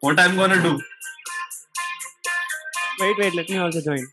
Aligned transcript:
What 0.00 0.20
I'm 0.20 0.36
gonna 0.36 0.62
do? 0.62 0.80
Wait, 3.00 3.16
wait. 3.18 3.34
Let 3.34 3.50
me 3.50 3.58
also 3.58 3.80
join. 3.82 4.06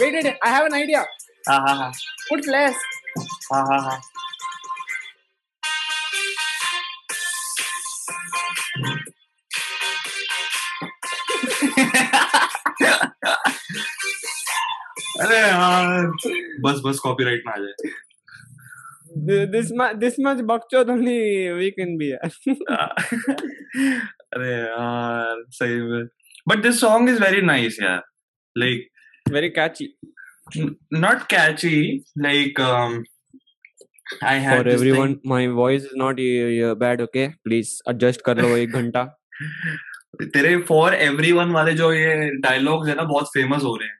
Wait, 0.00 0.14
wait. 0.14 0.34
I 0.42 0.48
have 0.48 0.66
an 0.66 0.74
idea. 0.74 1.04
Ha 1.48 1.60
ha 1.66 1.74
ha. 1.82 1.92
Put 2.28 2.46
less. 2.48 2.76
Ha 3.52 3.64
ha 3.72 3.80
ha. 3.88 4.00
अरे 15.22 15.38
यार 15.38 16.06
बस 16.64 16.80
बस 16.86 16.98
copyright 17.04 17.42
ना 17.46 17.52
आ 17.52 17.58
जाए 17.64 17.74
Th- 17.82 17.94
This 19.15 19.71
much, 19.71 19.99
this 19.99 20.17
much 20.17 20.37
bakchod 20.39 20.89
only 20.89 21.51
we 21.53 21.71
can 21.71 21.97
be. 21.97 22.13
अरे 24.35 24.51
यार 24.51 25.43
सही 25.57 25.81
में 25.81 26.05
but 26.49 26.61
this 26.63 26.79
song 26.81 27.09
is 27.09 27.21
very 27.23 27.41
nice 27.41 27.77
यार 27.81 28.01
like 28.55 28.87
Very 29.33 29.49
catchy. 29.55 29.85
not 31.01 31.27
catchy 31.31 31.75
like 32.25 32.59
um 32.59 32.95
i 34.29 34.33
had 34.45 34.57
For 34.57 34.63
this 34.63 34.73
everyone, 34.73 35.13
my 35.33 35.47
voice 35.59 35.83
is 35.89 35.93
not 36.01 36.17
uh, 36.23 36.73
bad. 36.75 37.01
Okay, 37.01 37.27
please 37.47 37.69
adjust 37.93 38.21
कर 38.25 38.41
लो 38.41 38.55
एक 38.57 38.71
घंटा. 38.79 39.03
तेरे 40.33 40.55
for 40.71 40.93
everyone 40.95 41.51
वाले 41.51 41.73
जो 41.73 41.91
ये 41.93 42.15
डायलॉग्स 42.41 42.89
है 42.89 42.95
ना 42.95 43.03
बहुत 43.11 43.27
फ़ेमस 43.33 43.63
हो 43.63 43.75
रहे 43.75 43.87
हैं 43.89 43.99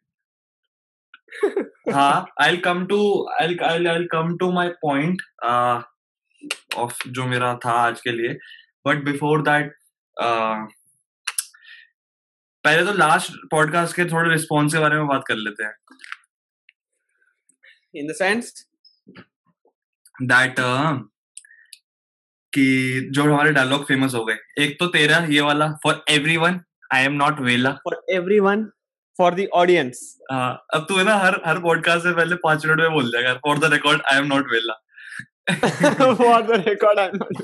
हाँ 1.91 2.25
I 2.41 2.57
come 2.65 2.85
to 2.87 2.99
I 3.31 3.57
I 3.63 4.05
come 4.11 4.35
to 4.37 4.51
my 4.51 4.69
point 4.85 5.21
of 6.77 7.07
जो 7.07 7.25
मेरा 7.27 7.53
था 7.65 7.71
आज 7.81 8.01
के 8.01 8.11
लिए. 8.11 8.33
बट 8.85 9.03
बिफोर 9.05 9.41
दैट 9.41 9.73
पहले 12.63 12.85
तो 12.85 12.93
लास्ट 12.93 13.31
पॉडकास्ट 13.51 13.95
के 13.95 14.05
थोड़े 14.05 14.29
रिस्पॉन्स 14.31 14.73
के 14.73 14.79
बारे 14.79 14.95
में 14.95 15.07
बात 15.07 15.23
कर 15.27 15.35
लेते 15.35 15.63
हैं. 15.63 15.73
इन 17.95 18.07
द 18.07 18.15
सेंस 18.15 18.67
दैट 20.23 20.55
कि 22.53 23.09
जो 23.11 23.23
हमारे 23.23 23.51
डायलॉग 23.51 23.85
फ़ेमस 23.87 24.13
हो 24.15 24.23
गए. 24.25 24.37
एक 24.59 24.77
तो 24.79 24.87
तेरा 24.87 25.17
ये 25.29 25.41
वाला 25.41 25.71
for 25.83 26.03
everyone 26.09 26.59
I 26.93 27.03
am 27.03 27.13
not 27.13 27.39
वेला 27.39 27.71
for 27.83 27.95
everyone, 28.15 28.63
for 29.19 29.31
the 29.37 29.47
audience. 29.61 29.99
हाँ, 30.31 30.51
अब 30.73 30.85
तू 30.89 30.97
है 30.97 31.03
ना 31.05 31.15
हर 31.23 31.41
हर 31.45 31.59
पॉडकास्ट 31.65 32.03
से 32.03 32.13
पहले 32.15 32.35
पाँच 32.45 32.65
मिनट 32.65 32.79
में 32.79 32.93
बोल 32.93 33.11
जाएगा 33.11 33.33
for 33.45 33.59
the 33.59 33.71
record 33.73 34.01
I 34.11 34.17
am 34.19 34.25
not 34.35 34.51
वेला 34.53 34.79
for 36.17 36.35
the 36.47 36.57
record, 36.65 36.99
I'm 37.03 37.15
not. 37.21 37.39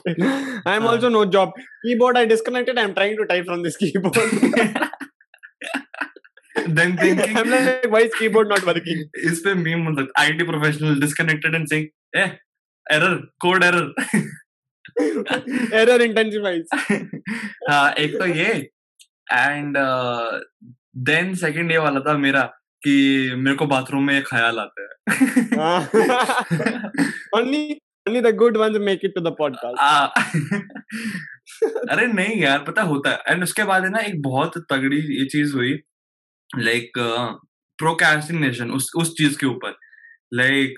I'm 0.71 0.83
Uh. 0.85 0.89
also 0.89 1.09
no 1.13 1.21
job. 1.35 1.53
Keyboard 1.85 2.17
I 2.19 2.25
disconnected. 2.31 2.77
I'm 2.81 2.93
trying 2.97 3.15
to 3.21 3.25
type 3.31 3.47
from 3.47 3.63
this 3.67 3.77
keyboard. 3.81 4.19
Then 6.77 6.95
thinking 7.01 7.37
I'm 7.41 7.49
like, 7.53 7.87
why 7.95 8.01
is 8.07 8.15
keyboard 8.19 8.51
not 8.53 8.67
working? 8.69 9.01
इस 9.31 9.41
पे 9.45 9.53
meme 9.63 9.83
मतलब 9.89 10.11
IT 10.19 10.43
professional 10.51 10.99
disconnected 11.01 11.55
and 11.55 11.67
saying 11.73 11.87
a 12.21 12.25
error 12.97 13.15
code 13.45 13.63
error 13.63 13.93
Error 15.81 15.99
intensifies. 16.07 16.67
हाँ 17.69 17.91
एक 18.05 18.17
तो 18.19 18.25
ये 18.25 18.51
and 19.33 19.77
then 20.97 21.35
second 21.35 21.71
ये 21.71 21.77
वाला 21.77 21.99
था 21.99 22.17
मेरा 22.17 22.41
कि 22.83 23.31
मेरे 23.35 23.57
को 23.57 23.65
बाथरूम 23.65 24.03
में 24.03 24.23
ख्याल 24.23 24.59
आता 24.59 24.81
है। 24.81 24.87
Only, 27.35 27.79
only 28.07 28.25
the 28.25 28.37
good 28.37 28.57
ones 28.57 28.77
make 28.77 29.05
it 29.05 29.11
to 29.17 29.25
the 29.25 29.33
podcast. 29.41 29.77
अरे 31.89 32.07
नहीं 32.07 32.41
यार 32.41 32.59
पता 32.59 32.81
होता 32.81 33.09
है। 33.09 33.19
एंड 33.27 33.43
उसके 33.43 33.63
बाद 33.63 33.83
है 33.83 33.89
ना 33.89 33.99
एक 33.99 34.21
बहुत 34.21 34.57
तगड़ी 34.57 34.97
ये 34.97 35.25
चीज़ 35.25 35.53
हुई 35.53 35.79
लाइक 36.59 36.91
प्रोकैस्टिनेशन 37.77 38.71
उस 38.71 38.91
उस 38.95 39.17
चीज़ 39.17 39.37
के 39.37 39.45
ऊपर। 39.45 39.75
लाइक 40.33 40.75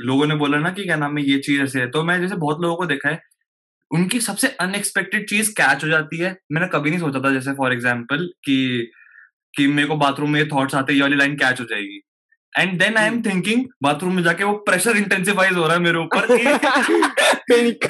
लोगों 0.00 0.26
ने 0.26 0.34
बोला 0.34 0.58
ना 0.58 0.70
कि 0.70 0.84
क्या 0.84 0.96
नाम 0.96 1.18
है 1.18 1.24
ये 1.24 1.38
चीज़ 1.38 1.62
ऐसे 1.62 1.80
है। 1.80 1.90
तो 1.90 2.04
मैं 2.04 2.20
जैसे 2.20 2.36
बहुत 2.36 2.60
लोगों 2.60 2.76
को 2.76 2.86
देखा 2.86 3.08
है 3.08 3.22
उनकी 3.90 4.20
सबसे 4.20 4.48
अनएक्सपेक्टेड 4.60 5.28
चीज़ 5.28 5.50
कैच 5.60 5.84
हो 5.84 5.88
जाती 5.88 6.18
है 6.18 6.36
मैंने 6.52 6.66
कभी 6.72 6.90
नहीं 6.90 7.00
सोचा 7.00 7.20
था 7.24 7.32
जैसे 7.32 7.52
फॉर 7.60 7.72
एग्ज़ाम्पल 7.72 8.26
कि 8.44 8.56
कि 9.54 9.66
मेरे 9.66 9.88
को 9.88 9.96
बाथरूम 9.96 10.30
में 10.32 10.46
थॉट्स 10.48 10.74
आते 10.74 10.92
ये 10.94 11.00
वाली 11.02 11.16
लाइन 11.16 11.36
कैच 11.42 11.60
हो 11.60 11.64
जाएगी 11.70 12.00
and 12.58 12.78
then 12.78 12.96
I 12.96 13.06
am 13.06 13.20
thinking 13.22 13.64
bathroom 13.82 14.14
में 14.16 14.22
जाके 14.22 14.44
वो 14.44 14.52
प्रेशर 14.68 14.96
इंटेंसिफाइज 14.96 15.56
हो 15.56 15.66
रहा 15.66 15.76
है 15.76 15.82
मेरे 15.82 15.98
ऊपर 15.98 16.26
कि- 16.30 17.04
Panic. 17.50 17.86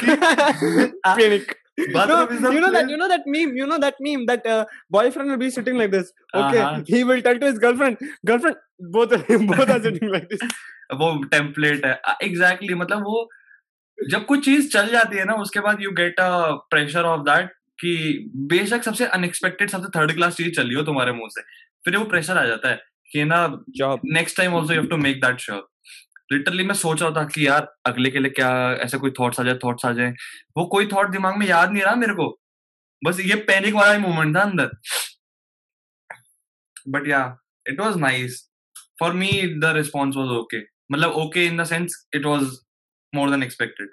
Panic. 1.05 1.55
No, 1.79 2.15
you 2.53 2.61
know 2.61 2.69
that 2.75 2.91
you 2.91 2.97
know 2.97 3.07
that 3.09 3.27
meme. 3.27 3.51
You 3.55 3.67
know 3.71 3.79
that 3.79 3.99
meme 4.01 4.23
that 4.29 4.47
uh, 4.47 4.65
boyfriend 4.91 5.31
will 5.31 5.41
be 5.43 5.49
sitting 5.57 5.81
like 5.81 5.91
this. 5.95 6.13
Okay, 6.35 6.61
Uh-huh. 6.61 6.83
he 6.87 7.01
will 7.05 7.21
tell 7.27 7.41
to 7.43 7.51
his 7.51 7.59
girlfriend. 7.65 7.99
Girlfriend, 8.31 8.57
both 8.95 9.13
both 9.51 9.73
are 9.75 9.81
sitting 9.89 10.15
like 10.15 10.31
this. 10.31 10.47
वो 11.01 11.09
template 11.31 11.85
है 11.87 11.93
exactly 11.93 12.29
exactly, 12.29 12.77
मतलब 12.81 13.03
वो 13.05 13.29
जब 13.99 14.25
कुछ 14.27 14.45
चीज़ 14.45 14.69
चल 14.71 14.89
जाती 14.89 15.17
है 15.17 15.25
ना 15.25 15.35
उसके 15.43 15.61
बाद 15.61 15.83
you 15.83 15.91
get 15.93 16.21
a 16.21 16.29
pressure 16.71 17.05
of 17.05 17.21
that 17.21 17.51
कि 17.81 17.93
बेशक 18.51 18.83
सबसे 18.83 19.07
अनएक्सपेक्टेड 19.07 19.71
सबसे 19.71 19.89
थर्ड 19.99 20.13
क्लास 20.15 20.37
चीज़ 20.37 20.51
चली 20.57 20.75
हो 20.75 20.83
तुम्हारे 20.83 21.13
मुँह 21.13 21.29
से 21.31 21.43
फिर 21.85 21.97
वो 21.97 22.05
प्रेशर 22.05 22.39
आ 22.39 22.45
जाता 22.47 22.69
है 22.69 22.81
कि 23.13 23.25
ना. 23.25 23.47
Next 24.07 24.37
time 24.37 24.55
also 24.55 24.75
you 24.75 24.81
have 24.81 24.89
to 24.91 24.97
make 24.97 25.21
that 25.25 25.41
sure 25.41 25.67
literally 26.33 26.65
मैं 26.65 26.75
सोच 26.75 27.03
रहा 27.03 27.11
था 27.17 27.25
कि 27.25 27.47
यार 27.47 27.67
अगले 27.87 28.11
के 28.11 28.19
लिए 28.19 28.31
क्या 28.31 28.51
ऐसे 28.85 28.99
कोई 28.99 29.11
थॉट्स 29.21 29.41
आ 29.41 29.43
जाए 29.45 29.55
थॉट्स 29.65 29.85
आ 29.87 29.93
जाए। 29.93 30.15
वो 30.57 30.65
कोई 30.67 30.87
थॉट 30.87 31.11
दिमाग 31.11 31.37
में 31.39 31.47
याद 31.47 31.73
नहीं 31.73 31.83
रहा 31.83 31.95
मेरे 31.95 32.15
को। 32.15 32.29
बस 33.03 33.21
ये 33.21 33.35
पैनिक 33.51 33.75
वाला 33.75 33.93
ही 33.93 33.99
मोमेंट 33.99 34.37
था 34.37 34.41
अंदर। 34.43 34.71
But 36.89 37.09
yeah 37.09 37.21
it 37.67 37.81
was 37.81 37.97
nice 37.97 38.43
for 39.01 39.13
me 39.13 39.31
the 39.63 39.73
response 39.77 40.17
was 40.17 40.29
okay 40.39 40.61
मतलब 40.93 41.13
okay 41.25 41.47
in 41.47 41.57
the 41.57 41.65
sense 41.65 42.07
it 42.15 42.27
was 42.27 42.45
more 43.15 43.31
than 43.31 43.43
expected 43.43 43.89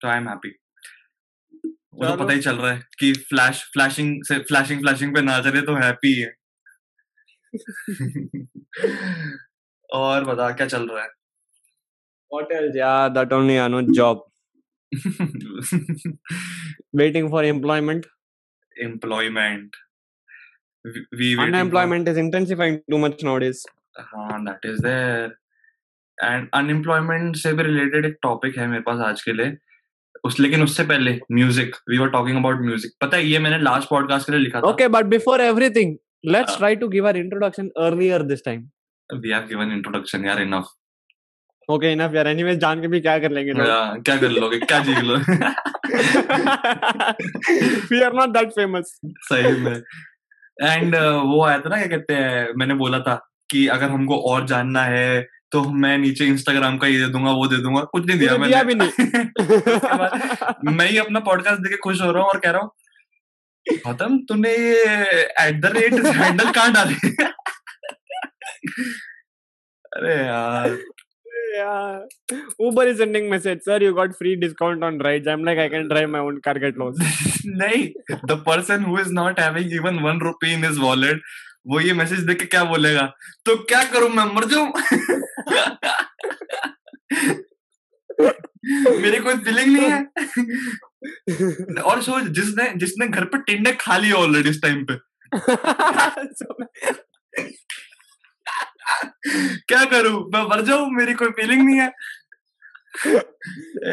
तो 0.00 0.08
आई 0.08 0.16
एम 0.18 0.28
हैप्पी 0.28 0.48
वो 1.94 2.04
तो 2.04 2.08
चलो। 2.08 2.24
पता 2.24 2.32
ही 2.32 2.40
चल 2.40 2.56
रहा 2.56 2.72
है 2.72 2.80
कि 2.98 3.12
फ्लैश 3.28 3.62
फ्लैशिंग 3.72 4.22
से 4.24 4.38
फ्लैशिंग 4.50 4.80
फ्लैशिंग 4.80 5.14
पे 5.14 5.20
नाच 5.22 5.46
रहे 5.46 5.62
तो 5.70 5.74
हैप्पी 5.84 6.12
है 6.20 6.32
और 10.00 10.24
बता 10.24 10.50
क्या 10.60 10.66
चल 10.66 10.88
रहा 10.88 11.02
है 11.04 11.16
What 12.30 12.50
else? 12.54 12.74
Yeah, 12.78 13.08
that 13.16 13.30
only. 13.34 13.54
I 13.58 13.68
know 13.74 13.78
job. 13.98 14.18
Waiting 17.00 17.28
for 17.34 17.42
employment. 17.50 18.08
employment 18.76 19.78
we 20.84 21.00
we 21.20 21.28
waiting 21.38 21.70
for- 21.70 22.10
is 22.12 22.18
intensifying 22.24 22.76
too 22.94 22.98
much 23.04 23.24
nowadays. 23.28 23.62
हाँ 24.10 24.36
that 24.48 24.68
is 24.72 24.82
there 24.88 25.30
and 26.26 26.46
unemployment 26.58 27.36
से 27.36 27.52
भी 27.52 27.62
रिलेटेड 27.62 28.04
एक 28.06 28.16
टॉपिक 28.22 28.56
है 28.58 28.66
मेरे 28.66 28.82
पास 28.82 29.00
आज 29.06 29.22
के 29.22 29.32
लिए 29.32 29.56
उस 30.24 30.38
लेकिन 30.40 30.62
उससे 30.62 30.84
पहले 30.84 31.18
music 31.32 31.76
we 31.90 31.98
were 31.98 32.08
talking 32.10 32.36
about 32.36 32.60
music 32.60 32.92
पता 33.00 33.16
है 33.16 33.24
ये 33.26 33.38
मैंने 33.38 33.58
लास्ट 33.62 33.88
पॉडकास्ट 33.88 34.26
के 34.26 34.32
लिए 34.32 34.40
लिखा 34.40 34.60
था 34.60 34.68
Okay, 34.72 34.88
but 34.96 35.08
before 35.14 35.38
everything, 35.44 35.94
let's 36.34 36.54
Uh. 36.54 36.58
try 36.62 36.74
to 36.82 36.88
give 36.94 37.04
our 37.10 37.16
introduction 37.22 37.70
earlier 37.86 38.18
this 38.32 38.42
time. 38.48 38.62
We 39.10 39.30
have 39.30 39.46
given 39.48 39.72
introduction 39.72 40.24
यार 40.24 40.40
इनफ 40.42 40.64
Okay, 41.68 41.92
enough. 41.96 42.14
यार 42.14 42.26
anyways 42.34 42.58
जान 42.60 42.80
के 42.80 42.88
भी 42.88 43.00
क्या 43.00 43.18
कर 43.18 43.30
लेंगे 43.30 43.52
लोग? 43.52 43.66
क्या 44.04 44.16
कर 44.16 44.28
लोगे 44.40 44.58
क्या 44.66 44.78
जीत 44.84 44.98
लो 45.04 45.16
we 47.90 48.02
are 48.02 48.12
not 48.12 48.32
that 48.32 48.52
famous. 48.58 48.86
सही 49.30 49.52
में 49.64 49.82
एंड 50.56 50.94
वो 50.96 51.42
आया 51.44 51.58
था 51.58 51.68
ना 51.68 51.76
क्या 51.76 51.86
कहते 51.96 52.14
हैं 52.14 52.52
मैंने 52.58 52.74
बोला 52.74 52.98
था 53.08 53.14
कि 53.50 53.66
अगर 53.74 53.90
हमको 53.90 54.16
और 54.30 54.46
जानना 54.46 54.82
है 54.84 55.26
तो 55.52 55.62
मैं 55.82 55.96
नीचे 55.98 56.24
इंस्टाग्राम 56.26 56.76
का 56.78 56.86
ये 56.86 56.98
दे 56.98 57.06
दूँगा 57.12 57.30
वो 57.32 57.46
दे 57.46 57.56
दूँगा 57.62 57.82
कुछ 57.92 58.06
नहीं 58.06 58.18
दिया 58.18 58.36
तूने 58.36 58.48
दिया 58.48 58.62
मैंने 58.62 58.86
भी 58.86 58.98
बाद 59.98 60.72
मैं 60.72 60.88
ही 60.88 60.98
अपना 60.98 61.20
पॉडकास्ट 61.30 61.62
देके 61.62 61.76
खुश 61.84 62.02
हो 62.02 62.10
रहा 62.10 62.22
हूँ 62.22 62.30
और 62.30 62.38
कह 62.38 62.50
रहा 62.50 62.62
हूँ 62.62 62.70
गौतम 63.86 64.18
तूने 64.28 64.52
ये 64.56 64.84
एट 65.46 65.60
द 65.60 65.72
रेट 65.76 65.94
हैंडल 66.16 66.50
कहाँ 66.50 66.72
डाले 66.72 66.94
अरे 69.92 70.14
यार 70.16 70.78
Yeah. 71.50 72.00
Uber 72.60 72.86
is 72.86 72.98
sending 72.98 73.28
message, 73.30 73.62
sir. 73.62 73.78
You 73.80 73.94
got 73.94 74.14
free 74.14 74.36
discount 74.36 74.84
on 74.84 74.98
rides. 74.98 75.26
I'm 75.26 75.44
like, 75.44 75.58
I 75.58 75.68
can 75.68 75.88
drive 75.88 76.10
my 76.10 76.18
own 76.20 76.40
car, 76.40 76.54
get 76.54 76.76
lost. 76.76 77.00
नहीं 77.60 77.84
the 78.26 78.32
person 78.46 78.82
who 78.84 78.98
is 79.00 79.12
not 79.12 79.40
having 79.40 79.72
even 79.74 79.98
one 80.00 80.20
rupee 80.20 80.52
in 80.52 80.64
his 80.64 80.78
wallet 80.78 81.22
वो 81.68 81.80
ये 81.80 81.92
message 81.92 82.20
देख 82.26 82.38
के 82.38 82.44
क्या 82.46 82.62
बोलेगा? 82.64 83.02
तो 83.46 83.56
क्या 83.64 83.82
करूँ 83.92 84.08
मैं? 84.10 84.24
मर 84.34 84.44
जाऊँ? 84.48 84.72
मेरी 89.00 89.18
कोई 89.18 89.34
फीलिंग 89.44 89.72
नहीं 89.72 89.90
है। 89.90 89.98
और 91.82 92.02
सोच 92.02 92.24
जिसने 92.38 92.68
जिसने 92.76 93.06
घर 93.08 93.24
पे 93.24 93.38
टिंडे 93.42 93.72
खा 93.80 93.96
लिया 93.96 94.14
ऑलरेडी 94.16 94.50
इस 94.50 94.62
टाइम 94.62 94.84
पे। 94.84 94.94
क्या 99.68 99.84
करूँ? 99.84 100.18
मैं 100.34 100.42
मर 100.50 100.60
जाऊँ? 100.66 100.90
मेरी 100.90 101.14
कोई 101.14 101.30
फीलिंग 101.30 101.62
नहीं 101.62 101.80
है। 101.80 101.90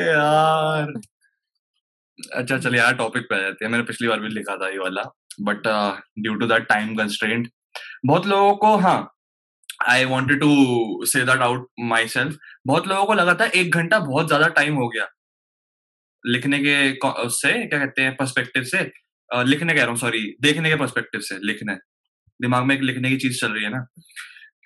यार। 0.07 0.93
अच्छा 2.33 2.57
चलिए 2.57 2.79
यार 2.79 2.95
टॉपिक 2.95 3.23
पे 3.29 3.35
आ 3.35 3.39
जाते 3.39 3.65
हैं। 3.65 3.71
मैंने 3.71 3.83
पिछली 3.83 4.07
बार 4.07 4.19
भी 4.19 4.29
लिखा 4.29 4.55
था 4.57 4.69
ये 4.69 4.77
वाला 4.79 5.03
but 5.41 5.67
due 6.19 6.35
to 6.35 6.45
that 6.47 6.67
time 6.67 6.95
constraint 6.95 7.47
बहुत 8.05 8.25
लोगों 8.27 8.55
को 8.57 8.75
हाँ 8.77 8.97
I 9.89 10.05
wanted 10.05 10.39
to 10.39 11.05
say 11.05 11.23
that 11.25 11.41
out 11.41 11.67
myself 12.07 12.37
बहुत 12.67 12.87
लोगों 12.87 13.05
को 13.05 13.13
लगा 13.13 13.33
था 13.35 13.45
एक 13.55 13.73
घंटा 13.73 13.99
बहुत 14.01 14.27
ज़्यादा 14.27 14.47
टाइम 14.49 14.75
हो 14.75 14.87
गया। 14.89 15.07
लिखने 16.23 16.59
के 16.59 16.91
उससे, 17.21 17.51
क्या 17.67 17.79
कहते 17.79 18.01
हैं 18.01 18.15
पर्सपेक्टिव 18.17 18.63
से 18.65 18.79
लिखने 19.29 19.73
कह 19.73 19.81
रहा 19.81 19.89
हूँ 19.89 19.97
सॉरी 19.97 20.21
देखने 20.41 20.69
के 20.69 20.75
पर्सपेक्टिव 20.75 21.21
से, 21.21 21.37
लिखने। 21.41 21.75
दिमाग 22.39 22.63
में 22.63 22.75
एक 22.75 22.81
लिखने 22.81 23.09
की 23.09 23.17
चीज़ 23.17 23.39
चल 23.39 23.51
रही 23.51 23.63
है 23.63 23.69
ना। 23.69 23.79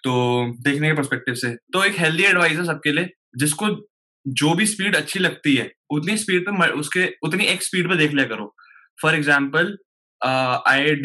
तो 0.04 0.14
देखने 0.64 0.90
के 0.90 0.96
पर्सपेक्टिव 0.96 1.36
से। 1.36 1.56
तो 1.74 1.84
एक 1.84 1.96
हेल्दी 2.00 2.24
एडवाइस 2.24 2.58
है 2.58 2.66
सबके 2.66 2.92
लिए, 2.92 3.10
जिसको 3.38 3.68
जो 4.26 4.54
भी 4.56 4.66
स्पीड 4.66 4.96
अच्छी 4.96 5.20
लगती 5.20 5.56
है, 5.56 5.70
उतनी 5.90 6.18
स्पीड 6.18 6.50
पे 6.50 6.70
उसके, 6.72 7.06
उतनी 7.24 7.46
एक 7.46 7.64
स्पीड 7.64 7.90
पे 7.90 7.96
देख 7.98 8.12
लिया 8.12 8.26
करो। 8.28 8.54
For 9.00 9.16
example 9.16 9.78
I 10.22 10.96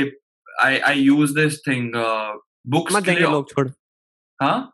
I 0.61 0.79
I 0.79 1.01
use 1.01 1.39
this 1.39 1.59
thing 1.69 1.93
books 2.67 2.95
मत 2.95 3.05
जाएँगे 3.05 3.23
लोग 3.23 3.51
छोड़। 3.51 3.69
हाँ? 4.43 4.71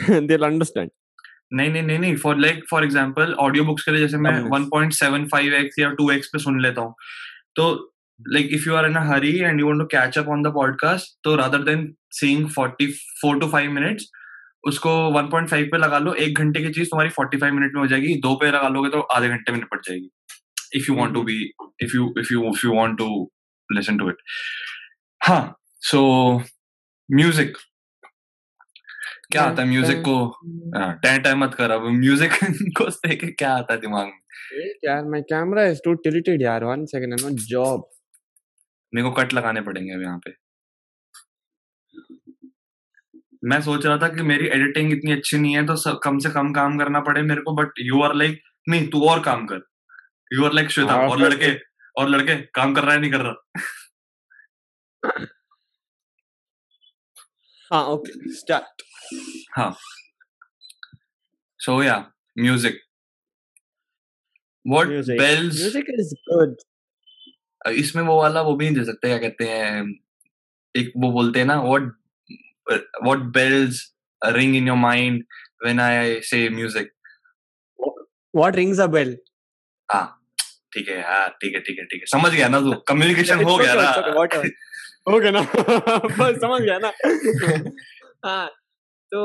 They'll 0.10 0.48
understand. 0.50 0.88
नहीं 1.52 1.70
नहीं 1.70 1.82
नहीं 1.82 1.98
नहीं 1.98 2.16
for 2.16 2.36
like 2.36 2.64
for 2.70 2.84
example 2.84 3.32
audio 3.32 3.64
books 3.64 3.82
के 3.82 3.90
लिए 3.90 4.00
जैसे 4.00 4.16
मैं 4.16 4.40
1.75x 4.42 5.68
या 5.78 5.92
2x 6.02 6.26
पे 6.26 6.38
सुन 6.38 6.60
लेता 6.60 6.80
हूँ। 6.80 6.94
तो 7.56 7.94
like 8.28 8.48
if 8.52 8.68
you 8.68 8.74
are 8.74 8.86
in 8.86 8.94
a 8.94 9.04
hurry 9.04 9.38
and 9.38 9.60
you 9.60 9.66
want 9.66 9.78
to 9.78 9.84
catch 9.84 10.18
up 10.18 10.28
on 10.28 10.42
the 10.42 10.46
podcast 10.46 11.20
तो 11.24 11.36
rather 11.36 11.62
than 11.62 11.94
seeing 12.10 12.48
44 12.58 13.40
to 13.40 13.46
5 13.46 13.68
minutes 13.68 14.10
उसको 14.66 14.90
1.5 15.12 15.64
पे 15.64 15.78
लगा 15.78 15.98
लो 15.98 16.14
एक 16.14 16.38
घंटे 16.38 16.60
की 16.60 16.70
चीज़ 16.70 16.86
तुम्हारी 16.86 17.38
45 17.38 17.52
मिनट 17.52 17.72
में 17.74 17.80
हो 17.80 17.86
जाएगी 17.86 18.14
दो 18.14 18.34
पे 18.34 18.50
लगा 18.50 18.68
लोगे 18.68 18.90
तो 18.90 19.00
आधे 19.00 19.28
घंटे 19.28 19.52
में 19.52 19.58
निपट 19.58 19.80
जाएगी। 19.84 20.10
If 20.74 20.86
you 20.88 20.96
want 20.96 21.14
to 21.14 21.22
be 21.22 21.52
if 21.82 21.96
you 21.96 22.14
if 22.18 22.32
you 22.32 22.48
if 22.48 22.66
you 22.66 22.74
want 22.74 22.98
to 22.98 23.32
listen 23.72 23.98
to 23.98 24.08
it 24.08 24.16
हाँ 25.22 25.42
सो 25.82 26.00
म्यूज़िक 27.08 27.56
क्या 29.32 29.42
आता 29.42 29.62
है 29.62 29.68
म्यूज़िक 29.68 29.98
को? 30.08 30.14
टैं 31.02 31.22
टैं 31.22 31.34
मत 31.42 31.54
कर 31.54 31.70
अब 31.70 31.82
म्यूज़िक 31.98 32.32
को 32.78 32.88
देख 33.06 33.24
क्या 33.38 33.52
आता 33.54 33.74
है 33.74 33.80
दिमाग 33.80 34.06
में? 34.06 34.66
यार 34.84 35.04
my 35.14 35.20
camera 35.32 35.66
is 35.72 35.80
too 35.86 35.94
tilted 36.06 36.42
यार 36.42 36.64
one 36.70 36.86
second 36.94 37.16
I'm 37.18 37.26
on 37.30 37.36
job. 37.52 37.82
मेरे 38.92 39.08
को 39.08 39.12
कट 39.20 39.32
लगाने 39.34 39.60
पड़ेंगे 39.68 39.92
अब 39.94 40.02
यहाँ 40.02 40.18
पे। 40.26 40.34
मैं 43.50 43.60
सोच 43.62 43.86
रहा 43.86 43.96
था 43.98 44.08
कि 44.08 44.22
मेरी 44.22 44.46
एडिटिंग 44.56 44.92
इतनी 44.92 45.12
अच्छी 45.12 45.38
नहीं 45.38 45.54
है 45.56 45.66
तो 45.66 45.76
सब, 45.76 45.98
कम 46.04 46.18
से 46.18 46.30
कम 46.30 46.52
काम 46.52 46.78
करना 46.78 47.00
पड़े 47.08 47.22
मेरे 47.22 47.40
को 47.42 47.54
बट 47.62 47.80
यू 47.86 48.02
आर 48.02 48.14
लाइक 48.14 48.40
नहीं 48.68 48.88
तू 48.90 49.04
और 49.08 49.22
काम 49.22 49.46
कर। 49.46 49.62
यू 50.32 50.44
आर 50.44 50.52
लाइक 50.52 50.70
श्वेता 50.70 50.92
हाँ, 50.92 51.08
और 51.08 51.18
लड़के 51.20 51.52
और 52.00 52.08
लड़के 52.08 52.36
काम 52.58 52.74
कर 52.74 52.82
रहा 52.84 52.94
है 52.94 53.00
नहीं 53.00 53.10
कर 53.12 53.20
रहा। 53.20 53.60
हाँ 57.70 57.84
okay 57.94 58.12
start. 58.40 58.82
So 61.60 61.82
yeah 61.82 61.96
music 62.38 62.80
what 64.64 64.88
music. 64.88 65.18
Bells 65.18 65.60
music 65.62 65.90
is 65.98 66.12
good. 66.30 66.54
इसमें 67.66 68.02
वो 68.02 68.16
वाला 68.20 68.42
वो 68.42 68.54
भी 68.56 68.64
नहीं 68.70 68.76
दे 68.78 68.84
सकते 68.84 69.08
क्या 69.08 69.18
कहते 69.18 69.48
हैं 69.48 69.82
एक 70.74 70.92
वो 70.96 71.10
बोलते 71.12 71.38
हैं 71.38 71.46
ना 71.46 71.60
what 71.62 71.92
what 73.04 73.18
bells 73.36 73.82
ring 74.22 74.56
in 74.56 74.68
your 74.68 74.76
mind 74.76 75.24
when 75.64 75.80
I 75.80 76.20
say 76.30 76.48
music 76.58 76.92
what 78.34 78.54
rings 78.58 78.78
a 78.82 78.84
bell? 78.92 79.10
हाँ 79.88 80.04
ठीक 80.74 80.88
है 80.88 80.98
यार 80.98 81.28
ठीक 81.42 81.54
है 81.54 81.60
ठीक 81.60 81.78
है 81.78 81.84
ठीक 81.84 82.00
है। 82.02 82.06
समझ 82.10 82.32
गया 82.32 82.48
ना 82.48 82.60
तू? 82.60 82.72
कम्युनिकेशन 82.88 83.42
हो 83.44 83.56
गया 83.56 83.74
ना? 83.74 83.90
Whatever. 85.06 85.18
okay 85.18 85.32
ना? 85.32 85.40
बस 86.18 86.36
समझ 86.36 86.62
गया 86.62 86.78
ना? 86.78 86.92
हाँ 88.26 88.48
तो 89.12 89.22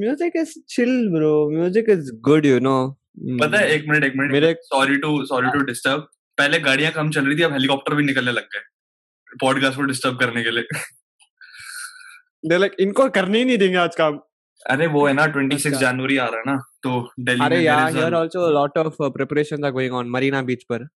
music 0.00 0.32
is 0.36 0.54
chill 0.68 1.08
bro 1.08 1.50
music 1.50 1.84
is 1.88 2.10
good 2.20 2.46
you 2.46 2.58
know 2.58 2.96
पता 3.20 3.58
है 3.58 3.70
एक 3.70 3.84
मिनट 3.88 4.04
एक 4.04 4.12
मिनट 4.16 4.32
मेरे 4.32 4.54
sorry 4.60 4.96
to 4.96 5.24
sorry 5.24 5.50
to 5.50 5.64
disturb 5.64 6.00
पहले 6.38 6.58
गाड़ियाँ 6.58 6.92
कम 6.92 7.10
चल 7.10 7.26
रही 7.26 7.38
थी 7.38 7.42
अब 7.42 7.52
हेलीकॉप्टर 7.52 7.94
भी 7.94 8.04
निकलने 8.04 8.32
लग 8.32 8.42
गए। 8.42 8.60
पॉडकास्ट 9.40 9.76
को 9.76 9.82
डिस्टर्ब 9.82 10.18
करने 10.18 10.42
के 10.42 10.50
लिए। 10.50 10.62
दे 12.48 12.58
लाइक 12.58 12.72
इनको 12.80 13.08
करने 13.08 13.38
ही 13.38 13.44
नहीं 13.44 13.58
देंगे 13.58 13.76
आज 13.76 13.96
काम। 13.96 14.18
अरे 14.70 14.86
वो 14.86 15.06
है 15.06 15.12
ना 15.12 15.26
26 15.26 15.66
अच्छा। 15.66 15.70
जनवरी 15.70 16.16
आ 16.16 16.26
रहा 16.26 16.36
है 16.36 16.42
ना 16.46 16.56
तो 16.82 17.12
दिल्ली 17.20 17.44
अरे 17.44 17.60
यार 17.60 17.96
here 17.96 18.14
also 18.14 18.50
lot 18.50 18.78
of 18.78 18.94
preparations 19.02 19.64
are 19.64 19.70
going 19.70 19.94
on 19.94 20.08
Marina 20.08 20.42
Beach 20.42 20.62
पर। 20.62 20.88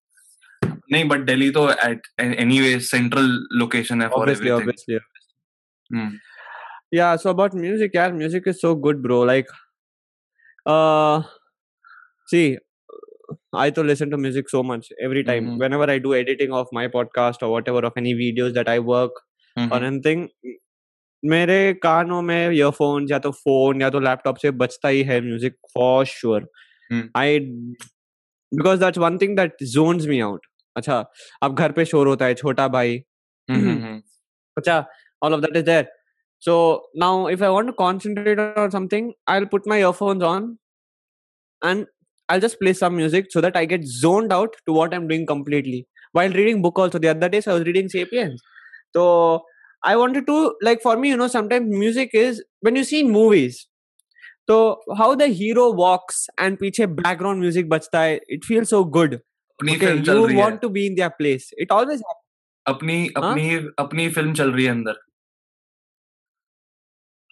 नहीं 0.93 1.09
बट 1.09 1.25
दिल्ली 1.27 1.51
तो 1.51 1.69
एट 1.71 2.07
एनीवे 2.21 2.79
सेंट्रल 2.87 3.31
लोकेशन 3.61 4.03
है 4.03 4.09
for 4.09 4.27
obviously 4.27 4.51
everything 4.51 4.99
obviously 4.99 6.21
yeah 6.97 7.17
so 7.23 7.31
about 7.31 7.55
music 7.61 7.97
yeah 7.99 8.13
music 8.17 8.45
is 8.53 8.61
so 8.61 8.75
good 8.83 9.01
bro 9.05 9.17
like 9.31 9.49
uh 10.67 11.23
see 12.29 12.45
i 13.55 13.71
to 13.71 13.85
listen 13.89 14.13
to 14.13 14.21
music 14.25 14.53
so 14.53 14.63
much 14.63 14.91
every 15.09 15.25
time 15.31 15.49
Mhm. 15.49 15.63
whenever 15.63 15.89
i 15.95 15.99
do 16.05 16.15
editing 16.19 16.55
of 16.61 16.71
my 16.79 16.85
podcast 16.95 17.47
or 17.47 17.51
whatever 17.55 17.85
of 17.91 17.99
any 18.03 18.15
videos 18.21 18.55
that 18.59 18.71
i 18.75 18.79
work 18.91 19.19
mm-hmm. 19.57 19.73
or 19.73 19.83
anything 19.91 20.29
मेरे 21.23 21.59
कानों 21.83 22.21
में 22.23 22.51
earphone 22.51 23.07
या 23.11 23.19
तो 23.19 23.31
phone 23.33 23.83
या 23.83 23.89
तो 23.91 24.01
laptop 24.01 24.37
से 24.39 24.51
बजता 24.63 24.89
ही 24.89 25.03
है 25.11 25.21
music 25.21 25.55
for 25.75 26.05
sure 26.07 26.49
hmm. 26.91 27.09
I 27.17 27.39
because 28.53 28.81
that's 28.81 28.99
one 28.99 29.17
thing 29.19 29.37
that 29.37 29.63
zones 29.75 30.07
me 30.07 30.21
out 30.21 30.47
अच्छा 30.77 31.05
अब 31.43 31.55
घर 31.55 31.73
पे 31.73 31.85
शोर 31.85 32.07
होता 32.09 32.25
है 32.25 32.35
छोटा 32.35 32.67
भाई। 32.69 32.97
हम्म, 33.49 33.61
हम्म, 33.61 33.83
हम्म। 33.83 34.01
अच्छा 34.57 34.85
all 35.23 35.35
of 35.35 35.41
that 35.41 35.57
is 35.57 35.65
there 35.65 35.87
so 36.43 36.57
now 36.99 37.29
if 37.29 37.45
I 37.45 37.51
want 37.51 37.67
to 37.67 37.73
concentrate 37.75 38.41
on 38.59 38.71
something 38.71 39.13
I 39.29 39.39
will 39.39 39.49
put 39.49 39.69
my 39.69 39.81
earphones 39.81 40.23
on 40.25 40.57
and 41.63 41.87
I 42.29 42.41
just 42.41 42.59
play 42.59 42.75
some 42.75 42.95
music 42.95 43.33
so 43.33 43.41
that 43.41 43.57
I 43.57 43.67
get 43.67 43.85
zoned 43.93 44.33
out 44.33 44.57
to 44.67 44.75
what 44.75 44.95
I 44.95 45.01
am 45.01 45.09
doing 45.09 45.27
completely 45.27 45.85
while 46.15 46.33
reading 46.33 46.63
book 46.63 46.81
also 46.81 46.99
the 46.99 47.07
other 47.07 47.29
day 47.29 47.39
I 47.39 47.53
was 47.53 47.63
reading 47.63 47.89
Sapiens 47.89 48.41
तो 48.95 49.05
I 49.83 49.95
wanted 49.95 50.27
to 50.27 50.37
like 50.65 50.83
for 50.85 50.97
me 50.97 51.11
you 51.11 51.17
know 51.17 51.29
sometimes 51.29 51.77
music 51.79 52.15
is 52.15 52.41
when 52.65 52.77
you 52.77 52.85
see 52.85 53.03
movies 53.03 53.65
तो 54.49 54.57
how 54.99 55.15
the 55.15 55.23
hero 55.33 55.73
walks 55.75 56.27
and 56.41 56.57
पीछे 56.59 56.87
background 56.89 57.41
music 57.41 57.69
बजता 57.69 58.01
है 58.01 58.21
it 58.31 58.45
feel 58.45 58.65
so 58.65 58.83
good 58.91 59.19
अपनी 59.65 59.87
film 59.87 60.03
चल 60.05 60.27
रही 60.27 60.37
है। 60.37 60.57
To 60.59 60.69
be 60.69 60.87
in 60.87 60.95
their 60.95 61.09
place 61.19 61.51
it 61.59 61.73
always 61.73 62.03
अपनी 62.67 63.07
अपनी 63.17 63.55
अपनी 63.79 64.09
फ़िल्म 64.11 64.35
चल 64.35 64.53
रही 64.53 64.65
है 64.65 64.71
अंदर। 64.71 65.01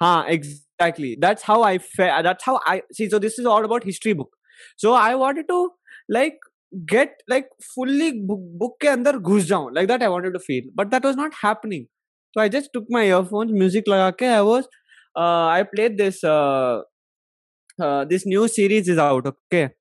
हाँ 0.00 0.24
exactly 0.28 1.14
that's 1.20 1.44
how 1.48 1.62
I 1.64 1.78
that's 1.98 2.44
how 2.48 2.58
I 2.68 2.80
see 2.92 3.08
so 3.08 3.18
this 3.18 3.38
is 3.40 3.46
all 3.46 3.64
about 3.64 3.86
history 3.86 4.14
book 4.14 4.30
so 4.82 4.94
I 4.94 5.14
wanted 5.14 5.46
to 5.48 5.64
like 6.10 6.44
get 6.92 7.16
like 7.30 7.48
fully 7.64 8.10
book 8.26 8.76
के 8.80 8.88
अंदर 8.88 9.18
घुस 9.18 9.42
जाऊँ 9.44 9.72
like 9.74 9.88
that 9.88 10.02
I 10.02 10.08
wanted 10.08 10.32
to 10.32 10.38
feel 10.46 10.70
but 10.76 10.86
that 10.86 11.06
was 11.06 11.16
not 11.16 11.34
happening 11.44 11.84
so 12.36 12.40
I 12.40 12.48
just 12.48 12.72
took 12.74 12.86
my 12.92 13.06
earphone 13.06 13.52
music 13.58 13.88
लगा 13.88 14.10
के 14.18 14.26
I 14.26 14.40
was 14.44 14.64
I 15.18 15.62
played 15.74 15.96
this 15.96 16.20
this 18.08 18.26
new 18.26 18.46
series 18.48 18.90
is 18.90 19.00
out 19.00 19.26
okay 19.26 19.64
okay? 19.66 19.74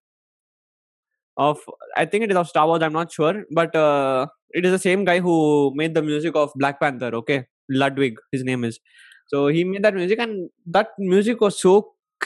Of 1.47 1.59
I 1.97 2.05
think 2.05 2.23
it 2.25 2.31
is 2.31 2.37
of 2.41 2.47
Star 2.47 2.65
Wars. 2.67 2.83
I'm 2.87 2.93
not 2.93 3.11
sure, 3.11 3.43
but 3.59 3.75
uh, 3.75 4.27
it 4.51 4.65
is 4.65 4.71
the 4.71 4.79
same 4.85 5.05
guy 5.05 5.19
who 5.19 5.35
made 5.81 5.95
the 5.99 6.01
music 6.09 6.35
of 6.35 6.51
Black 6.63 6.79
Panther. 6.79 7.11
Okay, 7.21 7.39
Ludwig, 7.83 8.17
his 8.31 8.43
name 8.43 8.63
is. 8.63 8.79
So 9.27 9.47
he 9.47 9.63
made 9.63 9.83
that 9.83 9.95
music, 9.95 10.19
and 10.19 10.49
that 10.77 10.89
music 11.13 11.41
was 11.47 11.61
so 11.67 11.75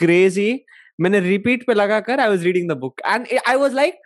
crazy. 0.02 0.50
मैंने 1.00 1.20
repeat 1.28 1.66
पे 1.66 1.74
लगा 1.74 2.00
कर 2.08 2.20
I 2.20 2.28
was 2.34 2.44
reading 2.50 2.68
the 2.72 2.76
book, 2.84 3.00
and 3.14 3.26
I- 3.38 3.42
I 3.54 3.56
was 3.64 3.74
like, 3.80 3.98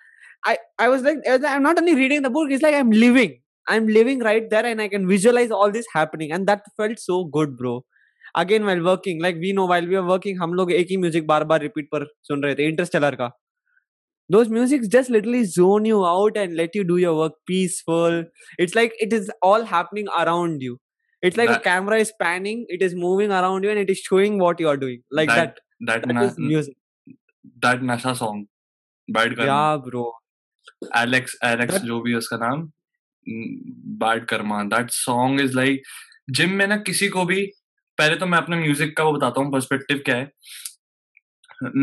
I 0.44 0.56
I 0.78 0.88
was 0.94 1.02
like, 1.08 1.18
I 1.34 1.38
I'm 1.54 1.62
not 1.68 1.78
only 1.84 1.94
reading 2.00 2.22
the 2.28 2.30
book, 2.38 2.50
it's 2.56 2.62
like 2.68 2.74
I'm 2.82 2.90
living. 3.04 3.36
I'm 3.74 3.86
living 3.98 4.20
right 4.28 4.48
there, 4.54 4.66
and 4.72 4.82
I 4.82 4.88
can 4.94 5.06
visualize 5.14 5.50
all 5.60 5.70
this 5.78 5.86
happening, 5.94 6.32
and 6.38 6.46
that 6.52 6.70
felt 6.82 6.98
so 7.08 7.24
good, 7.38 7.56
bro. 7.62 7.76
Again 8.38 8.64
while 8.66 8.80
working 8.86 9.22
like 9.22 9.36
we 9.36 9.52
know 9.52 9.66
while 9.70 9.86
we 9.92 9.96
are 10.00 10.04
working 10.08 10.40
हम 10.42 10.52
लोग 10.54 10.72
एक 10.72 10.86
ही 10.90 10.96
music 11.04 11.26
बार 11.26 11.44
बार 11.52 11.60
repeat 11.62 11.88
पर 11.94 12.04
सुन 12.28 12.42
रहे 12.44 12.54
थे 12.60 12.68
Interstellar 12.68 13.14
का 13.22 13.30
those 14.34 14.50
musics 14.56 14.88
just 14.94 15.10
literally 15.14 15.42
zone 15.54 15.86
you 15.90 16.00
out 16.10 16.36
and 16.42 16.56
let 16.60 16.76
you 16.78 16.84
do 16.90 16.96
your 17.04 17.14
work 17.20 17.34
peaceful 17.52 18.18
it's 18.64 18.76
like 18.78 18.92
it 19.06 19.16
is 19.18 19.30
all 19.50 19.64
happening 19.72 20.10
around 20.22 20.62
you 20.68 20.76
it's 21.22 21.40
like 21.40 21.50
That- 21.52 21.60
a 21.62 21.68
camera 21.68 21.98
is 22.04 22.12
panning 22.24 22.60
it 22.76 22.84
is 22.88 22.94
moving 23.04 23.34
around 23.40 23.68
you 23.68 23.72
and 23.74 23.82
it 23.84 23.90
is 23.96 24.02
showing 24.10 24.38
what 24.44 24.62
you 24.64 24.68
are 24.74 24.76
doing 24.84 25.00
like 25.20 25.32
that 25.34 25.58
that 25.58 25.90
that, 25.90 26.06
that 26.08 26.14
na- 26.20 26.26
is 26.28 26.38
music 26.38 26.76
that 27.66 27.86
nasa 27.92 28.14
song 28.22 28.40
bad 29.08 29.36
karma 29.36 29.52
yeah 29.52 29.84
bro 29.88 30.06
Alex 30.98 31.36
Alex 31.44 31.74
That- 31.74 31.86
जो 31.86 32.00
भी 32.00 32.10
है 32.10 32.16
उसका 32.18 32.36
नाम 32.42 32.68
bad 34.02 34.24
karma 34.28 34.62
that 34.74 34.90
song 34.90 35.40
is 35.40 35.54
like 35.56 35.82
gym 36.38 36.50
में 36.60 36.66
ना 36.66 36.76
किसी 36.90 37.08
को 37.16 37.24
भी 37.30 37.44
पहले 37.98 38.16
तो 38.16 38.26
मैं 38.26 38.38
अपने 38.38 38.56
म्यूज़िक 38.56 38.96
का 38.96 39.04
वो 39.04 39.12
बताता 39.12 39.40
हूँ 39.40 39.52
पर्सपेक्टिव 39.52 40.02
क्या 40.06 40.16
है 40.16 40.30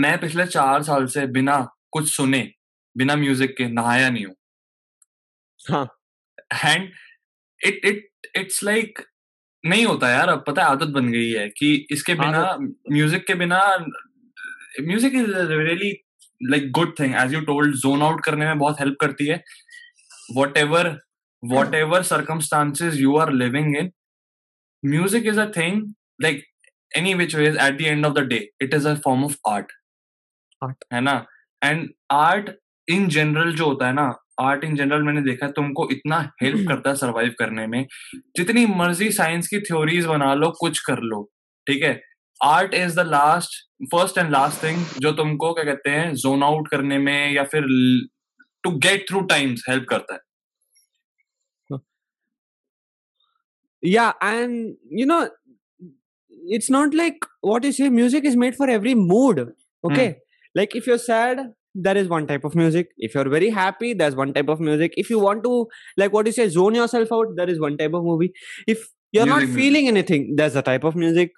मैं 0.04 0.18
पिछले 0.22 0.46
चार 0.46 0.84
साल 0.84 1.06
से 1.16 1.26
बिना 1.40 1.58
कुछ 1.94 2.10
सुने 2.12 2.40
बिना 2.96 3.16
म्यूज़िक 3.16 3.56
के 3.58 3.68
नहाया 3.70 4.10
नहीं 4.10 4.26
हूँ। 4.26 4.36
हाँ। 5.60 5.88
And 6.66 6.90
it 7.62 7.86
it 7.86 8.28
it's 8.38 8.64
like 8.64 9.00
नहीं 9.64 9.86
होता 9.86 10.10
यार 10.10 10.30
अब 10.30 10.44
पता 10.48 10.64
है 10.64 10.70
आदत 10.70 10.88
बन 10.94 11.12
गई 11.12 11.30
है 11.32 11.48
कि 11.50 11.74
इसके 11.92 12.14
बिना 12.16 12.44
म्यूज़िक 12.92 13.26
के 13.28 13.34
बिना 13.36 13.62
music 14.82 15.16
is 15.16 15.32
really 15.52 15.92
like 16.42 16.72
good 16.72 16.94
thing 17.00 17.16
as 17.16 17.34
you 17.34 17.42
told 17.42 17.76
zone 17.76 18.02
out 18.04 18.24
करने 18.26 18.46
में 18.46 18.58
बहुत 18.60 18.80
हेल्प 18.80 18.98
करती 19.02 19.28
है। 19.28 19.44
Whatever 20.58 20.90
whatever 21.76 22.04
circumstances 22.04 23.00
you 23.00 23.18
are 23.18 23.32
living 23.34 23.76
in 23.78 23.92
music 24.84 25.26
is 25.28 25.40
a 25.40 25.50
thing 25.58 25.82
like 26.22 26.44
any 26.92 27.14
which 27.14 27.36
ways 27.36 27.58
at 27.58 27.78
the 27.78 27.82
end 27.82 28.06
of 28.06 28.14
the 28.14 28.28
day 28.28 28.48
it 28.62 28.74
is 28.74 28.88
a 28.88 28.96
form 29.06 29.26
of 29.26 29.38
art 29.50 29.72
Art. 30.62 30.86
है 30.94 31.00
ना? 31.02 31.14
And 31.64 31.90
art 32.12 32.50
in 32.88 33.08
general 33.10 33.54
जो 33.56 33.66
होता 33.66 33.88
है 33.88 33.94
ना 33.94 34.14
art 34.40 34.64
in 34.64 34.76
general 34.76 35.04
मैंने 35.04 35.22
देखा 35.22 35.46
है 35.46 35.52
तुमको 35.52 35.88
इतना 35.92 36.20
हेल्प 36.44 36.68
करता 36.70 36.90
है 36.90 36.96
सरवाइव 36.96 37.34
करने 37.40 37.68
में। 37.68 37.86
जितनी 38.38 38.66
मर्ज़ी 38.66 39.12
साइंस 39.12 39.48
की 39.48 39.60
थ्योरीज 39.60 40.06
बना 40.06 40.34
लो 40.34 40.52
कुछ 40.60 40.80
कर 40.80 41.00
लो 41.00 41.24
ठीक 41.68 41.84
है? 41.84 42.02
Art 42.44 42.74
is 42.74 42.96
the 42.96 43.08
last 43.08 43.58
first 43.92 44.18
and 44.18 44.32
last 44.32 44.64
thing 44.64 44.86
जो 45.00 45.12
तुमको 45.12 45.54
क्या 45.54 45.64
कहते 45.64 45.90
हैं 45.90 46.14
जोन 46.16 46.44
आउट 46.44 46.68
करने 46.68 46.98
में 46.98 47.32
या 47.34 47.44
फिर 47.44 47.66
to 48.64 48.72
get 48.88 49.06
through 49.10 49.22
times 49.22 49.66
help 49.70 49.86
करता 49.90 50.14
है। 50.14 50.20
Yeah 53.84 54.14
and 54.28 54.76
you 55.00 55.06
know 55.10 55.18
it's 56.56 56.70
not 56.76 56.96
like 57.00 57.26
what 57.50 57.66
you 57.68 57.72
say 57.72 57.90
music 57.90 58.26
is 58.26 58.38
made 58.44 58.56
for 58.56 58.68
every 58.76 58.94
mood 58.96 59.42
okay? 59.84 60.08
Like 60.60 60.76
if 60.76 60.88
you're 60.88 61.04
sad 61.06 61.40
there 61.86 61.98
is 61.98 62.08
one 62.08 62.26
type 62.26 62.44
of 62.44 62.56
music. 62.56 62.88
If 62.98 63.14
you're 63.16 63.30
very 63.30 63.50
happy 63.50 63.94
there's 63.94 64.16
one 64.16 64.34
type 64.34 64.50
of 64.50 64.60
music. 64.60 64.94
If 64.98 65.10
you 65.10 65.20
want 65.20 65.44
to 65.44 65.68
like 65.96 66.12
what 66.12 66.26
you 66.26 66.32
say 66.32 66.50
zone 66.50 66.76
yourself 66.76 67.12
out 67.12 67.28
there 67.36 67.50
is 67.50 67.60
one 67.60 67.78
type 67.78 67.94
of 67.94 68.04
movie. 68.04 68.32
If 68.66 68.88
you're 69.12 69.26
not 69.26 69.42
Music, 69.42 69.56
music. 69.56 69.64
feeling 69.64 69.88
anything 69.88 70.34
there's 70.36 70.56
a 70.56 70.62
type 70.62 70.84
of 70.84 70.96
music. 70.96 71.32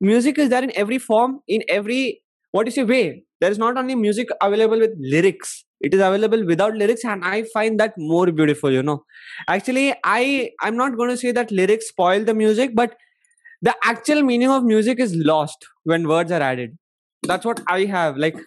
Music 0.00 0.38
is 0.38 0.50
there 0.50 0.62
in 0.62 0.72
every 0.76 0.98
form 0.98 1.40
in 1.48 1.62
every 1.68 2.22
what 2.52 2.66
you 2.66 2.72
say 2.72 2.84
way. 2.84 3.24
There 3.40 3.50
is 3.50 3.58
not 3.58 3.78
only 3.78 3.94
music 3.94 4.28
available 4.42 4.78
with 4.78 4.90
lyrics. 4.98 5.64
It 5.80 5.94
is 5.94 6.00
available 6.00 6.46
without 6.46 6.74
lyrics 6.74 7.04
and 7.04 7.24
i 7.24 7.42
find 7.54 7.78
that 7.80 7.92
more 7.98 8.26
beautiful 8.32 8.72
you 8.72 8.82
know. 8.82 9.04
Actually 9.48 9.94
i 10.04 10.50
i'm 10.62 10.76
not 10.76 10.96
going 10.96 11.10
to 11.10 11.16
say 11.16 11.32
that 11.32 11.50
lyrics 11.50 11.88
spoil 11.88 12.24
the 12.24 12.34
music 12.34 12.74
but 12.74 12.96
the 13.62 13.74
actual 13.84 14.22
meaning 14.22 14.50
of 14.50 14.64
music 14.64 15.00
is 15.00 15.14
lost 15.16 15.66
when 15.84 16.08
words 16.08 16.32
are 16.32 16.40
added 16.40 16.76
that's 17.25 17.45
what 17.45 17.61
i 17.67 17.85
have 17.85 18.17
like 18.17 18.37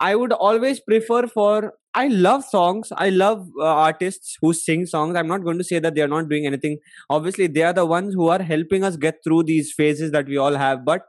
i 0.00 0.14
would 0.14 0.32
always 0.32 0.80
prefer 0.80 1.26
for 1.26 1.72
i 1.94 2.06
love 2.08 2.44
songs 2.44 2.92
i 2.96 3.08
love 3.08 3.46
uh, 3.60 3.66
artists 3.66 4.36
who 4.40 4.52
sing 4.52 4.86
songs 4.86 5.16
i'm 5.16 5.28
not 5.28 5.44
going 5.44 5.58
to 5.58 5.64
say 5.64 5.78
that 5.78 5.94
they 5.94 6.02
are 6.02 6.12
not 6.14 6.28
doing 6.28 6.46
anything 6.46 6.76
obviously 7.10 7.46
they 7.46 7.62
are 7.62 7.72
the 7.72 7.86
ones 7.86 8.14
who 8.14 8.28
are 8.28 8.42
helping 8.42 8.84
us 8.84 8.96
get 8.96 9.22
through 9.24 9.42
these 9.42 9.72
phases 9.72 10.10
that 10.10 10.26
we 10.26 10.36
all 10.36 10.56
have 10.64 10.84
but 10.84 11.02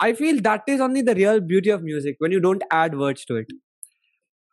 i 0.00 0.12
feel 0.12 0.40
that 0.40 0.62
is 0.66 0.80
only 0.80 1.02
the 1.02 1.14
real 1.14 1.40
beauty 1.40 1.70
of 1.70 1.82
music 1.82 2.16
when 2.18 2.32
you 2.32 2.40
don't 2.40 2.62
add 2.82 2.98
words 3.06 3.24
to 3.24 3.42
it 3.44 3.58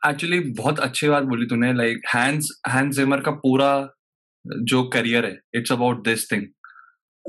actually 0.07 0.39
बहुत 0.57 0.79
अच्छी 0.79 1.07
बात 1.09 1.23
बोली 1.23 1.45
तूने 1.45 1.71
like 1.73 2.01
hence 2.13 2.49
Hans 2.69 2.95
Zimmer 2.95 3.21
का 3.27 3.31
पूरा 3.43 3.69
जो 4.71 4.83
career 4.95 5.25
है 5.25 5.39
it's 5.55 5.71
about 5.71 6.03
this 6.07 6.31
thing 6.31 6.43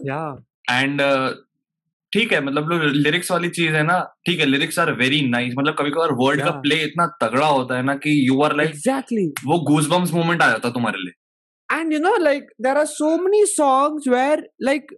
yeah 0.09 0.33
and 0.71 1.01
ठीक 2.14 2.32
है 2.34 2.40
मतलब 2.46 2.72
लिरिक्स 2.96 3.32
वाली 3.32 3.50
चीज़ 3.50 3.76
है 3.76 3.84
ना 3.84 4.00
ठीक 4.28 4.40
है 4.40 4.46
लिरिक्स 4.46 4.80
आर 4.80 4.92
वेरी 5.02 5.22
नाइस 5.30 5.54
मतलब 5.58 5.76
कभी 5.80 5.92
कभार 5.92 6.12
वर्ड 6.22 6.42
का 6.44 6.52
प्ले 6.66 6.76
इतना 6.84 7.06
तगड़ा 7.24 7.48
होता 7.48 7.78
है 7.78 7.84
ना 7.84 7.96
कि 8.06 8.16
यू 8.28 8.42
आर 8.44 8.56
लाइक 8.58 8.74
exactly 8.76 9.26
वो 9.52 9.60
गूज 9.72 9.88
बम्स 9.90 10.12
मोमेंट 10.14 10.42
आ 10.42 10.50
जाता 10.50 10.70
तुम्हारे 10.80 11.04
लिए 11.06 11.20
and 11.70 11.94
you 11.94 12.00
know 12.04 12.16
like 12.22 12.48
there 12.64 12.78
are 12.80 12.88
so 12.94 13.10
many 13.26 13.42
songs 13.50 14.08
where 14.14 14.40
like 14.70 14.90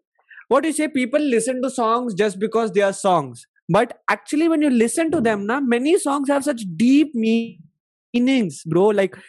what 0.53 0.65
you 0.67 0.71
say 0.77 0.87
people 0.87 1.25
listen 1.33 1.61
to 1.65 1.69
songs 1.73 2.15
just 2.21 2.39
because 2.43 2.71
they 2.77 2.81
are 2.85 2.93
songs 2.99 3.43
but 3.75 3.93
actually 4.13 4.47
when 4.53 4.65
you 4.67 4.71
listen 4.71 5.11
to 5.11 5.21
them 5.27 5.45
na 5.51 5.59
many 5.75 5.93
songs 6.05 6.31
have 6.35 6.47
such 6.47 6.63
deep 6.81 7.13
meanings 7.25 8.57
bro 8.73 8.87
like 9.01 9.19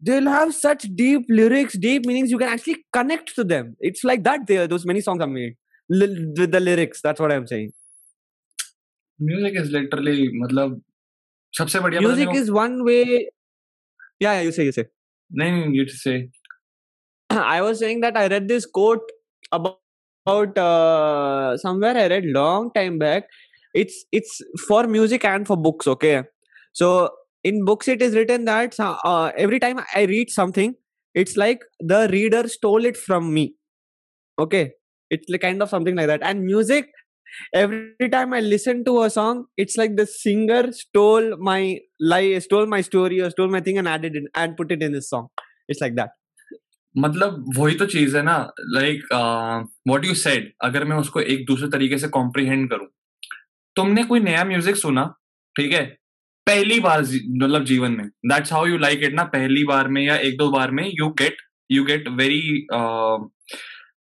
they'll 0.00 0.32
have 0.34 0.54
such 0.60 0.86
deep 1.02 1.34
lyrics 1.40 1.76
deep 1.88 2.06
meanings 2.06 2.30
you 2.36 2.38
can 2.44 2.54
actually 2.56 2.78
connect 2.98 3.34
to 3.40 3.44
them 3.54 3.74
it's 3.90 4.04
like 4.12 4.24
that 4.30 4.46
there 4.52 4.68
those 4.74 4.86
many 4.92 5.04
songs 5.08 5.26
are 5.28 5.32
made 5.34 5.56
Li- 5.89 6.25
with 6.39 6.51
the 6.51 6.59
lyrics 6.59 7.01
that's 7.07 7.19
what 7.19 7.31
i'm 7.37 7.47
saying 7.53 7.71
music 9.29 9.57
is 9.61 9.71
literally 9.75 10.27
मतलब 10.41 10.81
सबसे 11.57 11.79
बढ़िया 11.79 12.01
पता 12.01 12.07
music 12.09 12.27
नहीं 12.27 12.41
is 12.43 12.51
one 12.57 12.77
way 12.89 13.03
yeah, 14.23 14.33
yeah 14.35 14.41
you 14.47 14.51
say 14.57 14.65
you 14.69 14.75
say 14.77 14.83
वो- 14.83 15.39
नहीं 15.41 15.51
नहीं 15.51 15.79
you 15.81 15.87
say 16.03 16.17
I 17.49 17.61
was 17.61 17.79
saying 17.79 18.01
that 18.01 18.17
I 18.17 18.27
read 18.27 18.47
this 18.47 18.65
quote 18.65 19.11
about, 19.57 19.77
about 20.25 20.57
uh, 20.57 21.57
somewhere 21.57 21.95
I 21.97 22.07
read 22.07 22.25
long 22.25 22.71
time 22.73 22.97
back. 23.03 23.29
It's 23.73 23.99
it's 24.11 24.41
for 24.67 24.79
music 24.95 25.23
and 25.23 25.47
for 25.47 25.57
books. 25.67 25.87
Okay, 25.87 26.23
so 26.73 26.89
in 27.51 27.63
books 27.69 27.87
it 27.87 28.01
is 28.01 28.15
written 28.15 28.45
that 28.45 28.73
so- 28.73 28.97
uh, 29.11 29.31
every 29.37 29.59
time 29.59 29.79
I 29.95 30.03
read 30.03 30.29
something, 30.29 30.75
it's 31.15 31.37
like 31.37 31.63
the 31.79 32.01
reader 32.11 32.43
stole 32.49 32.85
it 32.91 32.97
from 32.97 33.33
me. 33.33 33.45
Okay, 34.39 34.73
It's 35.10 35.28
like 35.28 35.40
kind 35.42 35.62
of 35.62 35.68
something 35.68 35.96
like 35.96 36.06
that. 36.08 36.22
And 36.22 36.44
music, 36.44 36.88
every 37.54 38.08
time 38.10 38.32
I 38.32 38.40
listen 38.40 38.84
to 38.84 39.02
a 39.02 39.10
song, 39.10 39.46
it's 39.56 39.76
like 39.76 39.96
the 39.96 40.06
singer 40.06 40.72
stole 40.72 41.36
my 41.38 41.80
lie, 42.00 42.38
stole 42.38 42.66
my 42.66 42.80
story, 42.80 43.20
or 43.20 43.30
stole 43.30 43.48
my 43.48 43.60
thing 43.60 43.78
and 43.78 43.88
added 43.88 44.16
it 44.16 44.24
and 44.34 44.56
put 44.56 44.72
it 44.72 44.82
in 44.82 44.92
this 44.92 45.10
song. 45.10 45.28
It's 45.68 45.80
like 45.80 45.96
that. 45.96 46.10
मतलब 46.94 47.44
वही 47.56 47.74
तो 47.76 47.86
चीज़ 47.86 48.16
है 48.16 48.22
ना 48.22 48.36
like 48.74 49.02
what 49.12 50.04
you 50.04 50.14
said 50.14 50.52
अगर 50.64 50.84
मैं 50.90 50.96
उसको 50.96 51.20
एक 51.20 51.44
दूसरे 51.46 51.68
तरीके 51.70 51.98
से 51.98 52.08
कॉम्प्रिहेंड 52.14 52.68
करूँ 52.70 52.86
तुमने 53.76 54.04
कोई 54.04 54.20
नया 54.20 54.44
म्यूज़िक 54.44 54.76
सुना 54.76 55.04
ठीक 55.56 55.72
है 55.72 55.84
पहली 56.46 56.78
बार 56.80 57.00
मतलब 57.00 57.64
जीवन 57.64 57.92
में 57.92 58.06
that's 58.32 58.52
how 58.52 58.66
you 58.66 58.78
like 58.78 59.02
it 59.04 59.14
ना 59.14 59.24
पहली 59.34 59.64
बार 59.64 59.88
में 59.96 60.02
या 60.02 60.16
एक 60.28 60.36
दो 60.38 60.50
बार 60.50 60.70
में 60.78 60.84
you 61.00 61.08
get 61.20 61.36
you 61.70 61.84
get 61.84 62.08
very 62.20 62.42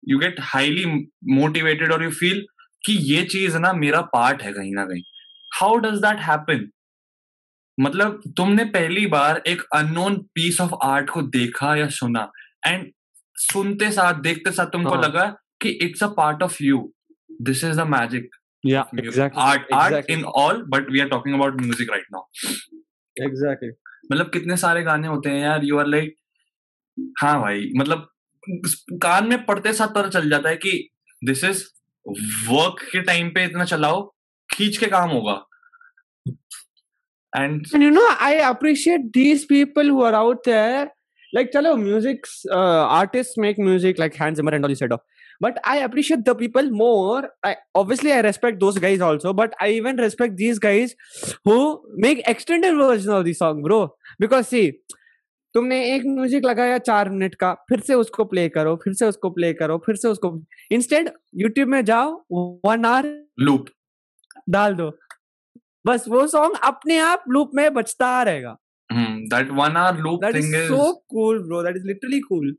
you 0.02 0.19
get 0.19 0.40
highly 0.43 0.85
motivated 1.33 1.93
और 1.93 2.02
यू 2.05 2.11
फील 2.11 2.45
कि 2.85 2.93
ये 3.12 3.23
चीज़ 3.26 3.57
ना 3.59 3.73
मेरा 3.73 4.00
पार्ट 4.12 4.43
है 4.43 4.52
कहीं 4.52 4.73
ना 4.75 4.85
कहीं 4.85 5.02
हाउ 5.52 5.76
डज 5.78 5.99
दैट 5.99 6.21
हैपन 6.21 6.69
मतलब 7.78 8.21
तुमने 8.37 8.64
पहली 8.71 9.07
बार 9.07 9.43
एक 9.47 9.62
अननोन 9.75 10.17
पीस 10.35 10.61
ऑफ़ 10.61 10.75
आर्ट 10.85 11.11
को 11.11 11.23
देखा 11.35 11.75
या 11.76 11.88
सुना 11.97 12.31
एंड 12.67 12.90
सुनते 13.37 13.90
साथ 13.93 14.21
देखते 14.21 14.52
साथ 14.52 14.67
तुमको 14.67 14.95
हाँ। 14.95 15.02
लगा 15.02 15.26
कि 15.62 15.71
it's 15.83 16.02
a 16.02 16.07
part 16.17 16.43
of 16.43 16.62
you 16.62 16.93
this 17.43 17.64
is 17.64 17.81
the 17.81 17.87
magic 17.88 18.31
Yeah, 18.64 18.87
exactly. 18.95 19.38
Art 19.38 19.67
art 19.73 19.95
exactly. 19.95 20.11
In 20.11 20.25
all 20.37 20.62
but 20.69 20.90
we 20.90 21.00
are 21.00 21.09
talking 21.09 21.35
about 21.35 21.61
music 21.61 21.90
right 21.90 22.07
now 22.12 22.23
Exactly. 23.17 23.71
मतलब 24.12 24.31
कितने 24.31 24.57
सारे 24.57 24.83
गाने 24.83 25.09
होते 25.09 25.31
हैं 25.31 25.43
यार 25.43 25.64
यू 25.64 25.78
आर 25.78 25.87
लाइक 25.87 26.14
हाँ 27.21 27.40
भाई 27.40 27.71
मतलब 27.76 28.09
कान 29.02 29.26
में 29.28 29.45
पड़ते 29.47 29.73
साथ 29.73 29.88
पता 29.95 30.09
चल 30.09 30.31
जाता 30.31 30.49
है 30.49 30.57
कि 30.57 30.88
दिस 31.25 31.45
इज़ 31.45 31.64
वर्क 32.50 32.83
के 32.93 33.02
टाइम 33.02 33.31
पे 33.31 33.45
इतना 33.45 33.64
चलाओ 33.64 34.02
खींच 34.55 34.76
के 34.76 34.87
काम 34.87 35.11
होगा 35.11 35.45
and 37.37 37.67
And 37.75 37.83
you 37.83 37.90
know, 37.90 38.07
I 38.19 38.35
appreciate 38.50 39.12
these 39.12 39.45
people 39.45 39.85
who 39.85 40.02
are 40.02 40.14
out 40.14 40.45
there. 40.45 40.93
Like, 41.35 41.50
chalo, 41.52 41.78
music's 41.78 42.47
uh, 42.50 42.85
artists 42.99 43.37
make 43.37 43.59
music 43.59 43.99
like 43.99 44.14
Hans 44.17 44.38
Zimmer 44.38 44.55
and 44.59 44.64
all 44.64 44.71
you 44.71 44.76
said. 44.76 44.95
But 45.40 45.59
I 45.64 45.76
appreciate 45.78 46.25
the 46.25 46.35
people 46.35 46.71
more. 46.71 47.31
I, 47.45 47.57
obviously, 47.75 48.12
I 48.12 48.21
respect 48.21 48.61
those 48.61 48.78
guys 48.78 49.00
also. 49.00 49.33
But 49.33 49.55
I 49.61 49.69
even 49.73 49.97
respect 49.97 50.37
these 50.37 50.59
guys 50.59 50.95
who 51.45 51.83
make 51.97 52.23
extended 52.26 52.76
versions 52.76 53.09
of 53.09 53.26
the 53.26 53.35
song, 53.35 53.62
bro. 53.62 53.95
Because 54.19 54.49
see, 54.49 54.78
तुमने 55.55 55.76
एक 55.95 56.02
music 56.07 56.45
लगाया 56.45 56.78
चार 56.81 57.09
minute 57.11 57.35
का 57.35 57.52
फिर 57.69 57.81
से 57.81 57.95
उसको 57.95 58.25
play 58.25 58.49
करो 58.49 58.75
फिर 58.85 58.93
से 58.93 59.07
उसको 59.07 59.31
प्ले 59.31 59.52
करो 59.55 59.78
फिर 59.87 59.97
से 59.97 60.09
उसको 60.09 60.31
इंस्टेड 60.73 61.11
यूट्यूब 61.37 61.69
में 61.69 61.85
जाओ 61.85 62.12
वन 62.67 62.85
आवर 62.85 63.07
लूप 63.40 63.67
डाल 64.49 64.75
दो। 64.75 64.90
बस 65.87 66.05
वो 66.09 66.26
सॉन्ग 66.26 66.57
अपने 66.64 66.99
आप 67.00 67.25
लूप 67.28 67.50
में 67.55 67.73
बचता 67.75 68.23
रहेगा। 68.23 68.57
That 68.90 69.50
one 69.52 69.76
hour 69.76 70.00
loop 70.00 70.25
that 70.25 70.37
is 70.37 70.45
thing 70.45 70.55
is 70.55 70.69
so 70.69 70.93
cool 71.11 71.43
bro 71.43 71.62
that 71.62 71.76
is 71.76 71.87
literally 71.87 72.21
cool 72.21 72.55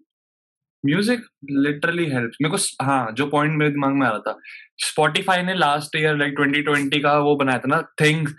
music 0.84 1.24
literally 1.52 2.06
help 2.12 2.32
मेरे 2.42 2.52
को 2.52 2.86
हाँ 2.86 3.12
जो 3.14 3.26
पॉइंट 3.30 3.58
मेरे 3.58 3.72
दिमाग 3.72 3.94
में 3.94 4.06
आ 4.08 4.10
रहा 4.10 4.20
था। 4.20 4.38
स्पॉटिफाई 4.80 5.42
ने 5.44 5.54
लास्ट 5.56 5.96
ईयर 5.96 6.18
लाइक 6.18 6.36
2020 6.36 7.02
का 7.04 7.18
वो 7.20 7.36
बनाया 7.36 7.60
था 7.60 7.68
ना 7.68 7.82
things 8.02 8.34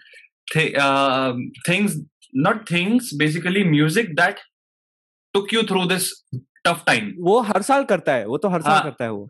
things 1.69 1.97
not 2.35 2.71
things 2.71 3.11
basically 3.15 3.65
music 3.65 4.15
that 4.15 4.39
took 5.35 5.55
you 5.55 5.63
through 5.63 5.85
this 5.87 6.11
tough 6.67 6.83
time 6.87 7.13
वो 7.21 7.41
हर 7.43 7.63
साल 7.63 7.85
करता 7.85 8.15
है 8.15 8.27
वो 8.27 8.39
तो 8.39 8.49
हर 8.49 8.63
साल 8.63 8.73
हाँ, 8.73 8.83
करता 8.85 9.05
है 9.05 9.11
वो। 9.11 9.27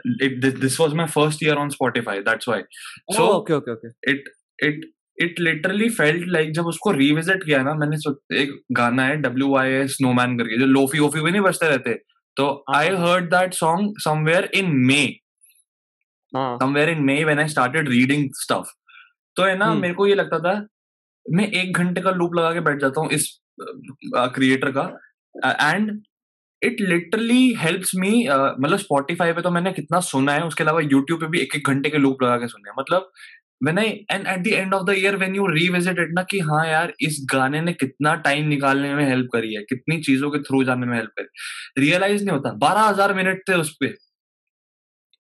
This 0.60 0.80
was 0.80 0.94
my 0.94 1.06
first 1.06 1.42
year 1.42 1.56
on 1.56 1.68
Spotify 1.68 2.20
that's 2.20 2.48
why 2.48 2.62
So- 3.14 3.28
okay 3.28 3.52
okay 3.52 3.72
okay 3.72 3.88
it 4.12 4.24
it 4.62 4.90
it 5.18 5.40
literally 5.40 5.88
felt 5.90 6.26
like 6.28 6.52
जब 6.52 6.66
उसको 6.66 6.90
रिविजिट 6.90 7.44
किया 7.44 7.62
ना 7.62 7.74
मैंने 7.74 7.96
एक 8.42 8.60
गाना 8.72 9.04
है 9.06 9.16
डब्ल्यू 9.16 9.54
आई 9.56 9.70
एस 9.72 9.96
स्नोमैन 9.96 10.38
करके 10.38 10.58
जो 10.58 10.66
लोफी 10.66 10.98
वोफी 10.98 11.20
भी 11.20 11.30
नहीं 11.30 11.42
बजते 11.42 11.68
रहते। 11.68 11.94
तो 12.36 12.46
I 12.74 12.88
heard 12.96 13.24
that 13.30 13.54
song 13.54 13.98
somewhere 13.98 14.50
in 14.54 14.70
May 14.86 15.02
somewhere 16.32 16.90
in 16.90 17.02
May 17.02 17.22
when 17.24 17.38
I 17.38 17.48
started 17.48 17.88
reading 17.88 18.28
stuff 18.34 18.68
तो 19.36 19.44
है 19.44 19.56
ना 19.58 19.66
हम्म। 19.66 19.80
मेरे 19.80 19.94
को 19.94 20.06
ये 20.06 20.14
लगता 20.14 20.38
था 20.38 20.54
मैं 21.26 21.46
एक 21.52 21.76
घंटे 21.76 22.00
का 22.00 22.10
लूप 22.12 22.34
लगा 22.36 22.52
के 22.52 22.60
बैठ 22.60 22.80
जाता 22.80 23.00
हूँ 23.00 23.10
इस 23.12 23.28
क्रिएटर 24.14 24.70
का। 24.76 24.82
And 25.62 26.00
it 26.62 26.80
literally 26.82 27.52
helps 27.58 27.94
me 27.96 28.12
मतलब 28.28 28.76
स्पॉटिफाई 28.78 29.32
पे 29.32 29.42
तो 29.42 29.50
मैंने 29.50 29.72
कितना 29.72 30.00
सुना 30.02 30.32
है, 30.32 30.42
उसके 30.44 30.64
अलावा 30.64 30.80
यूट्यूब 30.82 31.20
पे 31.20 31.26
भी 31.26 31.40
एक 31.40 31.54
एक 31.56 31.68
घंटे 31.68 31.90
के 31.90 31.98
लूप 31.98 32.22
लगा 32.22 32.36
के 32.38 32.48
सुने 32.48 32.70
हैं। 32.70 32.76
मतलब 32.78 33.10
when 33.60 33.78
I 33.78 33.88
and 34.10 34.26
at 34.26 34.42
the 34.42 34.46
end 34.48 34.74
of 34.74 34.84
the 34.84 34.94
year 34.98 35.16
when 35.16 35.34
you 35.36 35.46
revisit 35.48 35.98
it 36.00 36.12
ना 36.14 36.22
कि 36.30 36.38
हाँ 36.40 36.66
यार, 36.66 36.92
इस 37.00 37.20
गाने 37.32 37.60
ने 37.60 37.72
कितना 37.74 38.14
टाइम 38.18 38.46
निकालने 38.48 38.94
में 38.94 39.04
हेल्प 39.06 39.28
करी 39.32 39.54
है, 39.54 39.62
कितनी 39.64 40.00
चीज़ों 40.02 40.30
के 40.30 40.38
थ्रू 40.42 40.62
जाने 40.64 40.86
में 40.86 40.96
हेल्प 40.96 41.10
करी। 41.18 41.82
रियलाइज़ 41.82 42.24
नहीं 42.24 42.36
होता, 42.36 42.52
बारह 42.58 42.80
हज़ार 42.82 43.14
मिनट 43.14 43.42
थे 43.48 43.54
उस 43.56 43.76
पे। 43.80 43.94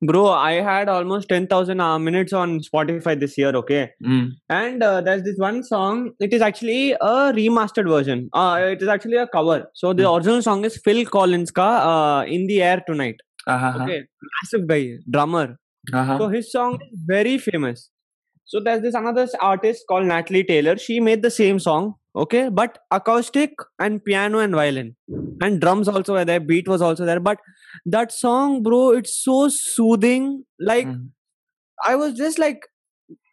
bro 0.02 0.28
i 0.28 0.52
had 0.52 0.88
almost 0.88 1.28
10000 1.28 1.80
uh, 1.80 1.98
minutes 1.98 2.32
on 2.32 2.58
spotify 2.60 3.18
this 3.18 3.36
year 3.36 3.50
okay 3.60 3.90
mm. 4.02 4.30
and 4.48 4.82
uh, 4.82 5.00
there's 5.00 5.22
this 5.22 5.38
one 5.38 5.62
song 5.62 6.10
it 6.20 6.32
is 6.32 6.40
actually 6.40 6.92
a 6.92 7.32
remastered 7.40 7.88
version 7.88 8.28
uh, 8.32 8.58
it 8.62 8.80
is 8.80 8.88
actually 8.88 9.16
a 9.16 9.26
cover 9.26 9.58
so 9.74 9.92
the 9.92 10.02
mm. 10.02 10.16
original 10.16 10.42
song 10.42 10.64
is 10.64 10.78
phil 10.78 11.04
collins 11.04 11.50
ka 11.50 11.68
uh, 11.92 12.24
in 12.24 12.46
the 12.46 12.62
air 12.62 12.82
tonight 12.86 13.20
uh-huh. 13.46 13.72
okay 13.82 14.02
massive 14.36 14.66
guy 14.66 14.82
drummer 15.08 15.46
uh-huh. 15.92 16.18
so 16.18 16.28
his 16.28 16.50
song 16.50 16.78
is 16.90 17.00
very 17.14 17.36
famous 17.36 17.90
so 18.50 18.58
there's 18.58 18.82
this 18.82 18.94
another 18.94 19.28
artist 19.40 19.84
called 19.88 20.06
Natalie 20.06 20.42
Taylor. 20.42 20.76
She 20.76 20.98
made 20.98 21.22
the 21.22 21.30
same 21.30 21.60
song, 21.60 21.94
okay, 22.16 22.48
but 22.48 22.78
acoustic 22.90 23.52
and 23.78 24.04
piano 24.04 24.40
and 24.40 24.52
violin 24.52 24.96
and 25.40 25.60
drums 25.60 25.86
also 25.86 26.14
were 26.14 26.24
there. 26.24 26.40
Beat 26.40 26.66
was 26.66 26.82
also 26.82 27.04
there, 27.04 27.20
but 27.20 27.38
that 27.86 28.10
song, 28.10 28.64
bro, 28.64 28.90
it's 28.90 29.14
so 29.14 29.48
soothing. 29.48 30.44
Like 30.58 30.88
mm-hmm. 30.88 31.06
I 31.84 31.94
was 31.94 32.14
just 32.14 32.40
like, 32.40 32.66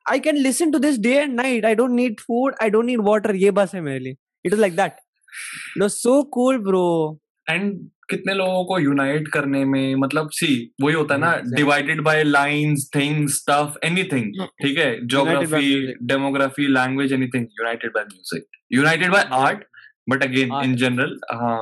I 0.07 0.19
can 0.19 0.41
listen 0.43 0.71
to 0.71 0.79
this 0.79 0.99
day 0.99 1.23
and 1.23 1.35
night. 1.35 1.65
I 1.65 1.73
don't 1.73 1.95
need 1.95 2.21
food. 2.21 2.53
I 2.61 2.69
don't 2.69 2.85
need 2.85 2.99
water. 2.99 3.35
Ye 3.35 3.49
bas 3.49 3.71
hai 3.71 3.81
mere. 3.81 4.13
It 4.43 4.51
was 4.51 4.59
like 4.59 4.75
that. 4.75 4.99
It 5.75 5.81
was 5.81 5.99
so 5.99 6.25
cool, 6.25 6.59
bro. 6.59 7.19
And 7.47 7.89
कितने 8.09 8.33
लोगों 8.33 8.65
को 8.65 8.79
unite 8.79 9.27
करने 9.27 9.65
में 9.65 9.95
मतलब 9.95 10.29
सी 10.31 10.73
वही 10.81 10.95
होता 10.95 11.15
है 11.15 11.21
ना 11.21 11.35
divided 11.55 12.01
by 12.01 12.23
lines 12.23 12.89
things 12.95 13.33
stuff 13.33 13.85
anything. 13.85 14.33
ठीक 14.63 14.77
है? 14.77 15.07
Geography 15.07 15.93
demography 16.03 16.67
language 16.67 17.13
anything 17.13 17.43
united 17.43 17.91
by 17.91 18.03
music 18.03 18.43
united 18.71 19.11
by 19.11 19.27
art 19.31 19.63
but 20.09 20.23
again 20.23 20.49
in 20.63 20.75
general 20.75 21.19
हाँ 21.33 21.61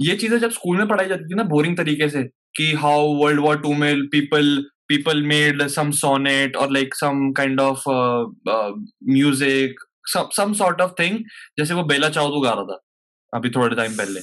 ये 0.00 0.16
चीज़ें 0.16 0.38
जब 0.38 0.50
स्कूल 0.50 0.76
में 0.76 0.88
पढ़ाई 0.88 1.06
जाती 1.06 1.24
थी 1.24 1.34
ना 1.34 1.42
बोरिंग 1.42 1.76
तरीके 1.76 2.08
से 2.08 2.22
कि 2.56 2.72
हाउ 2.72 3.14
वर्ल्ड 3.14 3.40
वॉर 3.40 3.58
टू 3.58 3.74
में 3.74 4.06
people 4.06 4.64
people 4.92 5.20
made 5.20 5.62
some 5.70 5.88
sonnet 5.92 6.56
or 6.56 6.66
like 6.70 6.92
some 6.94 7.32
kind 7.34 7.60
of 7.60 7.80
uh, 7.86 8.24
uh, 8.50 8.72
music 9.02 9.72
some 10.12 10.28
some 10.36 10.54
sort 10.54 10.80
of 10.80 10.92
thing 11.00 11.16
जैसे 11.58 11.74
वो 11.74 11.82
बेला 11.82 12.08
चाउ 12.08 12.40
गा 12.40 12.50
रहा 12.50 12.64
था। 12.64 12.85
अभी 13.34 13.50
थोड़े 13.50 13.76
टाइम 13.76 13.92
पहले। 13.92 14.20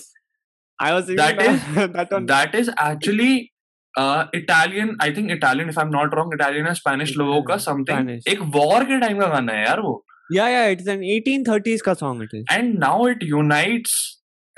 Italian 4.37 4.95
I 5.03 5.11
think 5.13 5.31
Italian 5.31 5.69
if 5.69 5.79
I 5.79 5.85
am 5.85 5.91
not 5.91 6.13
wrong 6.15 6.33
Italian 6.33 6.67
या 6.67 6.73
स्पेनिश 6.73 7.15
लोगों 7.17 7.41
का 7.43 7.57
समथिंग 7.57 8.09
एक 8.29 8.39
वॉर 8.55 8.83
के 8.83 8.99
टाइम 8.99 9.19
का 9.19 9.27
गाना 9.27 9.53
है 9.53 9.65
यार 9.65 9.79
वो। 9.79 9.93
या 10.33 10.47
या 10.47 10.65
इट 10.65 10.81
इज़ 10.81 10.89
एन 10.89 11.01
1830s 11.13 11.81
का 11.81 11.93
song 11.93 12.23
it 12.23 12.29
is 12.35 12.45
and 12.51 12.79
now 12.79 13.07
it 13.07 13.23
unites 13.23 13.95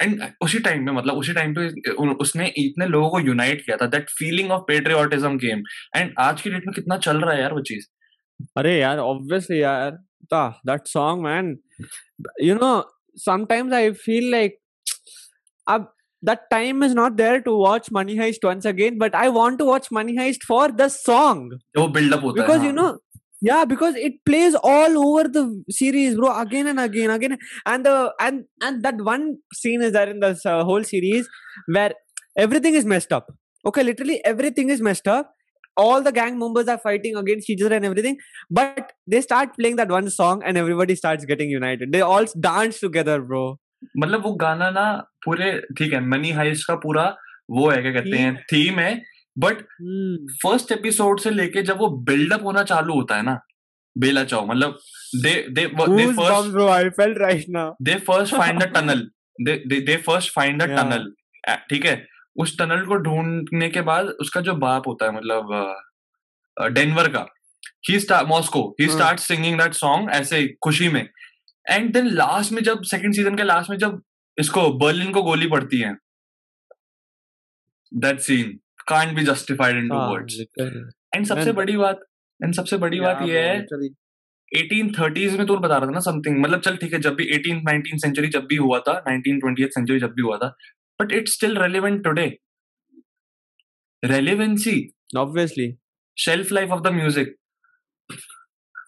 and 0.02 0.24
उसी 0.42 0.60
टाइम 0.60 0.86
में 0.86 0.92
मतलब 0.94 1.14
उसी 1.14 1.34
टाइम 1.34 1.54
पे 1.58 1.68
उसने 2.24 2.48
इतने 2.58 2.86
लोगों 2.88 3.10
को 3.10 3.20
यूनाइट 3.20 3.66
किया 3.66 3.78
था 3.78 3.86
that 3.88 4.10
feeling 4.10 4.52
of 4.52 4.62
patriotism 4.68 5.38
game 5.38 5.64
and 5.96 6.14
आज 6.20 6.42
के 6.42 6.50
डेट 6.50 6.68
में 6.68 6.74
कितना 6.74 6.98
चल 6.98 7.22
रहा 7.22 7.34
है 7.34 7.42
यार 7.42 7.54
वो 7.54 7.62
चीज़। 7.62 7.86
अरे 8.58 8.80
यार 8.80 8.98
ऑब्वियसली 8.98 9.62
यार। 9.62 9.92
That 10.34 10.88
song 10.88 11.24
man 11.24 11.58
you 12.42 12.56
know 12.56 12.95
sometimes 13.17 13.73
I 13.73 13.93
feel 13.93 14.31
like 14.31 14.61
अब 15.69 15.89
that 16.23 16.41
time 16.51 16.83
is 16.83 16.95
not 16.95 17.17
there 17.17 17.41
to 17.41 17.53
watch 17.57 17.91
Money 17.91 18.17
Heist 18.17 18.43
once 18.45 18.67
again 18.71 18.99
but 18.99 19.15
I 19.15 19.29
want 19.37 19.59
to 19.61 19.65
watch 19.65 19.91
Money 19.91 20.17
Heist 20.17 20.43
for 20.49 20.65
the 20.81 20.89
song 20.97 21.47
वो 21.79 21.87
buildup 21.95 22.23
होता 22.25 22.43
because 22.43 22.61
है 22.61 22.67
you 22.67 22.73
know 22.79 22.91
yeah 23.49 23.65
because 23.65 23.95
it 24.09 24.19
plays 24.29 24.57
all 24.71 24.99
over 25.03 25.23
the 25.37 25.45
series 25.71 26.17
bro 26.17 26.33
again 26.41 26.67
and 26.73 26.81
again 26.81 27.11
again 27.11 27.37
and 27.75 27.87
the 27.87 27.95
and 28.21 28.45
and 28.69 28.83
that 28.89 29.01
one 29.11 29.27
scene 29.61 29.87
is 29.89 29.93
there 29.93 30.11
in 30.15 30.21
this 30.21 30.45
uh, 30.45 30.63
whole 30.71 30.85
series 30.85 31.31
where 31.67 31.93
everything 32.47 32.75
is 32.75 32.85
messed 32.95 33.15
up 33.19 33.31
okay 33.71 33.83
literally 33.83 34.19
everything 34.33 34.75
is 34.77 34.83
messed 34.91 35.09
up 35.09 35.33
all 35.78 36.02
the 36.02 36.12
gang 36.12 36.38
members 36.40 36.68
are 36.68 36.78
fighting 36.78 37.16
against 37.16 37.50
each 37.50 37.62
other 37.62 37.76
and 37.76 37.86
everything 37.86 38.18
but 38.50 38.92
they 39.08 39.22
start 39.22 39.56
playing 39.58 39.76
that 39.76 39.90
one 39.90 40.10
song 40.10 40.44
and 40.46 40.58
everybody 40.58 40.96
starts 40.96 41.26
getting 41.26 41.50
united 41.50 41.92
they 41.92 42.02
all 42.02 42.26
dance 42.50 42.80
together 42.80 43.20
bro 43.22 43.44
मतलब 43.98 44.24
वो 44.24 44.32
गाना 44.42 44.70
ना 44.70 44.86
पूरे 45.26 45.52
ठीक 45.78 45.94
है 45.94 46.00
Money 46.10 46.32
Heist 46.32 46.68
का 46.68 46.76
पूरा 46.86 47.04
वो 47.52 47.70
है 47.70 47.82
क्या 47.82 47.92
कहते 47.92 48.18
हैं 48.18 48.36
थीम 48.52 48.80
है 48.80 48.94
बट 49.38 49.58
hmm. 49.58 50.16
फ़र्स्ट 50.44 50.72
एपिसोड 50.72 51.20
से 51.20 51.32
लेके 51.32 51.62
जब 51.62 51.78
वो 51.78 51.90
बिल्डअप 52.10 52.44
होना 52.44 52.64
चालू 52.64 52.94
होता 52.94 53.16
है 53.16 53.24
ना 53.24 53.40
बेला 53.98 54.24
चाओ 54.24 54.46
मतलब 54.46 54.80
they 55.24 55.34
they 55.50 55.66
they 55.66 56.06
first 56.14 56.52
bro 56.56 56.68
i 56.78 56.84
felt 57.00 57.22
right 57.26 57.52
now 57.58 57.68
they 57.90 57.96
first 58.10 58.36
find 58.36 58.64
the 58.64 58.72
tunnel 58.76 59.08
they 59.48 59.80
they 59.80 59.98
first 59.98 60.34
find 60.34 60.64
the. 60.64 60.68
Tunnel 60.78 61.12
ठीक 61.70 61.86
है 61.86 61.96
उस 62.36 62.58
टनल 62.60 62.86
को 62.86 62.96
ढूँढने 62.96 63.70
के 63.70 63.82
बाद 63.82 64.06
उसका 64.06 64.42
जो 64.42 64.54
बाप 64.56 64.88
होता 64.88 65.06
है 65.06 65.16
मतलब 65.16 65.54
डेनवर 66.74 67.08
का 67.08 67.26
ही 67.90 68.00
स्टार्ट 68.00 68.28
मॉस्को 68.28 68.76
ही 68.82 68.86
हाँ. 68.86 68.96
स्टार्ट 68.96 69.20
सिंगिंग 69.20 69.60
दैट 69.60 69.74
सॉन्ग 69.74 70.10
ऐसे 70.12 70.48
खुशी 70.64 70.90
में 70.90 71.10
एंड 71.70 71.94
देन 71.94 72.08
लास्ट 72.08 72.52
में 72.52 72.64
जब 72.64 72.82
सेकंड 72.84 73.14
सीज़न 73.14 73.36
के 73.36 73.44
लास्ट 73.44 73.70
में 73.70 73.78
जब 73.78 74.02
इसको 74.38 74.70
बर्लिन 74.78 75.12
को 75.12 75.24
गोली 75.24 75.48
पड़ती 75.48 75.80
है 75.80 75.96
that 77.92 78.20
scene 78.20 78.60
can't 78.88 79.16
be 79.16 79.24
justified 79.24 79.78
in 79.78 79.90
two 79.90 79.96
words 79.96 80.40
and 81.16 81.26
सबसे 81.26 81.52
बड़ी 81.52 81.78
बात 81.78 82.00
एंड 82.44 82.54
सबसे 82.54 82.78
बड़ी 82.78 83.00
बात 83.00 83.18
Yeah, 83.18 83.30
ये 83.30 83.40
है 83.40 83.60
literally. 83.60 83.94
1830s 84.56 85.38
में 85.38 85.48
तो 85.48 85.58
बता 85.58 85.78
रहा 85.78 85.88
था 85.88 85.92
ना 85.92 86.00
समथिंग 86.00 86.40
मतलब 86.40 86.60
चल 86.60 86.76
ठीक 86.76 86.94
है 86.94 87.00
जब 87.00 87.16
भी 87.16 87.26
18 87.34 87.62
19 87.70 88.02
सेंचुरी 88.02 88.28
जब 88.28 88.46
भी 88.46 88.56
हुआ 88.56 88.80
था 88.80 88.94
19 89.04 89.40
20th 89.46 89.70
सेंचुरी 89.70 90.00
जब 90.00 90.12
भी 90.12 90.22
हुआ 90.22 90.38
था 90.38 90.56
but 90.98 91.12
it's 91.12 91.34
still 91.34 91.56
relevant 91.56 92.04
today. 92.04 92.40
Relevancy. 94.04 94.94
Obviously. 95.16 95.78
Shelf 96.16 96.52
life 96.52 96.72
of 96.72 96.84
the 96.84 96.92
music. 96.92 97.30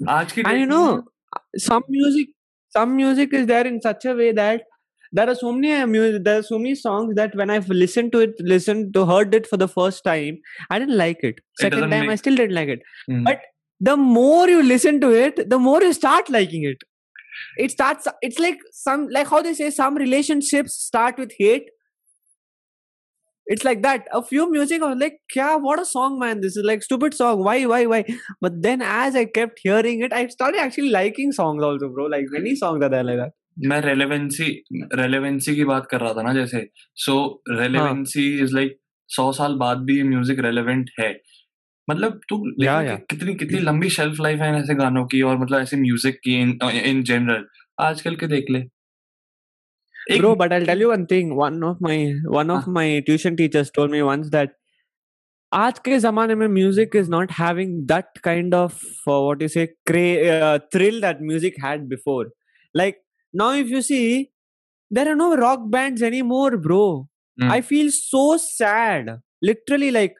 And 0.08 0.60
you 0.60 0.66
know, 0.66 1.04
some 1.58 1.84
music, 1.90 2.28
some 2.70 2.96
music 2.96 3.34
is 3.34 3.48
there 3.48 3.66
in 3.66 3.82
such 3.82 4.06
a 4.06 4.14
way 4.14 4.32
that 4.32 4.62
there 5.12 5.30
are 5.30 5.36
so 5.36 5.52
many 5.52 5.74
uh, 5.74 5.88
music, 5.88 6.24
there 6.24 6.40
are 6.40 6.44
so 6.44 6.58
many 6.60 6.76
songs 6.76 7.16
that 7.16 7.36
when 7.36 7.50
I've 7.50 7.70
listened 7.70 8.12
to 8.12 8.20
it, 8.20 8.32
listened 8.40 8.94
to 8.94 9.06
heard 9.06 9.34
it 9.34 9.48
for 9.48 9.58
the 9.58 9.68
first 9.68 10.04
time, 10.04 10.38
I 10.70 10.80
didn't 10.80 10.98
like 10.98 11.20
it. 11.24 11.40
Second 11.60 11.80
it 11.80 11.82
time, 11.90 11.90
make... 11.90 12.10
I 12.10 12.16
still 12.16 12.36
didn't 12.36 12.56
like 12.56 12.70
it. 12.70 12.80
Mm-hmm. 13.10 13.24
But 13.24 13.42
the 13.80 13.98
more 13.98 14.48
you 14.48 14.62
listen 14.62 15.00
to 15.02 15.12
it, 15.12 15.50
the 15.50 15.58
more 15.58 15.82
you 15.82 15.94
start 15.94 16.30
liking 16.30 16.64
it. 16.64 16.78
It 17.58 17.72
starts. 17.72 18.08
It's 18.22 18.40
like 18.40 18.58
some, 18.72 19.08
like 19.10 19.28
how 19.28 19.42
they 19.42 19.54
say, 19.54 19.70
some 19.70 19.96
relationships 19.96 20.74
start 20.74 21.18
with 21.18 21.32
hate 21.38 21.70
it's 23.48 23.64
like 23.64 23.82
that 23.84 24.08
a 24.12 24.22
few 24.30 24.46
music 24.52 24.82
i 24.82 24.90
was 24.90 25.00
like 25.00 25.20
yeah 25.36 25.56
what 25.56 25.82
a 25.82 25.86
song 25.86 26.20
man 26.20 26.42
this 26.42 26.58
is 26.58 26.66
like 26.70 26.84
stupid 26.84 27.14
song 27.14 27.44
why 27.44 27.58
why 27.66 27.82
why 27.86 28.04
but 28.42 28.62
then 28.68 28.82
as 28.82 29.16
i 29.16 29.26
kept 29.40 29.62
hearing 29.64 30.02
it 30.08 30.14
i 30.14 30.24
started 30.28 30.60
actually 30.60 30.90
liking 30.90 31.32
songs 31.32 31.68
also 31.68 31.90
bro 31.90 32.08
like 32.16 32.26
many 32.32 32.56
songs 32.64 32.88
are 32.88 32.94
there 32.96 33.10
like 33.12 33.22
that 33.26 33.38
मैं 33.68 33.80
relevancy 33.82 34.46
relevancy 34.94 35.56
की 35.56 35.64
बात 35.66 35.88
कर 35.92 36.00
रहा 36.02 36.14
था 36.14 36.22
ना 36.22 36.34
जैसे 36.34 36.60
सो 37.06 37.16
relevancy 37.50 38.26
is 38.44 38.54
like 38.56 38.78
सौ 39.10 39.32
साल 39.34 39.56
बाद 39.62 39.78
भी 39.86 40.02
म्यूज़िक 40.04 40.40
रेलेवेंट 40.46 40.90
है 41.00 41.10
मतलब 41.88 42.20
तू 42.30 42.38
या 42.64 42.82
या 42.82 42.96
कितनी 43.10 43.34
कितनी 43.36 43.60
लंबी 43.60 43.90
शेल्फ 43.90 44.20
लाइफ 44.22 44.40
है 44.40 44.54
ऐसे 44.60 44.76
गानों 44.76 45.06
की 45.14 45.22
और 45.22 45.38
मतलब 45.38 45.60
ऐसे 45.60 45.78
म्यूज़िक 45.78 46.20
की 46.24 46.36
इन 46.42 46.58
इन 46.64 47.04
जनरल 47.04 47.46
आजकल 47.80 48.16
के 48.16 48.28
देख 48.28 48.52
ले 48.52 48.64
bro 50.16 50.36
but 50.36 50.54
i'll 50.54 50.66
tell 50.66 50.80
you 50.80 50.90
one 50.90 51.06
thing 51.06 51.36
one 51.36 51.64
of 51.64 51.82
my 51.82 51.98
one 52.38 52.50
हाँ 52.50 52.58
of 52.58 52.68
my 52.68 53.00
tuition 53.08 53.36
teachers 53.36 53.72
told 53.72 53.92
me 53.92 54.02
once 54.02 54.30
that 54.38 54.56
आज 55.54 55.78
के 55.80 55.98
जमाने 56.00 56.36
में 56.36 56.48
music 56.48 56.96
is 56.96 57.10
not 57.12 57.32
having 57.32 57.76
that 57.88 58.18
kind 58.24 58.56
of 58.56 58.82
what 59.10 59.42
you 59.42 59.48
say 59.48 59.68
thrill 59.90 61.02
that 61.02 61.22
music 61.28 61.60
had 61.66 61.86
before 61.94 62.26
like 62.80 62.98
now 63.42 63.48
if 63.60 63.70
you 63.76 63.82
see 63.82 64.30
there 64.92 65.12
are 65.12 65.16
no 65.16 65.36
rock 65.36 65.70
bands 65.76 66.04
anymore 66.10 66.52
bro 66.66 66.82
hmm, 67.42 67.52
i 67.52 67.62
feel 67.70 67.92
so 67.92 68.24
sad 68.38 69.10
literally 69.50 69.92
like 69.92 70.16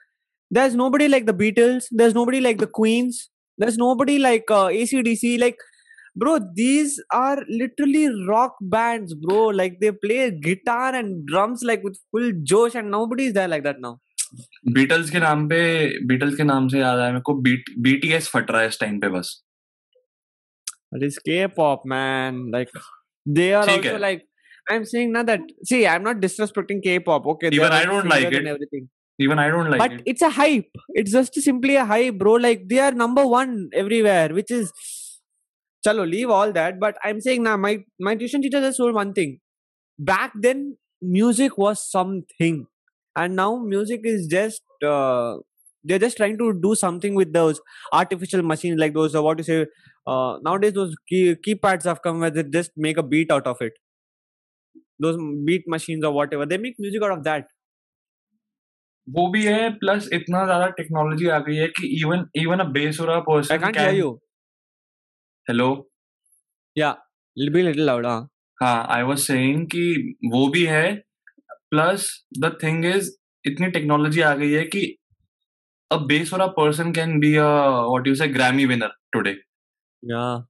there's 0.52 0.76
nobody 0.76 1.08
like 1.08 1.28
the 1.32 1.36
beatles 1.44 1.90
there's 2.02 2.16
nobody 2.20 2.42
like 2.48 2.60
the 2.64 2.72
queens 2.80 3.22
there's 3.58 3.78
nobody 3.78 4.18
like 4.20 4.52
uh, 4.52 4.68
acdc 4.82 5.34
like 5.46 5.68
bro 6.17 6.39
these 6.57 6.97
are 7.11 7.43
literally 7.49 8.07
rock 8.29 8.57
bands 8.61 9.15
bro 9.15 9.45
like 9.61 9.79
they 9.81 9.93
play 9.93 10.31
guitar 10.31 10.95
and 10.95 11.27
drums 11.27 11.63
like 11.63 11.83
with 11.83 11.97
full 12.11 12.33
josh 12.43 12.75
and 12.75 12.91
nobody 12.91 13.27
is 13.27 13.33
there 13.33 13.49
like 13.49 13.65
that 13.69 13.81
now 13.81 13.99
Beatles 14.75 15.11
के 15.11 15.19
नाम 15.21 15.47
पे 15.49 15.59
Beatles 16.09 16.37
के 16.37 16.45
नाम 16.45 16.69
से 16.69 16.79
याद 16.79 16.99
आया 16.99 17.11
मेरे 17.11 17.21
को 17.27 17.35
बीट 17.47 17.65
बीटीएस 17.87 18.29
फट 18.35 18.51
रहा 18.51 18.61
है 18.61 18.69
इस 18.69 18.79
टाइम 18.81 18.99
पे 19.01 19.09
बस 19.17 19.33
it 20.97 21.03
is 21.07 21.19
k-pop 21.27 21.85
man 21.93 22.39
like 22.55 22.73
they 23.39 23.51
are 23.59 23.67
ठीक 23.67 23.85
also 23.85 23.93
है 23.93 24.01
like 24.01 24.25
i'm 24.73 24.85
saying 24.91 25.13
now 25.13 25.23
that 25.29 25.53
see 25.71 25.79
i'm 25.93 26.03
not 26.09 26.19
disrespecting 26.25 26.83
k-pop 26.87 27.29
okay 27.35 27.51
they 27.51 27.61
even 27.61 27.69
are 27.69 27.73
I 27.73 27.85
also 27.85 27.93
don't 27.93 28.11
like 28.13 28.25
singers 28.25 28.41
and 28.41 28.49
it 28.49 28.55
everything 28.55 28.89
even 29.27 29.39
I 29.39 29.51
don't 29.51 29.71
like 29.71 29.83
but 29.83 29.95
it 29.95 30.11
it's 30.13 30.27
a 30.29 30.33
hype 30.41 30.83
it's 31.03 31.15
just 31.19 31.41
simply 31.47 31.79
a 31.85 31.87
hype 31.93 32.19
bro 32.25 32.35
like 32.47 32.67
they 32.73 32.83
are 32.89 32.93
number 33.05 33.27
one 33.35 33.55
everywhere 33.83 34.37
which 34.41 34.55
is 34.59 34.73
चलो 35.88 36.04
leave 36.06 36.32
all 36.32 36.52
that 36.52 36.76
but 36.80 36.96
I 37.06 37.12
am 37.12 37.20
saying 37.20 37.44
ना 37.44 37.56
my 37.58 37.78
my 38.02 38.16
tuition 38.16 38.42
teacher 38.42 38.62
just 38.62 38.78
told 38.78 38.96
one 38.96 39.14
thing 39.14 39.36
back 40.00 40.32
then 40.42 40.74
music 41.12 41.60
was 41.60 41.76
something 41.78 42.66
and 43.16 43.34
now 43.36 43.58
music 43.66 44.06
is 44.06 44.30
just 44.30 44.86
they 45.86 45.94
are 45.94 46.00
just 46.00 46.18
trying 46.18 46.38
to 46.38 46.50
do 46.62 46.74
something 46.76 47.18
with 47.18 47.28
those 47.34 47.62
artificial 47.94 48.44
machine 48.46 48.78
like 48.80 48.94
those 48.94 49.16
what 49.16 49.40
you 49.40 49.44
say 49.44 49.62
nowadays 50.44 50.74
those 50.74 50.96
keypads 51.10 51.88
have 51.88 51.98
come 52.04 52.22
where 52.22 52.34
they 52.34 52.44
just 52.52 52.72
make 52.80 53.00
a 53.00 53.02
beat 53.14 53.32
out 53.32 53.48
of 53.48 53.64
it 53.64 53.78
those 55.02 55.16
beat 55.46 55.64
machines 55.70 56.06
और 56.06 56.14
whatever 56.14 56.46
they 56.46 56.58
make 56.58 56.76
music 56.82 57.04
out 57.04 57.12
of 57.12 57.24
that 57.24 57.48
वो 59.08 59.28
भी 59.32 59.44
है 59.46 59.70
plus 59.80 60.10
इतना 60.14 60.44
ज़्यादा 60.46 60.68
technology 60.78 61.28
आ 61.30 61.38
गई 61.40 61.56
है 61.56 61.68
कि 61.70 61.88
इवन 62.00 62.26
इवन 62.36 62.60
अ 62.60 62.64
बेस 62.72 63.00
और 63.02 63.10
a 63.10 63.20
person 63.28 63.54
I 63.56 63.72
can 63.72 63.80
hear 63.80 63.96
you 63.96 64.10
hello 65.50 65.92
be 67.54 67.60
a 67.60 67.64
little 67.64 67.86
louder. 67.88 68.20
huh? 68.20 68.28
हाँ 68.64 68.88
आई 68.90 69.02
वाज 69.02 69.18
सेइंग 69.18 69.68
कि 69.68 70.16
वो 70.26 70.48
भी 70.48 70.66
है 70.66 71.04
प्लस 71.52 72.26
द 72.40 72.58
थिंग 72.64 72.86
इज़ 72.86 73.18
इतनी 73.46 73.68
टेक्नोलॉजी 73.68 74.22
आ 74.22 74.36
गई 74.36 74.52
है 74.52 74.64
कि 74.64 74.98
a 75.92 75.98
बेसुरा 75.98 76.48
person 76.48 76.92
can 76.92 77.20
be 77.20 77.36
a 77.36 77.44
what 77.70 78.08
you 78.08 78.16
say 78.16 78.28
Grammy 78.28 78.66
winner 78.66 78.90
today 79.14 79.30
yeah. 80.06 80.44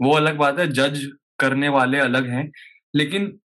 वो 0.00 0.16
अलग 0.16 0.36
बात 0.36 0.58
है 0.58 0.66
जज 0.66 1.12
करने 1.38 1.68
वाले 1.68 1.98
अलग 1.98 2.28
हैं 2.28 2.52
लेकिन 2.94 3.40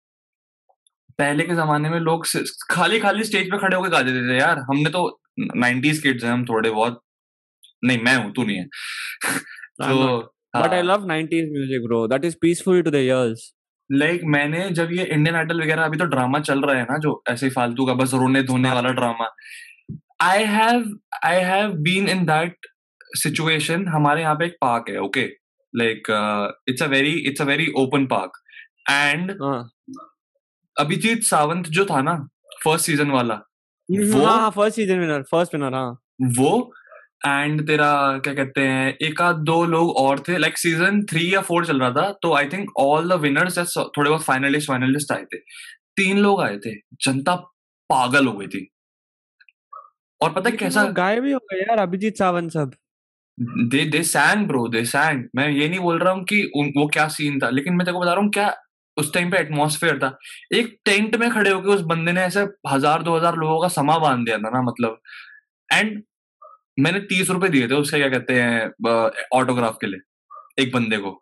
पहले 1.17 1.43
के 1.43 1.53
जमाने 1.53 1.89
में 1.89 1.99
लोग 1.99 2.27
खाली 2.71 2.99
खाली 2.99 3.23
स्टेज 3.23 3.47
पे 3.47 3.57
खड़े 3.57 3.77
होकर 3.77 3.89
गा 3.89 4.01
देते 4.01 4.33
थे 4.33 4.39
यार 4.39 4.59
हमने 4.59 4.89
तो 4.89 5.21
90s 5.57 5.99
किड्स 5.99 6.23
हैं 6.23 6.31
हम 6.31 6.45
थोड़े 6.45 6.69
बहुत 6.71 7.01
नहीं 7.83 7.99
मैं 7.99 8.15
हूँ 8.15 8.33
तू 8.33 8.43
नहीं 8.43 8.57
है। 8.57 8.65
तो 9.81 10.35
I 10.53 10.61
हाँ 10.61 10.81
love 10.83 11.03
90s 11.05 11.51
music, 11.51 11.83
bro. 11.87 12.07
That 12.07 12.23
is 12.25 12.35
peaceful 12.35 12.83
to 12.83 12.91
the 12.91 13.01
ears. 13.07 13.41
Like 13.89 14.21
मैंने 14.33 14.69
जब 14.77 14.91
ये 14.91 15.03
इंडियन 15.03 15.35
आइडल 15.35 15.61
वगैरह 15.61 15.83
अभी 15.83 15.97
तो 15.97 16.05
ड्रामा 16.05 16.39
चल 16.39 16.61
रहा 16.61 16.75
है 16.75 16.83
ना 16.83 16.97
जो 16.97 17.11
ऐसे 17.29 17.49
फालतू 17.49 17.85
का 17.85 17.93
बस 17.93 18.13
रोने 18.13 18.41
धोने 18.43 18.71
वाला 18.71 18.89
drama 18.99 19.27
I 20.21 20.43
have 20.45 20.83
I 21.25 21.39
have 21.43 21.71
been 21.87 22.09
in 22.09 22.23
that 22.25 22.67
situation 23.17 23.87
हमारे 23.87 24.21
यहाँ 24.21 24.35
पे 24.35 24.45
एक 24.45 24.57
पार्क 24.61 24.89
है 24.89 24.97
okay 25.01 25.23
like 25.73 26.11
it's 26.69 26.83
a 26.83 26.87
very 26.87 27.13
it's 27.29 27.41
a 27.41 27.45
very 27.45 27.67
open 27.77 28.05
park 28.05 28.37
and. 28.89 29.31
Abhijeet 30.77 31.23
Sawant 31.23 31.67
जो 31.77 31.85
था 31.85 32.01
ना 32.01 32.15
फ़र्स्ट 32.63 32.85
सीज़न 32.85 33.11
वाला 33.11 33.41
वो 33.89 34.25
हाँ, 34.25 34.39
हाँ, 34.39 34.51
first 34.51 34.75
season 34.79 34.99
winner, 34.99 35.23
first 35.33 35.53
winner, 35.53 35.73
हाँ. 35.73 35.99
वो 36.37 36.73
एंड 37.21 37.65
तेरा 37.67 37.91
क्या 38.23 38.33
कहते 38.33 38.61
हैं 38.63 38.93
एक 39.03 39.21
आध 39.21 39.35
दो 39.45 39.63
लोग 39.65 39.95
और 39.97 40.19
थे। 40.27 40.37
लाइक 40.37 40.57
सीज़न 40.57 41.01
थ्री 41.05 41.33
या 41.33 41.41
फोर 41.41 41.65
चल 41.65 41.79
रहा 41.79 41.91
था 41.91 42.11
तो 42.21 42.33
I 42.35 42.47
think 42.49 42.71
all 42.79 43.09
the 43.09 43.19
winners 43.21 43.57
थोड़े 43.77 44.09
बहुत 44.09 44.23
फाइनलिस्ट 44.23 44.67
फाइनलिस्ट 44.67 45.11
आए 45.11 45.23
थे। 45.25 45.37
तीन 45.97 46.17
लोग 46.19 46.41
आए 46.41 46.57
थे। 46.57 46.75
जनता 47.01 47.35
पागल 47.89 48.27
हो 48.27 48.33
गई 48.33 48.47
थी। 48.47 48.69
और 50.21 50.33
पता 50.33 50.49
है 50.49 50.55
कैसा 50.57 50.83
वो 50.83 50.93
गायब 50.93 51.25
ही 51.25 51.31
हो 51.31 51.39
गए 51.51 51.59
यार 51.59 51.79
अभिजीत 51.79 52.17
सावंत 52.17 52.51
सब। 52.51 52.73
They 53.37 53.83
they 53.87 54.01
sang 54.05 54.47
bro 54.47 54.67
they 54.69 54.83
sang 54.87 55.23
मैं 55.35 55.47
ये 55.49 55.67
नहीं 55.69 55.79
बोल 55.79 55.99
रहा 55.99 56.13
हूँ 56.13 56.23
कि 56.23 56.41
उन, 56.55 56.71
वो 56.77 56.87
क्या 56.87 57.07
सीन 57.09 57.39
था 57.39 57.49
लेकिन 57.49 57.73
मैं 57.73 57.85
तेरे 57.85 57.93
को 57.93 57.99
बता 57.99 58.13
रहा 58.13 58.21
हूँ 58.21 58.31
क्या 58.31 58.53
उस 58.97 59.13
टाइम 59.13 59.29
पे 59.31 59.37
एटमॉस्फेयर 59.37 59.97
था। 59.99 60.17
एक 60.53 60.75
टेंट 60.85 61.15
में 61.15 61.29
खड़े 61.31 61.49
होके 61.49 61.69
उस 61.69 61.81
बंदे 61.87 62.11
ने 62.11 62.21
ऐसे 62.21 62.41
हज़ार 62.69 63.03
दो 63.03 63.15
हज़ार 63.17 63.35
लोगों 63.37 63.61
का 63.61 63.67
समा 63.69 63.97
बाँध 63.99 64.25
दिया 64.25 64.37
था 64.37 64.49
ना 64.49 64.61
मतलब। 64.63 64.99
एंड 65.69 66.01
मैंने 66.79 66.99
तीस 67.09 67.29
रुपए 67.29 67.49
दिए 67.49 67.67
थे 67.67 67.75
उसके 67.75 67.97
क्या 67.97 68.09
कहते 68.09 68.41
हैं 68.41 69.17
ऑटोग्राफ 69.33 69.77
के 69.81 69.87
लिए, 69.87 69.99
एक 70.59 70.71
बंदे 70.73 70.97
को। 70.97 71.19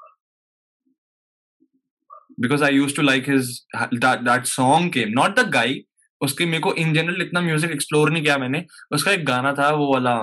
Because 2.39 2.63
I 2.63 2.75
use 2.75 2.95
to 2.95 3.01
like 3.01 3.29
his 3.29 3.49
that 3.95 4.45
song 4.47 4.91
came 4.93 5.09
not 5.19 5.39
the 5.39 5.49
guy 5.51 5.83
उसके 6.21 6.45
मेरे 6.45 6.59
को 6.59 6.73
इन 6.75 6.93
जनरल 6.93 7.21
इतना 7.21 7.41
म्यूज़िक 7.41 7.71
एक्सप्लोर 7.71 8.09
नहीं 8.11 8.23
किया 8.23 8.37
मैंने, 8.37 8.65
उसका 8.93 9.11
एक 9.11 9.25
गाना 9.25 9.53
था 9.53 9.69
वो 9.71 9.93
वाला 9.93 10.15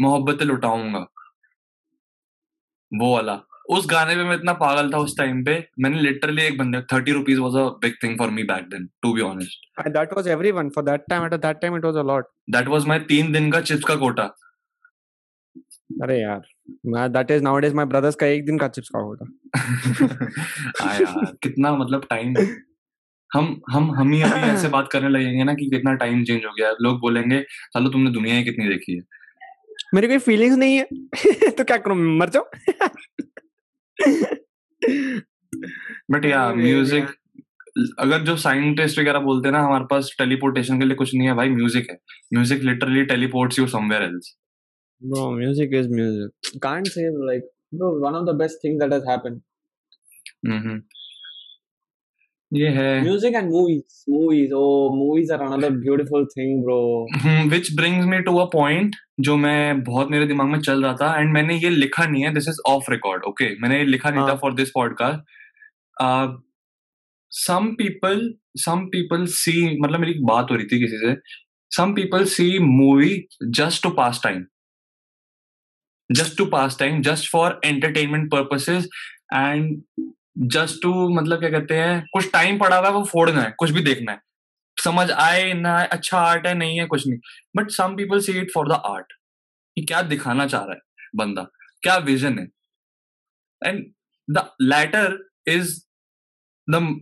मोहब्बत 0.00 0.42
लुटाऊँगा, 0.42 1.06
वो 2.92 3.14
वाला। 3.14 3.34
उस 3.68 3.86
गाने 3.90 4.14
पे 4.14 4.24
मैं 4.24 4.36
इतना 4.36 4.52
पागल 4.52 4.92
था 4.92 4.98
उस 4.98 5.16
टाइम 5.18 5.44
पे 5.44 5.68
मैंने 5.80 6.00
लिटरली 6.00 6.42
एक 6.42 6.58
बंदे 6.58 6.80
thirty 6.80 7.12
rupees 7.12 7.40
was 7.40 7.56
a 7.56 7.64
big 7.82 7.94
thing 8.02 8.18
for 8.18 8.30
me 8.30 8.42
back 8.42 8.62
then 8.64 8.88
to 9.02 9.12
be 9.14 9.20
honest 9.20 9.66
And 9.84 9.94
that 9.96 10.14
was 10.18 10.26
everyone 10.36 10.70
for 10.70 10.82
that 10.82 11.04
time 11.12 11.26
at 11.26 11.34
that 11.42 11.60
time 11.64 11.76
it 11.76 11.84
was 11.84 11.96
a 11.96 12.06
lot. 12.10 12.22
That 12.50 12.68
was 12.68 12.86
my 12.86 12.98
तीन 12.98 13.32
दिन 13.32 13.50
का 13.52 13.60
chips 13.60 13.84
का 13.84 13.96
quota 13.96 14.22
अरे 16.02 16.20
यार 16.20 16.40
मैं 16.86 17.08
that 17.12 17.30
is 17.30 17.42
nowadays 17.42 17.76
my 17.76 17.84
brothers 17.92 18.14
का 18.14 18.26
एक 18.26 18.46
दिन 18.46 18.58
का 18.58 18.68
चिप्स 18.68 18.88
का 18.88 18.98
होता 18.98 19.26
हाँ 20.82 20.94
यार 21.00 21.36
कितना 21.42 21.76
मतलब 21.76 22.06
टाइम 22.10 22.34
हम 23.34 23.60
हम 23.70 23.90
हम 23.94 24.12
ही 24.12 24.22
अभी 24.22 24.40
ऐसे 24.40 24.68
बात 24.68 24.88
करने 24.92 25.08
लगेंगे 25.08 25.44
ना 25.44 25.54
कि 25.54 25.70
कितना 25.70 25.94
टाइम 25.94 26.24
चेंज 26.24 26.44
हो 26.44 26.50
गया। 26.50 26.70
लोग 26.82 27.00
बोलेंगे 27.00 27.40
चलो 27.42 27.88
तुमने 27.88 28.10
दुनिया 28.10 28.34
ही 28.34 28.44
कितनी 28.44 28.68
देखी 28.68 28.96
है? 28.96 29.02
मेरी 29.94 30.06
कोई 30.06 30.18
फीलिंग्स 30.18 30.56
नहीं 30.58 30.76
है। 30.76 31.50
तो 31.50 31.64
क्या 31.64 31.76
करूँ 31.76 31.96
मर 31.96 32.28
जाऊँ? 32.28 32.46
बट 36.12 36.24
या 36.24 36.48
म्यूज़िक 36.54 37.14
अगर 37.98 38.22
जो 38.24 38.36
साइंटिस्ट 38.36 38.98
वगैरह 38.98 39.18
बोलते 39.20 39.48
हैं 39.48 39.52
ना 39.52 39.60
हमारे 39.62 39.84
पास 39.90 40.10
टेलीपोर्टेशन 40.18 40.80
के 40.80 40.86
लिए 40.86 40.96
कुछ 40.96 41.14
नहीं 41.14 41.28
है 41.28 41.34
भाई 41.34 41.48
म्यूज़िक 41.50 41.90
है। 41.90 41.96
Music 42.34 42.62
literally 42.62 43.04
teleports 43.14 43.58
you 43.58 43.66
somewhere 43.76 44.02
else 44.02 44.36
bro 45.02 45.24
music 45.34 45.74
is 45.78 45.88
music 45.96 46.46
can't 46.62 46.88
say 46.92 47.02
like 47.26 47.44
bro 47.80 47.88
one 48.04 48.16
of 48.20 48.24
the 48.28 48.32
best 48.38 48.56
things 48.62 48.80
that 48.82 48.94
has 48.94 49.04
happened 49.10 49.36
hmm 50.46 50.72
ये 52.52 52.68
है। 52.68 53.02
Music 53.02 53.34
and 53.38 53.50
movies 53.52 53.96
movies 54.10 54.52
oh 54.58 54.90
movies 54.98 55.30
are 55.34 55.40
another 55.46 55.70
beautiful 55.72 56.22
thing 56.34 56.52
bro. 56.62 56.76
Which 57.50 57.68
brings 57.76 58.06
me 58.06 58.20
to 58.22 58.36
a 58.38 58.44
point 58.52 58.96
जो 59.20 59.36
मैं 59.36 59.82
बहुत 59.84 60.10
मेरे 60.10 60.26
दिमाग 60.26 60.48
में 60.48 60.58
चल 60.60 60.84
रहा 60.84 60.94
था 61.00 61.20
एंड 61.20 61.32
मैंने 61.32 61.56
ये 61.58 61.70
लिखा 61.70 62.06
नहीं 62.06 62.22
है 62.24 62.32
this 62.34 62.48
is 62.48 62.60
off 62.68 62.90
record 62.90 63.24
okay 63.28 63.48
मैंने 63.60 63.78
ये 63.78 63.84
लिखा 63.84 64.10
नहीं 64.10 64.28
था। 64.28 64.34
For 64.36 64.54
this 64.54 64.70
podcast 64.74 65.20
some 67.32 67.66
people 67.78 68.32
some 68.56 68.86
people 68.92 69.26
see 69.26 69.78
मतलब 69.80 70.00
मेरी 70.00 70.14
बात 70.24 70.50
हो 70.50 70.56
रही 70.56 70.66
थी 70.66 70.78
किसी 70.80 70.98
से। 70.98 71.14
Some 71.70 71.92
people 71.94 72.24
see 72.34 72.58
movie 72.58 73.26
just 73.58 73.82
to 73.82 73.90
pass 73.96 74.20
time 74.24 74.44
just 76.10 76.36
to 76.38 76.44
pass 76.52 76.78
time 76.78 77.00
just 77.02 77.30
for 77.30 77.60
entertainment 77.64 78.30
purposes 78.32 78.88
and 79.34 79.82
just 80.38 80.82
to 80.82 81.08
मतलब 81.08 81.40
क्या 81.40 81.50
कहते 81.50 81.74
हैं 81.74 82.06
कुछ 82.12 82.32
टाइम 82.32 82.58
पड़ा 82.58 82.78
हुआ 82.78 82.88
है 82.88 82.94
वो 82.94 83.04
फोड़ना 83.04 83.42
है 83.42 83.54
कुछ 83.58 83.70
भी 83.70 83.80
देखना 83.80 84.12
है। 84.12 84.20
समझ 84.84 85.10
आए 85.10 85.52
ना 85.52 85.82
अच्छा 85.84 86.18
आर्ट 86.18 86.46
है 86.46 86.54
नहीं 86.54 86.80
है 86.80 86.86
कुछ 86.86 87.06
नहीं। 87.06 87.18
But 87.56 87.70
some 87.70 87.96
people 87.96 88.20
see 88.20 88.32
it 88.32 88.50
for 88.54 88.68
the 88.68 88.72
art 88.72 89.12
कि 89.76 89.84
क्या 89.84 90.02
दिखाना 90.02 90.46
चाह 90.46 90.64
रहा 90.64 90.74
है 90.74 90.80
बंदा 91.16 91.42
क्या 91.82 91.96
विजन 91.96 92.38
है। 92.38 92.48
And 93.66 93.92
the 94.30 94.50
latter 94.60 95.28
is 95.46 95.84
the 96.70 97.00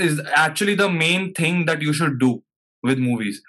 is 0.00 0.20
actually 0.20 0.76
the 0.76 0.82
main 0.82 1.32
thing 1.40 1.66
that 1.66 1.82
you 1.82 1.92
should 1.92 2.18
do 2.18 2.44
with 2.84 2.98
movies 2.98 3.40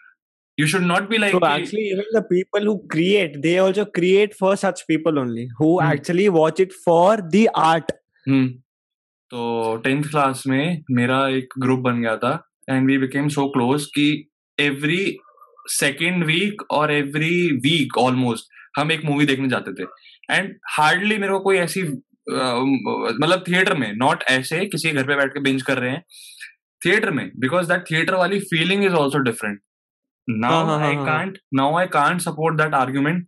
you 0.58 0.68
should 0.72 0.86
not 0.88 1.10
be 1.10 1.18
like 1.18 1.34
so 1.34 1.40
actually 1.46 1.82
a, 1.86 1.96
even 1.96 2.06
the 2.14 2.22
people 2.28 2.62
who 2.62 2.88
create 2.92 3.34
they 3.46 3.58
also 3.58 3.84
create 3.86 4.36
for 4.42 4.52
such 4.56 4.84
people 4.88 5.18
only 5.20 5.50
who 5.58 5.72
hmm. 5.80 5.88
actually 5.88 6.28
watch 6.30 6.60
it 6.60 6.76
for 6.86 7.18
the 7.34 7.50
art. 7.54 7.92
Hmm. 8.26 8.46
तो 9.32 9.76
tenth 9.78 10.04
class 10.04 10.44
में 10.48 10.84
मेरा 10.92 11.28
एक 11.28 11.54
group 11.60 11.80
बन 11.80 12.02
गया 12.02 12.16
था 12.18 12.34
and 12.70 12.88
we 12.88 12.98
became 12.98 13.28
so 13.28 13.48
close 13.50 13.86
कि 13.86 14.08
every 14.58 15.18
second 15.70 16.26
week 16.26 16.62
और 16.72 16.92
every 16.92 17.36
week 17.64 17.98
almost 17.98 18.50
हम 18.78 18.92
एक 18.92 19.06
मूवी 19.06 19.26
देखने 19.26 19.48
जाते 19.48 19.74
थे 19.74 19.88
एंड 20.36 20.54
हार्डली 20.70 21.18
मेरे 21.18 21.32
को 21.32 21.40
कोई 21.40 21.58
ऐसी 21.58 21.84
मतलब 22.30 23.44
थिएटर 23.48 23.78
में 23.78 23.92
नॉट 23.96 24.24
ऐसे 24.30 24.66
किसी 24.66 24.92
घर 24.92 25.08
पे 25.08 25.16
बैठ 25.16 25.34
के 25.34 25.40
बिंज 25.40 25.62
कर 25.62 25.78
रहे 25.78 25.92
हैं 25.92 26.04
थिएटर 26.82 27.12
में 27.12 27.30
बिकॉज़ 27.40 27.68
दैट 27.68 27.84
थिएटर 27.92 28.16
वाली 28.16 28.40
feeling 28.40 28.84
is 28.86 28.94
also 28.94 29.20
different 29.20 29.60
now 30.28 30.80
I. 30.80 30.96
Can't 30.96 31.38
now 31.54 31.78
I 31.78 31.88
can't 31.88 32.22
support 32.22 32.58
that 32.58 32.74
argument 32.74 33.28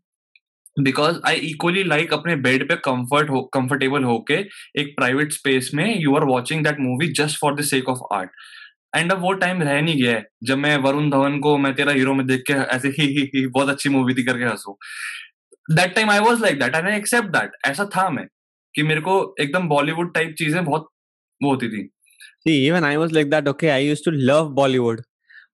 because 0.79 1.17
I 1.25 1.35
equally 1.35 1.83
like 1.83 2.13
अपने 2.13 2.35
बेड 2.35 2.67
पे 2.69 2.75
कंफर्ट 2.75 3.29
हो 3.29 3.41
कंफर्टेबल 3.53 4.03
होके 4.03 4.33
एक 4.81 4.93
प्राइवेट 4.97 5.31
स्पेस 5.31 5.71
में 5.73 5.99
you 6.01 6.15
are 6.15 6.23
watching 6.23 6.63
that 6.63 6.79
movie 6.79 7.07
just 7.07 7.39
for 7.39 7.55
the 7.55 7.61
sake 7.61 7.89
of 7.89 7.99
art 8.13 8.29
and 8.95 9.11
अब 9.11 9.21
वो 9.21 9.33
time 9.33 9.61
रह 9.61 9.81
नहीं 9.81 10.01
गया 10.03 10.11
है। 10.11 10.25
जब 10.43 10.57
मैं 10.57 10.77
वरुण 10.77 11.09
धवन 11.09 11.39
को 11.39 11.57
मैं 11.57 11.73
तेरा 11.75 11.91
हीरो 11.91 12.13
में 12.13 12.25
देख 12.27 12.43
के 12.47 12.53
ऐसे 12.53 12.87
ही, 12.87 13.05
ही, 13.07 13.29
ही 13.35 13.47
बहुत 13.47 13.69
अच्छी 13.69 13.89
मूवी 13.89 14.13
थी 14.13 14.23
करके 14.23 14.43
हंसू। 14.43 14.77
That 15.71 15.95
time 15.95 16.09
I 16.09 16.19
was 16.19 16.41
like 16.41 16.59
that 16.59 16.75
and 16.75 16.87
I 16.87 16.97
accept 16.97 17.27
that 17.27 17.51
ऐसा 17.65 17.85
था 17.85 18.09
मैं 18.09 18.25
कि 18.75 18.83
मेरे 18.83 19.01
को 19.01 19.35
एकदम 19.41 19.67
बॉलीवुड 19.67 20.13
टाइप 20.13 20.35
चीज़ें 20.37 20.63
बहुत 20.65 20.89
वो 21.43 21.49
होती 21.49 21.69
थी। 21.69 21.89
See 22.47 22.55
even 22.67 22.85
i 22.85 22.97
was 22.97 23.13
like 23.15 23.29
that 23.31 23.47
okay 23.51 23.69
i 23.71 23.79
used 23.91 24.05
to 24.07 24.11
love 24.31 24.51
bollywood. 24.59 24.99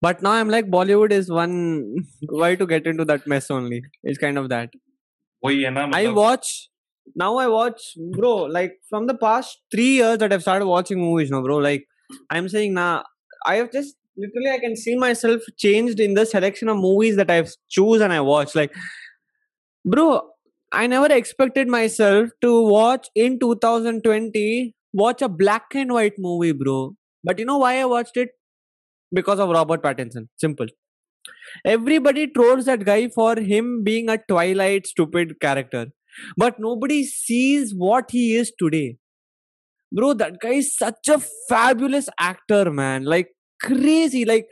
But 0.06 0.24
now 0.26 0.32
i'm 0.40 0.50
like 0.56 0.70
bollywood 0.76 1.14
is 1.18 1.30
one 1.38 1.56
why 2.42 2.56
to 2.56 2.68
get 2.68 2.90
into 2.92 3.06
that 3.12 3.28
mess 3.34 3.52
only? 3.52 3.82
It's 4.04 4.22
kind 4.26 4.42
of 4.44 4.50
that. 4.50 4.83
वही 5.45 5.63
है 5.63 5.71
ना 5.71 5.85
I 5.87 6.07
मतलब 6.07 6.15
watch 6.15 6.69
now. 7.17 7.37
I 7.39 7.47
watch, 7.49 7.85
bro. 8.17 8.33
Like 8.57 8.75
from 8.89 9.07
the 9.07 9.15
past 9.15 9.61
three 9.75 9.93
years 9.97 10.19
that 10.19 10.33
I've 10.33 10.43
started 10.43 10.67
watching 10.67 11.01
movies, 11.01 11.31
no, 11.31 11.43
bro. 11.43 11.57
Like 11.57 11.87
I'm 12.31 12.49
saying 12.49 12.75
now, 12.75 13.05
I 13.47 13.57
have 13.57 13.71
just 13.73 13.97
literally 14.17 14.51
I 14.51 14.59
can 14.59 14.77
see 14.77 14.97
myself 14.97 15.43
changed 15.57 16.01
in 16.01 16.15
the 16.15 16.27
selection 16.27 16.69
of 16.69 16.77
movies 16.77 17.17
that 17.17 17.31
I've 17.31 17.55
choose 17.69 18.01
and 18.01 18.13
I 18.13 18.21
watch. 18.21 18.55
Like, 18.55 18.75
bro, 19.85 20.09
I 20.73 20.87
never 20.87 21.13
expected 21.13 21.69
myself 21.69 22.31
to 22.43 22.63
watch 22.63 23.09
in 23.15 23.39
2020 23.39 24.75
watch 24.93 25.23
a 25.23 25.29
black 25.29 25.75
and 25.75 25.93
white 25.93 26.19
movie, 26.19 26.53
bro. 26.53 26.95
But 27.25 27.39
you 27.39 27.45
know 27.45 27.59
why 27.59 27.79
I 27.81 27.85
watched 27.85 28.17
it? 28.17 28.31
Because 29.13 29.39
of 29.39 29.49
Robert 29.49 29.83
Pattinson. 29.83 30.29
Simple. 30.37 30.67
everybody 31.66 32.28
trolls 32.28 32.66
that 32.66 32.86
guy 32.86 33.08
for 33.08 33.36
him 33.36 33.84
being 33.84 34.10
a 34.10 34.18
twilight 34.18 34.88
stupid 34.88 35.40
character. 35.40 35.88
But 36.38 36.60
nobody 36.60 37.04
sees 37.04 37.74
what 37.74 38.12
he 38.12 38.36
is 38.36 38.52
today. 38.58 38.98
Bro 39.92 40.14
that 40.16 40.40
guy 40.40 40.56
is 40.64 40.76
such 40.76 41.08
a 41.08 41.20
fabulous 41.50 42.10
actor 42.20 42.72
man. 42.72 43.06
Like 43.06 43.30
crazy. 43.62 44.26
Like 44.26 44.48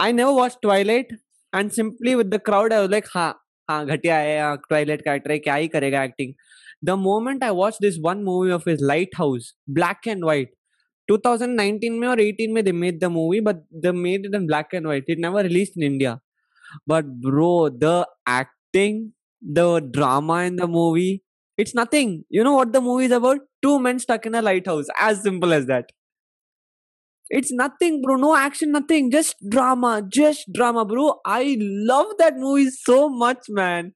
i 0.00 0.12
never 0.12 0.32
watched 0.32 0.62
twilight 0.62 1.10
and 1.52 1.72
simply 1.72 2.14
with 2.14 2.30
the 2.30 2.38
crowd 2.38 2.72
i 2.72 2.80
was 2.80 2.90
like 2.90 3.06
ha 3.12 3.34
ha 3.70 3.84
ghatia 3.90 4.16
hai 4.16 4.56
twilight 4.68 5.04
character 5.04 5.32
hai 5.32 5.38
kya 5.38 5.52
hi 5.52 5.68
karega 5.68 6.02
acting? 6.08 6.34
The 6.82 6.96
moment 6.96 7.42
i 7.42 7.50
watched 7.50 7.80
this 7.80 7.98
one 7.98 8.24
movie 8.24 8.52
of 8.52 8.64
his 8.64 8.80
lighthouse 8.80 9.54
black 9.66 10.06
and 10.06 10.24
white 10.24 10.50
2019 11.09 11.99
में 11.99 12.07
और 12.07 12.19
18 12.21 12.53
में 12.53 12.63
they 12.63 12.71
made 12.71 12.99
the 12.99 13.09
movie, 13.09 13.39
but 13.39 13.63
they 13.71 13.91
made 13.91 14.25
it 14.25 14.35
in 14.35 14.47
black 14.47 14.73
and 14.73 14.87
white. 14.87 15.03
It 15.07 15.19
never 15.19 15.43
released 15.43 15.77
in 15.77 15.83
India. 15.83 16.19
But 16.87 17.21
bro, 17.21 17.69
the 17.69 18.07
acting, 18.27 19.13
the 19.41 19.79
drama 19.79 20.43
in 20.43 20.55
the 20.57 20.67
movie, 20.67 21.23
it's 21.57 21.75
nothing. 21.75 22.25
You 22.29 22.43
know 22.43 22.53
what 22.53 22.73
the 22.73 22.81
movie 22.81 23.05
is 23.05 23.11
about? 23.11 23.39
Two 23.61 23.79
men 23.79 23.99
stuck 23.99 24.25
in 24.25 24.35
a 24.35 24.41
lighthouse. 24.41 24.85
As 24.97 25.21
simple 25.21 25.53
as 25.53 25.65
that. 25.67 25.91
It's 27.29 27.51
nothing, 27.51 28.01
bro. 28.01 28.15
No 28.17 28.35
action, 28.35 28.71
nothing. 28.71 29.09
Just 29.09 29.35
drama. 29.49 30.03
Just 30.07 30.51
drama, 30.53 30.85
bro. 30.85 31.19
I 31.25 31.57
love 31.59 32.17
that 32.17 32.37
movie 32.37 32.69
so 32.69 33.09
much, 33.09 33.45
man. 33.49 33.93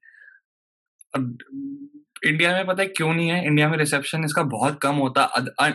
India 2.26 2.52
में 2.52 2.66
पता 2.66 2.82
है 2.82 2.88
क्यों 2.88 3.12
नहीं 3.14 3.28
है 3.30 3.44
India 3.46 3.68
में 3.68 3.76
reception 3.78 4.24
इसका 4.24 4.42
बहुत 4.54 4.78
कम 4.82 4.96
होता 5.04 5.22
अ- 5.24 5.70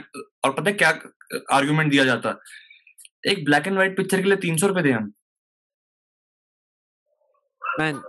और 0.46 0.54
पता 0.54 0.70
है 0.70 0.74
क्या 0.74 0.90
आर्गुमेंट 1.58 1.92
दिया 1.92 2.06
जाता 2.06 2.38
एक 3.28 3.46
ब्लैक 3.46 3.68
एंड 3.68 3.76
व्हाइट 3.76 3.98
पिक्चर 3.98 4.22
के 4.22 4.30
लिए 4.30 4.38
तीन 4.48 4.58
सौ 4.58 4.68
रुपए 4.68 4.82
दे 4.82 4.92
हम 4.92 5.12
Man. 7.80 8.02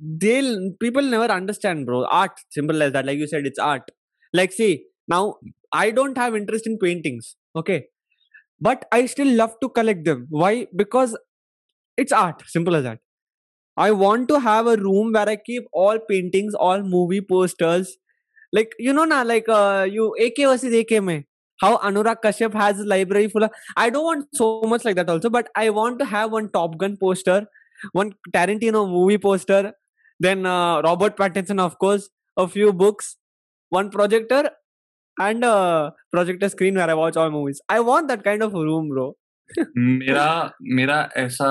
They'll 0.00 0.72
people 0.80 1.02
never 1.02 1.32
understand, 1.32 1.86
bro. 1.86 2.04
Art, 2.06 2.32
simple 2.50 2.82
as 2.82 2.92
that. 2.92 3.06
Like 3.06 3.18
you 3.18 3.26
said, 3.26 3.46
it's 3.46 3.58
art. 3.58 3.90
Like, 4.34 4.52
see, 4.52 4.84
now 5.08 5.36
I 5.72 5.90
don't 5.90 6.16
have 6.18 6.36
interest 6.36 6.66
in 6.66 6.78
paintings, 6.78 7.36
okay? 7.56 7.84
But 8.60 8.86
I 8.92 9.06
still 9.06 9.28
love 9.34 9.54
to 9.62 9.68
collect 9.68 10.04
them. 10.04 10.26
Why? 10.30 10.66
Because 10.76 11.16
it's 11.98 12.12
art, 12.12 12.42
simple 12.46 12.76
as 12.76 12.84
that. 12.84 13.00
I 13.76 13.90
want 13.90 14.28
to 14.28 14.38
have 14.40 14.66
a 14.66 14.76
room 14.76 15.12
where 15.12 15.28
I 15.28 15.36
keep 15.36 15.64
all 15.72 15.98
paintings, 15.98 16.54
all 16.54 16.82
movie 16.82 17.20
posters. 17.20 17.96
Like, 18.52 18.72
you 18.78 18.92
know, 18.92 19.04
na, 19.04 19.22
like 19.22 19.48
uh, 19.48 19.86
you 19.90 20.14
AK 20.20 20.36
versus 20.38 20.74
AK 20.74 21.02
mein. 21.02 21.24
How 21.60 21.78
Anurag 21.78 22.16
Kashyap 22.22 22.54
has 22.54 22.80
a 22.80 22.84
library 22.84 23.28
full 23.28 23.44
of. 23.44 23.50
I 23.76 23.90
don't 23.90 24.04
want 24.04 24.26
so 24.34 24.62
much 24.62 24.84
like 24.84 24.96
that 24.96 25.08
also, 25.08 25.30
but 25.30 25.48
I 25.54 25.70
want 25.70 25.98
to 26.00 26.04
have 26.04 26.32
one 26.32 26.50
Top 26.50 26.76
Gun 26.78 26.96
poster, 26.96 27.46
one 27.92 28.14
Tarantino 28.32 28.88
movie 28.88 29.18
poster, 29.18 29.72
then 30.20 30.46
uh, 30.46 30.80
Robert 30.82 31.16
Pattinson, 31.16 31.60
of 31.60 31.78
course, 31.78 32.08
a 32.36 32.48
few 32.48 32.72
books, 32.72 33.16
one 33.70 33.90
projector, 33.90 34.50
and 35.18 35.44
a 35.44 35.92
projector 36.12 36.48
screen 36.48 36.74
where 36.74 36.90
I 36.90 36.94
watch 36.94 37.16
all 37.16 37.30
movies. 37.30 37.60
I 37.68 37.80
want 37.80 38.08
that 38.08 38.24
kind 38.24 38.42
of 38.42 38.52
room, 38.52 38.88
bro. 38.88 39.16
मेरा 39.76 40.52
मेरा 40.62 41.10
ऐसा 41.16 41.46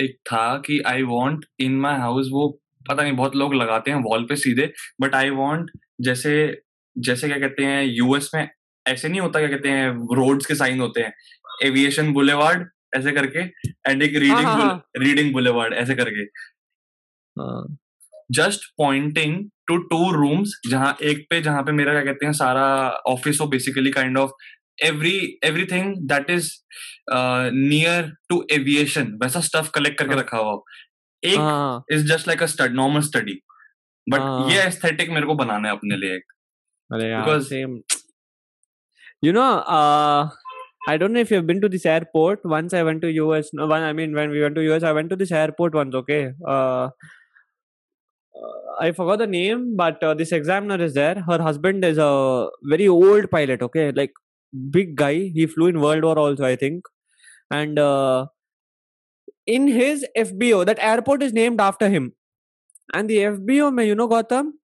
एक 0.00 0.16
था 0.16 0.58
कि 0.58 0.80
I 0.80 1.02
want 1.02 1.44
in 1.60 1.76
my 1.80 1.98
house 1.98 2.28
वो 2.30 2.60
पता 2.90 3.02
नहीं 3.02 3.12
बहुत 3.12 3.36
लोग 3.36 3.54
लगाते 3.54 3.90
हैं 3.90 3.98
वॉल 3.98 4.24
पे 4.24 4.36
सीधे 4.36 4.72
बट 5.00 5.14
आई 5.14 5.30
वांट 5.30 5.70
जैसे 6.00 6.62
जैसे 6.98 7.28
क्या 7.28 7.38
कहते 7.38 7.64
हैं 7.64 7.84
यूएस 7.84 8.30
में 8.34 8.48
ऐसे 8.86 9.08
नहीं 9.08 9.20
होता 9.20 9.38
क्या 9.38 9.48
कहते 9.48 9.68
हैं 9.68 9.90
रोड्स 9.90 10.46
के 10.46 10.54
साइन 10.54 10.80
होते 10.80 11.00
हैं 11.00 11.12
एविएशन 11.62 12.12
बुलेवार्ड 12.12 12.68
ऐसे 12.96 13.12
करके 13.12 13.38
एंड 13.90 14.02
एक 14.02 14.14
रीडिंग 14.14 14.38
हाँ, 14.38 14.56
हाँ, 14.56 14.88
रीडिंग 14.96 15.16
रीडिंग 15.16 15.32
बुलेवार्ड 15.32 15.74
ऐसे 15.74 15.94
करके। 15.94 16.26
Just 18.32 18.60
pointing 18.78 19.50
to 19.66 19.76
two 19.76 20.12
rooms 20.12 20.60
जहाँ 20.70 20.96
एक 21.02 21.26
पे 21.30 21.42
जहाँ 21.42 21.62
पे 21.62 21.72
मेरा 21.72 21.92
क्या 21.92 22.04
कहते 22.04 22.26
हैं 22.26 22.32
सारा 22.32 22.88
ऑफ़िस 22.88 23.38
हो 23.40 23.46
basically 23.46 23.90
kind 23.90 24.18
of 24.18 24.30
every 24.84 25.18
everything 25.44 25.94
that 26.08 26.30
is 26.30 26.50
near 27.12 28.12
to 28.28 28.44
aviation 28.52 29.18
वैसा 29.22 29.40
स्टफ़ 29.40 29.70
कलेक्ट 29.74 29.98
करके 29.98 30.14
हाँ। 30.14 30.20
रखा 30.22 30.38
हुआ 30.38 30.60
एक 31.22 31.38
हाँ 31.38 31.84
is 31.92 32.06
just 32.12 32.28
like 32.28 32.42
a 32.42 32.46
study 32.46 32.74
normal 32.74 33.00
study 33.00 33.40
but 34.10 34.20
हाँ। 34.20 34.50
ये 34.50 34.62
एस्थेटिक 34.62 35.10
मेरे 35.10 35.26
को 35.26 35.34
बनाना 35.34 35.68
है 35.68 35.76
अपने 35.76 35.96
लिए 35.96 36.14
एक 36.16 36.32
अरे 36.94 37.08
यार, 37.10 37.24
Because- 37.24 37.48
same. 37.48 37.78
You 39.22 39.32
know, 39.32 39.46
uh, 39.76 40.28
I 40.88 40.96
don't 41.02 41.12
know 41.12 41.20
if 41.26 41.30
you've 41.30 41.46
been 41.46 41.60
to 41.62 41.68
this 41.68 41.86
airport. 41.86 42.44
Once 42.44 42.74
I 42.74 42.82
went 42.88 43.00
to 43.04 43.08
US. 43.14 43.48
No, 43.60 43.66
one, 43.66 43.82
I 43.82 43.92
mean, 43.92 44.14
when 44.14 44.30
we 44.30 44.42
went 44.42 44.54
to 44.54 44.64
US, 44.66 44.84
I 44.90 44.92
went 44.98 45.10
to 45.10 45.16
this 45.22 45.32
airport 45.32 45.74
once. 45.74 45.96
Okay. 46.00 46.18
Uh, 46.46 46.90
uh, 48.34 48.52
I 48.80 48.92
forgot 48.92 49.18
the 49.18 49.26
name, 49.26 49.64
but 49.80 50.04
uh, 50.10 50.12
this 50.14 50.32
examiner 50.32 50.78
is 50.86 50.94
there. 50.94 51.24
Her 51.30 51.40
husband 51.42 51.84
is 51.84 51.98
a 51.98 52.48
very 52.74 52.86
old 52.86 53.30
pilot. 53.30 53.62
Okay, 53.62 53.90
like 53.92 54.12
big 54.70 54.96
guy. 54.96 55.30
He 55.34 55.46
flew 55.46 55.66
in 55.66 55.80
World 55.80 56.04
War 56.04 56.18
also, 56.18 56.44
I 56.44 56.56
think. 56.56 56.84
And 57.50 57.78
uh, 57.78 58.26
in 59.46 59.68
his 59.68 60.06
FBO, 60.16 60.64
that 60.66 60.78
airport 60.80 61.22
is 61.22 61.32
named 61.32 61.60
after 61.60 61.88
him. 61.88 62.12
And 62.92 63.08
the 63.10 63.18
FBO, 63.18 63.72
mein, 63.72 63.88
you 63.88 63.94
know, 63.94 64.06
Gotham, 64.06 64.54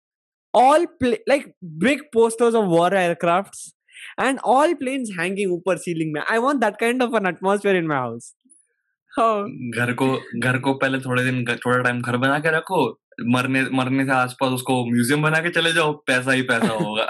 all 0.54 0.86
pla- 1.00 1.24
like 1.26 1.54
big 1.78 2.00
posters 2.12 2.54
of 2.54 2.66
war 2.68 2.90
aircrafts 2.90 3.72
and 4.18 4.38
all 4.44 4.74
planes 4.74 5.10
hanging 5.16 5.52
upper 5.52 5.78
ceiling 5.78 6.12
mein. 6.12 6.24
I 6.28 6.38
want 6.38 6.60
that 6.60 6.78
kind 6.78 7.02
of 7.02 7.14
an 7.14 7.26
atmosphere 7.26 7.76
in 7.76 7.86
my 7.86 7.96
house. 7.96 8.34
Oh, 9.18 9.44
घर 9.76 9.92
को 9.92 10.06
घर 10.40 10.58
को 10.58 10.72
पहले 10.82 10.98
थोड़े 10.98 11.24
दिन 11.24 11.44
थोड़ा 11.44 11.78
time 11.82 12.00
घर 12.00 12.16
बना 12.16 12.38
के 12.44 12.50
रखो 12.56 12.78
मरने 13.34 13.62
मरने 13.76 14.04
से 14.04 14.12
आसपास 14.12 14.52
उसको 14.52 14.84
म्यूज़ियम 14.92 15.22
बना 15.22 15.40
के 15.42 15.50
चले 15.56 15.72
जाओ 15.72 15.92
पैसा 16.06 16.32
ही 16.32 16.42
पैसा 16.50 16.72
होगा 16.72 17.06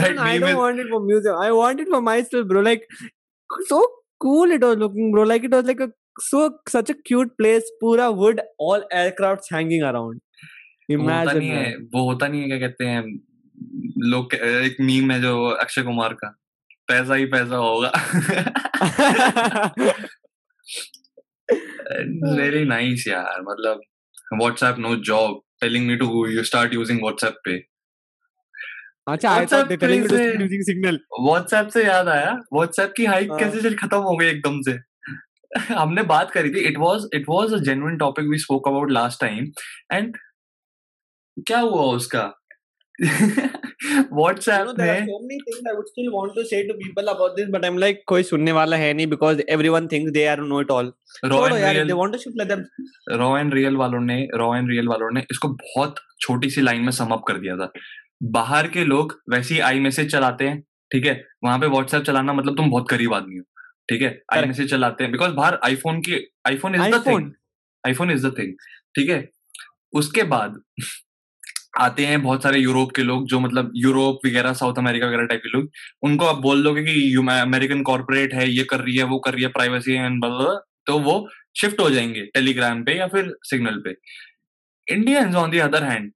That 0.00 0.16
no, 0.16 0.22
I 0.22 0.38
don't 0.38 0.48
is- 0.50 0.56
want 0.62 0.80
it 0.80 0.88
for 0.94 1.00
museum. 1.10 1.36
I 1.48 1.50
want 1.52 1.80
it 1.80 1.88
for 1.96 2.00
myself, 2.08 2.46
bro. 2.48 2.60
Like 2.70 2.86
so 3.68 3.80
cool 4.20 4.50
it 4.58 4.62
was 4.62 4.76
looking, 4.84 5.10
bro. 5.12 5.22
Like 5.32 5.44
it 5.44 5.56
was 5.58 5.64
like 5.72 5.80
a 5.80 5.90
so 6.28 6.42
such 6.68 6.90
a 6.90 6.94
cute 7.10 7.36
place. 7.38 7.70
Pura 7.80 8.10
wood, 8.12 8.40
all 8.58 8.84
aircrafts 9.02 9.50
hanging 9.58 9.82
around. 9.92 10.20
होता 10.90 11.02
Imagine. 11.02 11.38
नहीं 11.38 11.48
है 11.50 11.76
वो 11.94 12.02
होता 12.08 12.26
नहीं 12.28 12.40
है 12.40 12.48
क्या 12.48 12.58
कहते 12.68 12.86
हैं 12.86 13.02
लोग 14.14 14.34
एक 14.34 14.76
मीम 14.88 15.10
है 15.10 15.20
जो 15.20 15.34
अक्षय 15.64 15.82
कुमार 15.82 16.12
का 16.22 16.28
पैसा 16.88 17.14
ही 17.14 17.24
पैसा 17.34 17.56
होगा 17.56 17.92
वेरी 22.40 22.64
नाइस 22.64 23.06
यार 23.08 23.40
मतलब 23.48 23.80
WhatsApp 24.40 24.78
no 24.86 24.94
job 25.10 25.40
telling 25.60 25.86
me 25.86 25.96
to 25.96 26.26
you 26.28 26.42
start 26.50 26.74
using 26.74 27.00
WhatsApp 27.02 27.40
पे 27.44 27.56
अच्छा 29.06 29.30
I 29.30 29.46
thought 29.52 29.68
they 29.68 29.76
telling 29.76 30.08
to 30.08 30.16
using 30.16 30.62
Signal 30.64 31.00
WhatsApp 31.20 31.68
से 31.68 31.84
याद 31.84 32.08
आया 32.08 32.32
व्हाट्सएप 32.52 32.92
की 32.96 33.04
हाइप 33.04 33.30
हाँ। 33.30 33.38
कैसे 33.40 33.62
चली 33.62 33.74
खत्म 33.76 33.98
हो 34.02 34.16
गई 34.16 34.26
एकदम 34.26 34.60
से 34.68 34.78
हमने 35.78 36.02
बात 36.02 36.30
करी 36.30 36.50
थी 36.50 36.60
it 36.68 36.78
was 36.78 37.08
it 37.14 37.24
was 37.28 37.52
a 37.54 37.58
genuine 37.66 37.96
topic 37.98 38.28
we 38.28 38.38
spoke 38.38 38.68
about 38.68 38.90
last 38.90 39.20
time 39.20 39.50
and 39.92 40.16
क्या 41.36 41.58
हुआ 41.60 41.82
उसका 41.96 42.32
You 43.84 43.94
know, 43.94 44.72
there 44.72 45.02
are 45.02 45.06
so 45.06 45.18
many 45.20 45.38
things 45.40 45.62
I 45.68 45.72
would 45.74 45.88
still 45.88 46.12
want 46.12 46.34
to 46.34 46.44
say 46.46 46.66
to 46.66 46.74
people 46.74 47.08
about 47.08 47.36
this, 47.36 47.48
but 47.50 47.64
I'm 47.64 47.76
like, 47.76 47.98
कोई 48.08 48.22
सुनने 48.22 48.52
वाला 48.52 48.76
है 48.76 48.92
नहीं 48.94 49.06
because 49.06 49.40
everyone 49.48 49.88
thinks 49.88 50.12
they 50.12 50.26
are 50.28 50.36
know 50.42 50.60
it 50.64 50.70
all. 50.70 50.90
Raw 51.24 51.40
छोड़ो 51.40 51.56
and 51.56 51.64
real 51.66 51.88
they 51.88 51.96
want 52.00 52.16
to 52.16 52.20
shoot, 52.22 52.38
let 52.40 52.52
them. 52.52 52.62
Raw 53.22 53.36
and 53.38 53.54
real 53.54 53.76
वालों 53.76 54.00
ने 54.00 54.16
raw 54.34 54.54
and 54.56 54.70
real 54.70 54.88
वालों 54.88 55.10
ने 55.14 55.24
इसको 55.30 55.48
बहुत 55.56 56.00
छोटी 56.20 56.50
सी 56.50 56.60
लाइन 56.60 56.82
में 56.82 56.92
सम 56.92 57.12
अप 57.12 57.24
कर 57.28 57.38
दिया 57.38 57.56
था 57.56 57.70
बाहर 58.22 58.68
के 58.68 58.84
लोग 58.84 59.20
वैसे 59.30 59.54
ही 59.54 59.60
आई 59.60 59.80
मैसेज 59.80 60.10
चलाते 60.12 60.48
हैं 60.48 60.60
ठीक 60.92 61.06
है? 61.06 61.24
वहाँ 61.44 61.58
पे 61.58 61.66
व्हाट्सएप 61.66 62.02
चलाना 62.02 62.32
मतलब 62.32 62.56
तुम 62.56 62.70
बहुत 62.70 62.90
गरीब 62.90 63.14
आदमी 63.14 63.36
हो 63.36 63.44
ठीक 63.88 64.02
है? 64.02 64.18
आई 64.32 64.44
मैसेज 64.44 64.70
चलाते 64.70 65.04
हैं 65.04 65.12
बिकॉज़ 65.12 65.32
बाहर 65.32 65.58
आईफोन 65.64 66.00
की 66.00 66.20
iPhone 66.46 66.74
is 66.74 66.94
the 66.94 67.02
thing 67.06 67.30
iPhone 67.84 68.10
is 68.10 68.26
the 68.26 68.34
thing 68.38 68.52
ठीक 68.94 69.10
है? 69.10 69.28
उसके 69.92 70.22
बाद 70.22 70.60
आते 71.80 72.06
हैं 72.06 72.22
बहुत 72.22 72.42
सारे 72.42 72.58
यूरोप 72.58 72.92
के 72.96 73.02
लोग 73.02 73.26
जो 73.28 73.40
मतलब 73.40 73.72
यूरोप 73.76 74.26
वगैरह 74.26 74.52
साउथ 74.52 74.74
अमेरिका 74.78 75.06
वगैरह 75.06 75.26
टाइप 75.26 75.40
के 75.40 75.48
लोग 75.48 75.70
उनको 76.02 76.24
आप 76.24 76.36
बोल 76.36 76.62
दोगे 76.62 76.82
कि 76.82 77.14
अमेरिकन 77.30 77.82
कॉर्पोरेट 77.82 78.34
है 78.34 78.48
ये 78.50 78.64
कर 78.64 78.80
रही 78.80 78.96
है 78.96 79.04
वो 79.04 79.18
कर 79.18 79.34
रही 79.34 79.42
है 79.42 79.48
प्राइवेसी 79.48 79.92
एंड 79.92 80.24
तो 80.86 80.98
वो 80.98 81.16
शिफ्ट 81.60 81.80
हो 81.80 81.88
जाएँगे 81.90 82.22
टेलीग्राम 82.34 82.84
पे 82.84 82.96
या 82.98 83.06
फिर 83.06 83.32
सिग्नल 83.42 83.82
पे। 83.86 83.94
Indians 84.86 85.34
on 85.34 85.50
the 85.50 85.58
other 85.58 85.82
hand 85.82 86.12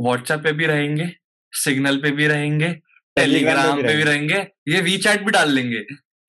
WhatsApp 0.00 0.40
पे 0.40 0.52
भी 0.52 0.66
रहेंगे 0.66 1.10
सिग्नल 1.52 1.96
पे 1.96 2.10
भी 2.10 2.26
रहेंगे 2.26 2.68
टेलीग्राम 3.16 3.82
पे 3.82 3.96
भी 3.96 4.02
रहेंगे। 4.02 4.46
ये 4.68 4.80
वी 4.80 4.98
चैट 4.98 5.22
भी 5.22 5.32
डाल 5.32 5.50
लेंगे। 5.50 5.80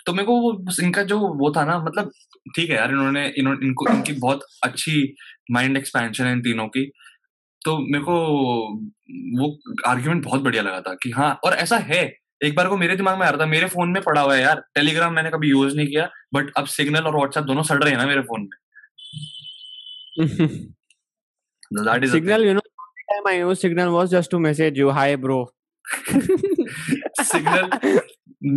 तो 0.05 0.13
मेरे 0.13 0.25
को 0.25 0.35
वो 0.41 0.65
इनका 0.83 1.03
जो 1.03 1.19
वो 1.19 1.51
था 1.51 1.65
ना 1.65 1.79
मतलब 1.79 2.11
ठीक 2.55 2.69
है 2.69 2.75
यार 2.75 2.89
इन्होंने 2.91 3.33
इन्होंने 3.37 3.67
इनको 3.67 3.93
इनकी 3.93 4.13
बहुत 4.13 4.41
अच्छी 4.63 5.15
माइंड 5.51 5.77
एक्सपेंशन 5.77 6.25
है 6.25 6.31
इन 6.31 6.41
तीनों 6.41 6.67
की। 6.67 6.91
तो 7.65 7.77
मेरे 7.77 8.03
को 8.03 8.15
वो 9.39 9.59
आर्ग्यूमेंट 9.87 10.23
बहुत 10.23 10.41
बढ़िया 10.41 10.63
लगा 10.63 10.81
था 10.81 10.93
कि 10.93 11.11
हाँ 11.11 11.39
और 11.43 11.53
ऐसा 11.53 11.77
है 11.77 12.17
एक 12.45 12.55
बार 12.55 12.67
को 12.67 12.77
मेरे 12.77 12.95
दिमाग 12.95 13.19
में 13.19 13.25
आ 13.27 13.29
रहा 13.29 13.41
था 13.41 13.45
मेरे 13.45 13.67
फ़ोन 13.67 13.89
में 13.89 14.01
पड़ा 14.03 14.21
हुआ 14.21 14.35
है 14.35 14.41
यार 14.41 14.63
टेलीग्राम 14.75 15.13
मैंने 15.13 15.29
कभी 15.29 15.49
यूज़ 15.49 15.75
नहीं 15.75 15.87
किया 15.87 16.09
बट 16.33 16.51
अब 16.57 16.65
सिग्नल 16.65 17.01
और 17.01 17.15
व्हाट्सएप 17.15 17.43
दोनों 17.43 17.63
सड़ 17.63 17.83
रहे 17.83 17.91
हैं 17.91 17.99
ना 17.99 18.05
मेरे 18.05 18.21
फ़ोन 18.21 18.41
में। 18.41 18.57
That 21.73 22.03
is 22.03 22.11
signal, 22.13 22.41
you 22.41 22.53
know, 22.53 22.61
every 22.61 22.72
time 23.13 23.29
I 23.33 23.37
use 23.39 23.61
signal 23.67 23.93
was 23.93 24.17
just 24.17 24.31
to 24.31 24.39
message 24.39 24.81
you, 24.83 24.91
hi 24.99 25.11
bro. 25.15 25.39
Signal 27.21 27.99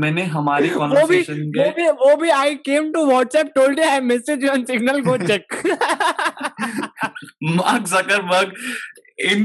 मैंने 0.02 0.22
हमारी 0.34 0.68
भी 0.68 0.74
वो 0.74 1.06
भी 1.06 1.88
वो 2.02 2.16
भी 2.20 2.30
I 2.30 2.56
came 2.68 2.86
to 2.92 3.00
WhatsApp, 3.10 3.48
told 3.56 3.78
you 3.78 3.84
I 3.84 4.00
messaged 4.00 4.42
you 4.46 4.50
on 4.50 4.66
signal, 4.66 5.00
go 5.08 5.16
check. 5.18 5.44
Mark 7.42 7.84
Zuckerberg 7.88 8.52
in 9.30 9.40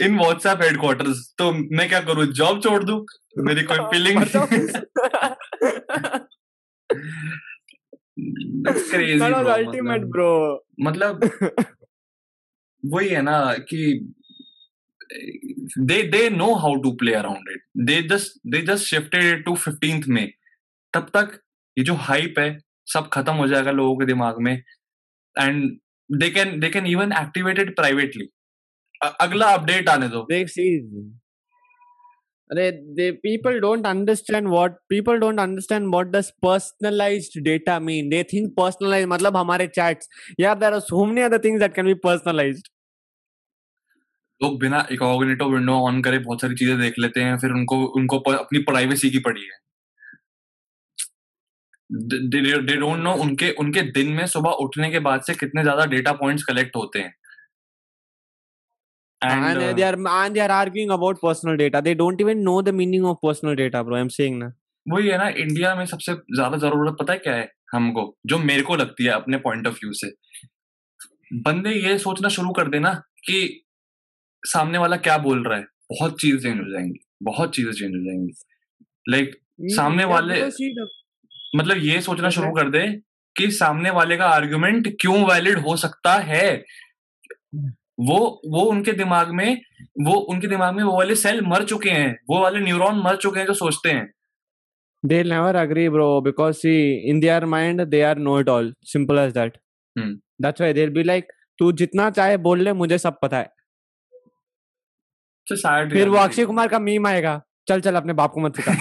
in 0.00 0.18
WhatsApp 0.18 0.62
headquarters 0.62 1.18
तो 1.38 1.52
मैं 1.76 1.88
क्या 1.88 2.00
करूँ 2.08 2.26
जॉब 2.40 2.62
छोड़ 2.62 2.82
दूँ 2.84 2.98
मेरी 3.46 3.62
कोई 3.70 3.78
फीलिंग 3.92 4.18
क्रेजी. 8.90 9.80
मतलब 10.84 11.30
वही 12.94 13.08
है 13.08 13.22
ना 13.22 13.38
कि 13.68 13.80
they 15.78 16.02
they 16.02 16.28
know 16.30 16.54
how 16.54 16.74
to 16.82 16.92
play 16.92 17.14
around 17.14 17.50
it 17.52 17.62
they 17.86 18.02
just 18.08 18.38
they 18.46 18.60
just 18.72 18.86
shifted 18.86 19.24
it 19.24 19.44
to 19.44 19.54
15th 19.68 20.08
में 20.08 20.26
तब 20.94 21.08
तक 21.16 21.38
ये 21.78 21.84
जो 21.84 21.94
हाइप 22.08 22.38
है 22.38 22.58
सब 22.92 23.08
खत्म 23.12 23.34
हो 23.34 23.48
जाएगा 23.48 23.70
लोगों 23.70 23.96
के 23.96 24.06
दिमाग 24.06 24.40
में 24.40 24.52
and 24.52 25.78
they 26.10 26.30
can 26.30 26.58
they 26.60 26.70
can 26.70 26.86
even 26.86 27.12
activate 27.12 27.58
it 27.58 27.74
privately 27.76 28.28
अगला 29.20 29.46
अपडेट 29.46 29.88
आने 29.88 30.08
दो 30.08 30.26
They. 30.30 30.44
They, 32.50 32.70
they 32.96 33.12
people 33.12 33.60
don't 33.60 33.86
understand 33.86 34.50
what 34.50 34.74
people 34.90 35.18
don't 35.18 35.40
understand 35.40 35.90
what 35.90 36.10
does 36.12 36.30
personalized 36.42 37.38
data 37.42 37.80
mean. 37.80 38.10
They 38.10 38.22
think 38.32 38.50
personalized 38.58 39.08
मतलब 39.08 39.36
हमारे 39.36 39.68
chats. 39.74 40.08
Yeah, 40.38 40.54
there 40.54 40.74
are 40.74 40.82
so 40.88 41.06
many 41.06 41.22
other 41.22 41.38
things 41.38 41.60
that 41.60 41.74
can 41.74 41.86
be 41.86 41.94
personalized. 41.94 42.68
लोग 44.42 44.58
बिना 44.60 44.86
इकोग्निटो 44.92 45.48
window 45.50 45.72
on 45.86 46.02
करे 46.02 46.18
बहुत 46.18 46.40
सारी 46.40 46.54
चीज़ें 46.54 46.78
देख 46.80 46.98
लेते 46.98 47.20
हैं 47.20 47.36
फिर 47.38 47.50
उनको 47.50 47.84
उनको 48.00 48.18
प- 48.18 48.38
अपनी 48.38 48.58
प्राइवेसी 48.58 49.10
की 49.10 49.18
पड़ी 49.28 49.42
है 49.42 49.60
दे 52.34 52.76
डोंट 52.76 52.98
नो 52.98 53.12
उनके 53.22 53.50
उनके 53.62 53.82
दिन 53.96 54.12
में 54.12 54.26
सुबह 54.26 54.50
उठने 54.66 54.90
के 54.90 54.98
बाद 54.98 55.22
से 55.22 55.34
कितने 55.34 55.62
ज़्यादा 55.62 55.84
डेटा 55.86 56.12
पॉइंट्स 56.12 56.44
कलेक्ट 56.44 56.76
होते 56.76 56.98
हैं 56.98 57.12
And, 59.22 59.44
and 59.44 59.58
uh, 59.58 59.72
they 59.72 59.84
are 59.86 59.96
and 60.12 60.36
they 60.36 60.40
are 60.40 60.52
arguing 60.52 60.92
about 60.94 61.20
personal 61.20 61.56
data. 61.56 61.80
They 61.80 61.94
don't 61.94 62.20
even 62.20 62.40
know 62.46 62.54
the 62.68 62.72
meaning 62.72 63.04
of 63.04 63.18
personal 63.26 63.54
data, 63.54 63.82
bro. 63.84 63.98
I'm 63.98 64.10
saying 64.10 64.38
ना. 64.38 64.52
वही 64.86 65.08
है 65.08 65.18
ना 65.18 65.28
इंडिया 65.42 65.74
में 65.74 65.84
सबसे 65.86 66.12
ज़्यादा 66.12 66.56
ज़रूरत 66.56 66.96
पता 67.00 67.12
है 67.12 67.18
क्या 67.18 67.34
है 67.34 67.48
हमको 67.74 68.02
जो 68.26 68.38
मेरे 68.38 68.62
को 68.62 68.76
लगती 68.76 69.04
है 69.04 69.10
अपने 69.10 69.36
पॉइंट 69.36 69.66
ऑफ़ 69.66 69.74
व्यू 69.74 69.92
से 69.92 70.10
बंदे 71.42 71.70
ये 71.70 71.98
सोचना 71.98 72.28
शुरू 72.28 72.50
कर 72.52 72.68
देना 72.68 72.92
कि 73.26 73.38
सामने 74.46 74.78
वाला 74.78 74.96
क्या 74.96 75.18
बोल 75.18 75.44
रहा 75.44 75.58
है 75.58 75.64
बहुत 75.90 76.20
चीज़ 76.20 76.42
चेंज 76.42 76.58
हो 76.60 76.70
जाएँगी 76.72 76.98
बहुत 77.22 77.54
चीज़ें 77.54 77.72
चेंज 77.72 77.94
हो 77.94 78.04
जाएँगी 78.04 78.32
लाइक 79.08 79.36
सामने 79.76 80.04
वाले 80.04 80.42
मतलब 81.56 81.76
ये 81.76 82.00
सोचना 82.00 82.30
शुरू 82.30 82.52
कर 82.52 82.70
दे 82.70 82.86
कि 83.36 83.50
सामने 83.50 83.90
वाले 83.90 84.16
का 84.16 84.26
आर्ग्यूमेंट 84.26 84.88
क्यों 85.00 85.24
वैलिड 85.24 85.58
हो 85.58 85.76
सकता 85.76 86.14
है 86.14 86.64
वो 88.00 88.40
वो 88.46 88.60
उनके 88.60 88.92
दिमाग 88.92 89.30
में 89.30 89.60
वो 90.00 90.14
उनके 90.32 90.46
दिमाग 90.46 90.74
में 90.74 90.82
वो 90.84 90.96
वाले 90.96 91.14
सेल 91.14 91.40
मर 91.46 91.64
चुके 91.64 91.90
हैं 91.90 92.12
वो 92.30 92.40
वाले 92.42 92.60
न्यूरॉन 92.60 93.02
मर 93.04 93.16
चुके 93.16 93.40
हैं 93.40 93.46
जो 93.46 93.54
सोचते 93.54 93.90
हैं 93.90 94.10
They'll 95.10 95.30
never 95.30 95.52
agree, 95.58 95.88
bro, 95.88 96.20
because 96.20 96.60
see, 96.60 97.02
in 97.06 97.20
their 97.20 97.46
mind, 97.46 97.80
they 97.90 98.02
are 98.04 98.14
know 98.14 98.34
it 98.36 98.48
all. 98.48 98.68
Simple 98.84 99.18
as 99.18 99.32
that. 99.32 99.56
Hmm. 99.96 100.12
That's 100.38 100.60
why 100.60 100.68
they'll 100.72 100.94
be 100.98 101.04
like, 101.04 101.32
तू 101.58 101.72
जितना 101.72 102.10
चाहे 102.10 102.36
बोल 102.36 102.60
ले 102.60 102.72
मुझे 102.72 102.98
सब 102.98 103.18
पता 103.22 103.38
है 103.38 103.50
Sad 105.46 105.92
फिर 105.92 106.08
वो 106.08 106.16
अक्षय 106.16 106.44
कुमार 106.44 106.68
का 106.68 106.78
मीम 106.78 107.06
आएगा 107.06 107.42
चल 107.68 107.80
चल 107.80 107.94
अपने 107.94 108.12
बाप 108.12 108.32
को 108.32 108.40
मत 108.40 108.56
सिखा। 108.56 108.72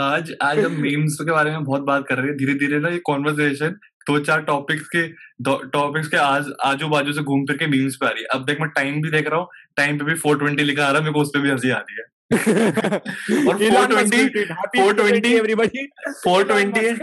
आज 0.00 0.34
आज 0.42 0.58
हम 0.58 0.72
मीम्स 0.72 1.18
के 1.20 1.32
बारे 1.32 1.50
में 1.50 1.64
बहुत 1.64 1.82
बात 1.82 2.06
कर 2.08 2.16
रहे 2.18 2.26
हैं। 2.26 2.36
धीरे 2.36 2.54
धीरे 2.54 2.78
ना 2.78 2.88
ये 2.88 2.98
कॉन्वर्सेशन 2.98 3.68
दो 4.08 4.18
चार 4.18 4.42
टॉपिक्स 4.42 4.88
के 4.96 5.08
टॉपिक्स 5.68 6.08
के 6.08 6.16
आज 6.16 6.46
आजू 6.64 6.88
बाजू 6.88 7.12
से 7.12 7.20
घूम 7.20 7.42
फिर 7.42 7.56
के 7.56 7.66
मीम्स 7.66 7.96
पे 7.96 8.06
आ 8.06 8.08
रही 8.08 8.22
है। 8.22 8.26
अब 8.26 8.44
देख 8.44 8.60
मैं 8.60 8.68
टाइम 8.70 9.02
भी 9.02 9.10
देख 9.10 9.28
रहा 9.28 9.38
हूँ 9.38 9.48
टाइम 9.76 9.98
पे 9.98 10.04
भी 10.04 10.14
420 10.14 10.60
लिखा 10.60 10.82
आ 10.82 10.88
रहा 10.88 10.96
है 10.96 11.00
मेरे 11.00 11.12
को 11.12 11.20
उस 11.20 11.28
पर 11.28 11.40
भी 11.40 11.50
हँसी 11.50 11.70
आ 11.70 11.78
रही 11.78 11.96
है। 11.96 12.04
और 12.34 13.58
Musk 13.58 13.70
420 13.70 14.10
tweeted, 14.10 14.46
"Happy 14.50 14.80
420 14.80 15.40
everybody 15.40 15.82
420 16.26 17.00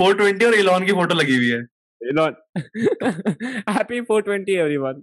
420 0.00 0.46
और 0.46 0.54
इलॉन 0.54 0.86
की 0.86 0.92
फ़ोटो 0.92 1.14
लगी 1.14 1.36
हुई 1.36 1.48
है। 1.48 1.77
Elon 2.00 2.34
happy 3.66 4.00
420 4.02 4.56
everyone. 4.56 5.02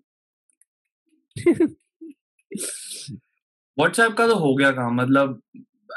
व्हाट्सएप 3.77 4.13
का 4.13 4.27
तो 4.27 4.35
हो 4.35 4.55
गया 4.55 4.71
काम 4.71 4.95
मतलब 5.01 5.41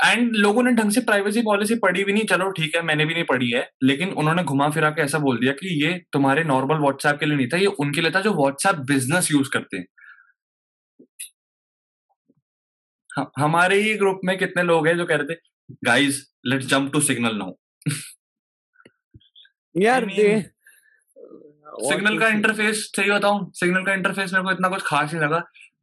एंड 0.07 0.37
लोगों 0.37 0.63
ने 0.63 0.73
ढंग 0.73 0.91
से 0.91 1.01
प्राइवेसी 1.01 1.43
पॉलिसी 1.43 1.75
पढ़ी 1.75 2.05
भी 2.05 2.13
नहीं। 2.13 2.25
चलो 2.27 2.51
ठीक 2.51 2.75
है 2.77 2.83
मैंने 2.83 3.05
भी 3.05 3.15
नहीं 3.15 3.25
पढ़ी 3.25 3.51
है 3.51 3.69
लेकिन 3.83 4.13
उन्होंने 4.13 4.45
घुमा 4.45 4.69
फिरा 4.71 4.91
के 4.91 5.03
ऐसा 5.03 5.19
बोल 5.19 5.39
दिया 5.39 5.53
कि 5.53 5.85
ये 5.85 5.93
तुम्हारे 6.13 6.45
नॉर्मल 6.45 6.79
व्हाट्सएप 6.79 7.19
के 7.21 7.27
लिए 7.27 7.37
नहीं 7.37 7.49
था 7.49 7.57
ये 7.57 7.67
उनके 7.67 8.01
लिए 8.01 8.11
था 8.11 8.21
जो 8.21 8.33
व्हाट्सएप 8.35 8.77
बिज़नेस 8.87 9.31
यूज़ 9.33 9.51
करते 9.53 9.77
हैं। 9.77 9.87
हमारे 13.39 13.81
ही 13.83 13.95
ग्रुप 13.95 14.21
में 14.25 14.39
कितने 14.39 14.63
लोग 14.63 14.89
हैं 14.89 14.97
जो 14.97 15.07
कह 15.07 15.17
रहे 15.17 15.35
थे 15.35 15.39
guys 15.85 16.23
let's 16.47 16.67
jump 16.67 16.93
to 16.93 17.01
signal 17.01 17.37
now 17.37 17.53
यार 19.75 20.05
I 20.05 20.09
mean, 20.09 20.43
सिग्नल 21.83 22.19
का 22.19 22.29
इंटरफेस 22.29 22.85
सही 22.97 23.11
बताऊँ 23.11 23.51
सिग्नल 23.55 23.85
का 23.85 23.95
इंटरफेस 23.95 24.33
मेरे 24.33 24.45
को 24.45 24.53
इतना 24.53 24.69
कुछ 24.69 24.83
खास 24.87 25.13
नहीं 25.15 25.23
लगा 25.25 25.43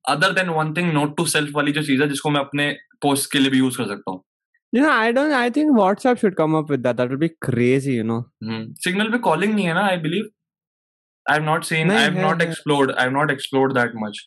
other 0.10 0.32
than 0.32 0.50
one 0.50 0.74
thing 0.74 0.92
note 0.94 1.18
to 1.18 1.26
self 1.26 1.56
वाली 1.56 1.72
जो 1.72 1.84
चीज़ 1.84 2.02
है 2.02 2.08
जिसको 2.10 2.30
मैं 2.30 2.40
अपने 2.40 2.72
पोस्ट 3.02 3.32
के 3.32 3.40
लिए 3.40 3.50
भी 3.50 3.58
यूज़ 3.58 3.78
कर 3.78 3.88
सकता 3.88 4.12
हूँ 4.12 4.24
you 4.76 4.82
know 4.84 4.94
i 5.02 5.12
don't 5.16 5.34
i 5.40 5.50
think 5.56 5.78
whatsapp 5.80 6.22
should 6.22 6.34
come 6.38 6.56
up 6.60 6.72
with 6.74 6.82
that 6.86 6.98
that 7.02 7.12
would 7.12 7.22
be 7.26 7.30
crazy 7.48 7.94
you 7.98 8.08
know 8.08 8.18
signal 8.86 9.12
पे 9.12 9.18
कॉलिंग 9.28 9.54
नहीं 9.54 9.66
है 9.66 9.74
ना 9.74 9.84
I 11.26 11.34
have 11.34 11.46
not 11.46 11.64
seen. 11.66 11.88
नहीं, 11.88 11.98
I 11.98 12.02
have 12.04 12.18
है, 12.18 12.24
not 12.24 12.42
है। 12.42 12.48
explored. 12.48 12.92
I 12.92 13.06
have 13.06 13.14
not 13.14 13.32
explored 13.34 13.72
that 13.76 13.96
much. 14.02 14.20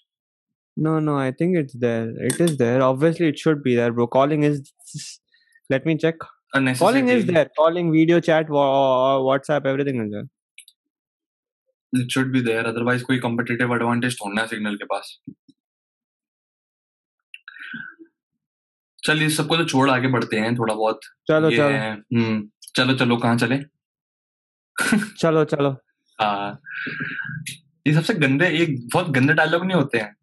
No, 0.77 0.95
no, 1.01 1.17
I 1.19 1.31
think 1.33 1.59
it's 1.59 1.77
there. 1.85 2.09
It 2.31 2.41
is 2.47 2.57
there. 2.57 2.81
Obviously, 2.87 3.29
it 3.29 3.39
should 3.39 3.63
be 3.63 3.75
there, 3.75 3.93
bro. 3.93 4.07
Calling 4.07 4.43
is. 4.49 4.73
Let 5.71 5.87
me 5.87 5.97
check. 6.05 6.27
Calling 6.81 7.09
is 7.09 7.25
there. 7.27 7.51
Calling, 7.61 7.93
video 7.93 8.21
chat, 8.21 8.51
wa- 8.51 9.19
WhatsApp, 9.29 9.67
everything 9.67 10.01
is 10.05 10.11
there. 10.11 10.27
It 11.97 12.05
should 12.05 12.33
be 12.35 12.43
there. 12.47 12.65
Otherwise, 12.65 13.03
कोई 13.03 13.21
competitive 13.21 13.73
advantage 13.77 14.15
ढूंढना 14.15 14.41
है 14.41 14.47
signal 14.47 14.75
के 14.75 14.85
पास. 14.85 15.19
चल 19.05 19.23
इस 19.23 19.37
सबको 19.37 19.57
तो 19.57 19.65
छोड़ 19.65 19.91
आगे 19.91 20.09
बढ़ते 20.09 20.37
हैं 20.37 20.59
थोड़ा 20.59 20.75
बहुत। 20.75 21.01
चलो 21.29 21.51
चलो। 21.51 21.69
हम्म 22.19 22.51
चलो 22.77 22.95
चलो 22.95 23.17
कहाँ 23.17 23.37
चले? 23.37 23.65
चलो 25.19 25.45
चलो। 25.45 25.71
हाँ। 26.21 26.61
ये 27.87 27.95
सबसे 27.95 28.15
गंदे 28.15 28.49
एक 28.49 28.89
बहुत 28.93 29.11
गंदे 29.11 29.33
डायलॉग 29.33 29.65
नहीं 29.65 29.77
होते 29.77 29.99
हैं? 29.99 30.17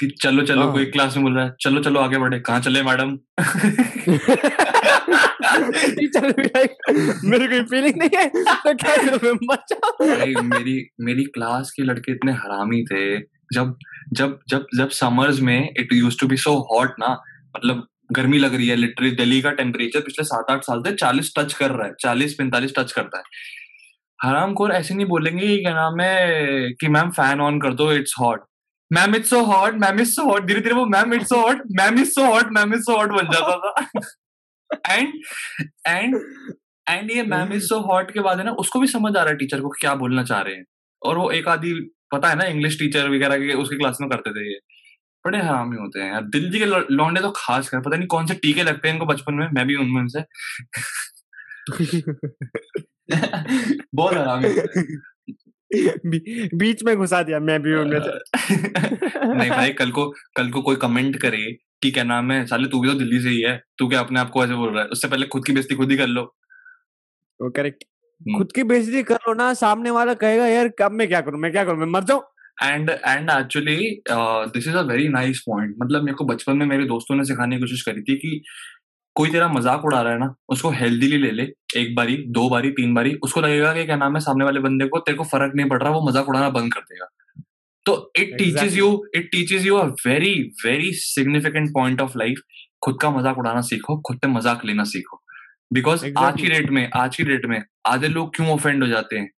कि 0.00 0.06
चलो 0.22 0.46
चलो 0.46 0.62
हाँ। 0.62 0.72
कोई 0.72 0.84
क्लास 0.86 1.16
में 1.16 1.22
बोल 1.24 1.36
रहा 1.36 1.44
है। 1.44 1.56
चलो 1.60 1.82
चलो 1.82 2.00
आगे 2.00 2.18
बढ़े। 2.18 2.40
कहाँ 2.40 2.60
चले 2.60 2.82
मैडम 2.82 3.18
टीचर 5.96 6.26
मेरे 7.24 7.46
कोई 7.48 7.62
फीलिंग 7.70 7.98
नहीं 7.98 8.10
है 8.16 8.28
तो 8.28 8.74
क्या 8.74 8.96
करूँ, 8.96 9.18
मैं 9.22 10.34
मर 10.34 10.64
मेरी 11.04 11.24
क्लास 11.34 11.70
के 11.70 11.82
लड़के 11.82 12.12
इतने 12.12 12.32
हरामी 12.34 12.82
थे। 12.92 13.04
जब 13.54 13.76
जब 14.12 14.38
जब 14.48 14.66
जब 14.78 14.88
समर्स 14.96 15.40
में 15.40 15.70
it 15.70 15.92
used 15.92 16.18
to 16.20 16.26
be 16.28 16.36
so 16.38 16.52
hot 16.72 16.94
ना 17.00 17.08
मतलब 17.56 17.86
गर्मी 18.12 18.38
लग 18.38 18.54
रही 18.54 18.68
है 18.68 18.76
लिटरली 18.76 19.10
दिल्ली 19.16 19.40
का 19.42 19.50
टेम्परेचर 19.58 20.00
पिछले 20.00 20.24
सात 20.24 20.50
आठ 20.50 20.64
साल 20.64 20.82
से 20.82 20.92
चालीस 20.94 21.32
टच 21.38 21.52
कर 21.54 21.70
रहा 21.70 21.86
है, 21.86 21.92
चालीस, 22.00 22.34
पैंतालीस 22.34 22.72
टच 22.78 22.92
करता 22.92 23.18
है। 23.18 23.24
हराम 24.18 24.54
खोर 24.54 24.72
ऐसे 24.72 24.94
नहीं 24.94 25.06
बोलेंगे 25.06 25.56
क्या 25.56 25.74
नाम 25.74 26.00
है, 26.00 26.70
कि 26.80 26.88
मैम 26.88 27.10
फ़ैन 27.10 27.40
ऑन 27.40 27.60
कर 27.60 27.74
दो 27.74 27.92
it's 27.92 28.14
hot 28.20 28.44
ma'am 28.90 29.14
it's 29.14 29.30
so 29.30 29.40
hot 29.44 29.74
ma'am 29.80 30.00
is 30.00 30.10
so 30.10 30.22
hot 30.30 30.46
धीरे 30.46 30.60
धीरे 30.60 30.74
वो 30.74 30.86
ma'am 30.86 31.14
it's 31.14 31.28
so 31.28 31.40
hot 31.40 31.62
ma'am 31.80 31.98
is 32.00 32.10
so 32.10 32.24
hot 32.24 32.52
ma'am 32.52 32.74
is 32.74 32.80
so 32.82 32.96
hot 32.96 33.12
बन 33.12 33.30
जाता 33.32 33.56
था। 33.56 34.00
एंड 34.90 35.14
एंड 35.86 36.20
एंड 36.88 37.10
ये 37.10 37.22
मैम 37.22 37.52
इज़ 37.52 37.64
सो 37.64 37.80
हॉट 37.80 38.10
के 38.10 38.20
बाद 38.20 38.38
है 38.38 38.44
ना 38.44 38.52
उसको 38.52 38.80
भी 38.80 38.86
समझ 38.86 39.16
आ 39.16 39.20
रहा 39.20 39.30
है 39.30 39.36
टीचर 39.36 39.60
को 39.60 39.68
क्या 39.68 39.94
बोलना 39.94 40.24
चाह 40.24 40.40
रहे 40.40 40.54
हैं। 40.54 40.64
और 41.02 41.18
वो 41.18 41.30
एक 41.30 41.48
आधी 41.48 41.90
पता 42.12 42.28
है 42.28 42.36
ना 42.36 42.44
इंग्लिश 42.44 42.78
टीचर 42.78 43.08
वगैरह 43.08 43.38
के 43.38 43.54
उसके 43.54 43.76
क्लास 43.76 43.98
में 44.00 44.10
करते 44.10 44.30
थे 44.30 44.52
ये। 44.52 44.58
बड़े 45.26 45.38
हरामी 45.38 45.76
होते 45.76 46.00
हैं 46.00 46.12
यार। 46.12 46.22
दिल्ली 46.22 46.58
के 46.58 46.94
लौंडे 46.94 47.20
तो 47.20 47.32
खास 47.36 47.68
कर 47.68 47.80
पता 47.80 47.96
नहीं 47.96 48.08
कौन 48.08 48.26
से 48.26 48.34
टीके 48.34 48.62
लगते 48.62 48.88
हैं 48.88 48.94
इनको 48.94 49.06
बचपन 49.06 49.34
में 49.34 49.48
मैं 49.52 49.66
भी 49.66 49.74
उनमें 49.74 50.08
से 50.08 50.20
बहुत 53.94 54.14
हरामी 54.14 54.48
बी- 56.06 56.48
बीच 56.54 56.82
में 56.82 56.96
घुसा 56.96 57.22
दिया 57.22 57.40
मैं 57.40 57.62
भी 57.62 57.74
उनमें 57.74 58.00
से। 58.00 58.56
नहीं 59.34 59.50
भाई 59.50 59.70
कल 59.70 59.90
को 59.90 60.14
कल 60.36 60.50
को 60.50 60.62
कोई 60.62 60.76
कमेंट 60.76 61.16
करे 61.16 61.56
कि 61.82 61.90
क्या 61.90 62.04
नाम 62.04 62.32
है 62.32 62.44
साले 62.46 62.68
तू 62.68 62.80
भी 62.80 62.88
तो 62.88 62.94
दिल्ली 62.94 63.20
से 63.20 63.28
ही 63.28 63.40
है 63.40 63.56
तू 63.78 63.88
क्या 63.88 64.00
अपने 64.00 64.20
आप 64.20 64.30
को 64.30 64.44
ऐसे 64.44 64.54
बोल 64.54 64.74
रहा 64.74 64.82
है? 64.82 64.88
उससे 64.88 65.08
पहले 65.08 65.26
खुद 65.26 65.44
की 65.44 65.52
बेइज्जती 65.52 65.74
खुद 65.74 65.90
ही 65.90 65.96
कर 65.96 66.06
लो। 66.06 66.22
वो 67.40 67.50
करेक्ट 67.50 67.84
हम्म। 68.20 68.38
खुद 68.38 68.52
की 68.52 68.62
बेइज्जती 68.64 69.02
कर 69.02 69.18
लो 69.28 69.34
ना 69.34 69.52
सामने 69.54 69.90
वाला 69.90 70.14
कहेगा 70.16 70.46
यार 70.46 70.68
कब 70.78 70.92
मैं 70.92 71.08
क्या 71.08 71.20
करूँ 71.20 71.40
मैं 71.40 71.52
क्या 71.52 71.64
करूँ 71.64 71.78
मैं 71.78 71.86
मर 71.86 72.04
जाऊँ? 72.04 72.22
And 72.62 72.90
and 72.90 73.30
actually 73.30 73.76
this 74.10 74.66
is 74.68 74.76
a 74.76 74.80
very 74.82 75.08
nice 75.08 75.42
point 75.46 75.74
मतलब 75.82 76.02
मेरे 76.02 76.14
को 76.14 76.24
बचपन 76.24 76.56
में 76.56 76.66
मेरे 76.66 76.84
दोस्तों 76.84 77.16
ने 77.16 77.24
सिखाने 77.24 77.56
की 77.56 77.60
कोशिश 77.60 77.82
करी 77.82 78.02
थी 78.02 78.16
कि 78.16 78.42
कोई 79.16 79.30
तेरा 79.30 79.48
मज़ाक 79.48 79.84
उड़ा 79.84 80.00
रहा 80.02 80.12
है 80.12 80.18
ना 80.18 80.34
उसको 80.48 80.70
हेल्दीली 80.70 81.16
ले 81.18 81.30
ले 81.30 81.42
एक 81.76 81.94
बारी 81.94 82.16
दो 82.28 82.48
बारी 82.48 82.70
तीन 82.70 82.94
बारी 82.94 83.14
उसको 83.22 83.40
लगेगा 83.40 83.72
कि 83.74 83.84
क्या 83.86 83.96
नाम 83.96 84.14
है 84.14 84.20
सामने 84.20 84.44
वाले 84.44 84.60
बंदे 84.60 84.86
को 84.88 84.98
तेरे 84.98 85.18
को 85.18 85.24
फ़र्क 85.24 85.52
नहीं 85.56 85.68
पड़ 85.68 85.82
रहा 85.82 85.92
वो 85.92 86.08
मज़ाक 86.08 86.28
उड़ाना 86.28 86.50
बंद 86.50 86.72
कर 86.74 86.80
देगा। 86.80 87.06
तो 87.86 88.12
it 88.16 88.38
teaches 88.38 88.76
you 88.76 89.06
it 89.14 89.30
teaches 89.32 89.64
you 89.66 89.76
a 89.76 89.84
very 90.06 90.34
very 90.64 90.92
significant 90.92 91.70
point 91.74 92.00
of 92.00 92.18
life 92.18 92.40
खुद 92.84 92.98
का 93.02 93.10
मज़ाक 93.10 93.38
उड़ाना 93.38 93.60
सीखो 93.60 94.00
खुद 94.00 94.18
पे 94.18 94.28
मज़ाक 94.28 94.64
लेना 94.64 94.84
सीखो 94.84 95.22
बिकॉज़ 95.72 96.04
exactly. 96.04 96.26
आज 96.26 96.40
की. 96.40 96.48
डेट 96.48 96.70
में 96.70 96.90
आज 96.94 97.16
की 97.16 97.24
डेट 97.24 97.46
में 97.46 97.62
आधे 97.86 98.08
लोग 98.08 98.34
क्यों 98.36 98.48
ऑफेंड 98.48 98.82
हो 98.82 98.88
जाते 98.88 99.18
हैं 99.18 99.30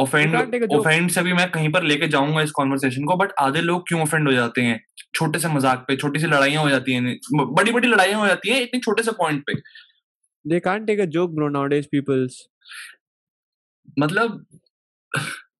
ऑफेंड. 0.00 0.34
ऑफेंड 0.72 1.10
से 1.10 1.22
भी 1.22 1.32
मैं 1.32 1.50
कहीं 1.50 1.68
पर 1.72 1.82
लेके 1.82 2.08
जाऊँगा 2.08 2.42
इस 2.42 2.50
कॉन्वर्सेशन 2.50 3.04
को 3.04 3.16
बट 3.16 3.32
आधे 3.40 3.60
लोग 3.60 3.88
क्यों 3.88 4.00
ऑफेंड 4.02 4.28
हो 4.28 4.32
जाते 4.32 4.62
हैं 4.62 4.80
छोटे 5.14 5.38
से 5.38 5.48
मज़ाक 5.48 5.84
पे 5.88 5.96
छोटी 5.96 6.20
सी 6.20 6.26
लड़ाइयाँ 6.26 6.62
हो 6.62 6.70
जाती 6.70 6.92
हैं 6.92 7.18
बड़ी 7.34 7.72
बड़ी 7.72 7.88
लड़ाइयाँ 7.88 8.20
हो 8.20 8.26
जाती 8.26 8.50
हैं 8.50 8.60
इतने 8.62 8.80
छोटे 8.80 9.02
से 9.02 9.12
पॉइंट 9.12 9.42
पे 9.46 9.54
they 10.44 10.60
can't 10.60 10.86
take 10.86 11.00
a 11.00 11.06
joke 11.16 11.32
bro 11.34 11.48
nowadays 11.48 11.88
people's 11.94 12.36
मतलब 13.98 14.46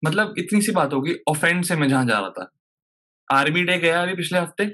मतलब 0.05 0.34
इतनी 0.38 0.61
सी 0.62 0.72
बात 0.72 0.92
होगी 0.92 1.14
ऑफेंड 1.28 1.64
से 1.64 1.76
मैं 1.76 1.88
जहाँ 1.88 2.05
जा 2.07 2.18
रहा 2.18 2.30
था 2.38 2.51
आर्मी 3.30 3.64
डे 3.64 3.78
गया 3.78 4.03
अभी 4.03 4.14
पिछले 4.16 4.38
हफ़्ते 4.38 4.64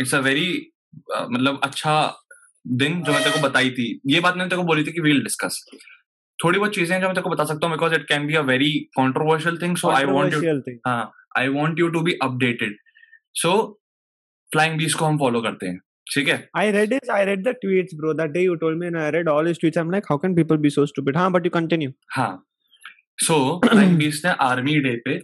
इट्स 0.00 0.14
अ 0.14 0.18
वेरी 0.28 0.46
मतलब 1.10 1.60
अच्छा 1.64 1.96
दिन 2.66 3.02
जो 3.02 3.12
मैं 3.12 3.22
तेरे 3.24 3.36
को 3.36 3.48
बताई 3.48 3.70
थी 3.70 3.88
ये 4.06 4.20
बात 4.20 4.36
मैंने 4.36 4.48
तेरे 4.50 4.62
को 4.62 4.66
बोली 4.66 4.84
थी 4.84 4.92
कि 4.92 5.00
वील 5.00 5.22
डिस्कस 5.22 5.64
थोड़ी 6.38 6.58
बहुत 6.58 6.74
चीज़ें 6.74 7.00
जो 7.00 7.06
मैं 7.06 7.14
तेरे 7.14 7.22
को 7.22 7.30
बता 7.30 7.44
सकता 7.44 7.66
हूँ 7.66 7.74
because 7.76 7.94
it 7.94 8.04
can 8.08 8.26
be 8.26 8.34
a 8.34 8.40
very 8.52 8.70
controversial 8.96 9.58
thing 9.62 9.76
so 9.76 9.90
I 9.90 10.04
want 10.04 10.34
you 10.34 10.60
हाँ 10.86 11.12
I 11.38 11.48
want 11.56 11.78
you 11.78 11.88
to 11.96 12.00
be 12.08 12.12
updated 12.22 12.76
so 13.34 13.52
Flying 14.52 14.78
Beast 14.78 14.94
को 14.94 15.04
हम 15.04 15.18
फॉलो 15.18 15.42
करते 15.42 15.66
हैं 15.66 15.78
ठीक 16.12 16.28
है 16.28 16.36
I 16.60 16.64
read 16.72 16.90
it. 16.94 17.10
I 17.12 17.20
read 17.26 17.44
the 17.44 17.52
tweets, 17.60 17.94
bro. 18.00 18.10
That 18.16 18.32
day 18.32 18.42
you 18.46 18.56
told 18.64 18.80
me, 18.80 18.88
and 18.88 18.98
I 19.02 19.06
read 19.14 19.30
all 19.34 19.46
his 19.50 19.60
tweets. 19.62 19.78
I'm 19.82 19.94
like, 19.94 20.10
how 20.10 20.16
can 20.24 20.34
people 20.38 20.58
be 20.64 20.72
so 20.74 20.84
stupid? 20.90 21.20
Huh? 21.20 21.28
But 21.36 21.46
you 21.48 21.52
continue. 21.54 21.92
हाँ 22.16 22.32
सो 23.18 23.60
बीस 23.64 24.22
ने 24.24 24.30
army 24.40 24.78
day 24.80 24.96
पे 24.98 25.18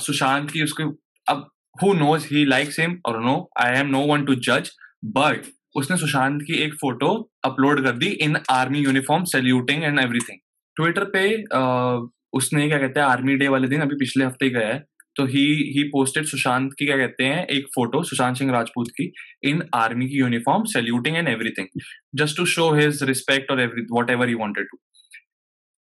सुशांत 0.00 0.50
की 0.50 0.62
उसके 0.62 0.82
अब 1.26 1.48
who 1.76 1.92
knows 1.94 2.26
he 2.26 2.44
likes 2.44 2.80
him 2.80 2.98
और 3.06 3.22
no 3.24 3.36
I 3.60 3.78
am 3.78 3.86
no 3.86 4.00
one 4.06 4.24
to 4.24 4.34
जज 4.46 4.70
but 5.18 5.46
उसने 5.76 5.96
सुशांत 5.96 6.42
की 6.42 6.54
एक 6.64 6.74
फ़ोटो 6.74 7.08
अपलोड 7.44 7.84
कर 7.84 7.96
दी 7.96 8.06
in 8.22 8.36
army 8.50 8.78
uniform 8.78 9.24
saluting 9.24 9.82
and 9.84 10.00
everything 10.00 10.38
Twitter 10.76 11.04
पे 11.04 11.28
अह, 11.34 12.08
उसने 12.32 12.68
क्या 12.68 12.78
कहते 12.78 13.00
हैं 13.00 13.06
आर्मी 13.06 13.36
डे 13.36 13.48
वाले 13.48 13.68
दिन 13.68 13.80
अभी 13.80 13.96
पिछले 13.96 14.24
हफ़्ते 14.24 14.50
गया 14.50 14.68
है 14.68 14.84
तो 15.16 15.24
ही 15.26 15.44
ही 15.74 15.82
पोस्टेड 15.88 16.24
सुशांत 16.26 16.72
की 16.78 16.86
क्या 16.86 16.96
कहते 16.96 17.24
हैं 17.24 17.46
एक 17.48 17.66
फ़ोटो 17.74 18.02
सुशांत 18.02 18.36
सिंह 18.36 18.52
राजपूत 18.52 18.88
की 18.96 19.10
इन 19.44 19.62
आर्मी 19.74 20.08
की 20.08 20.18
uniform 20.18 20.64
saluting 20.72 21.16
and 21.16 21.28
everything 21.28 21.80
just 22.14 22.36
to 22.36 22.44
show 22.54 22.72
his 22.74 23.02
respect 23.02 23.50
और 23.50 23.60
every 23.60 23.86
whatever 24.10 24.28
he 24.28 24.34
wanted 24.34 24.68
to 24.70 24.78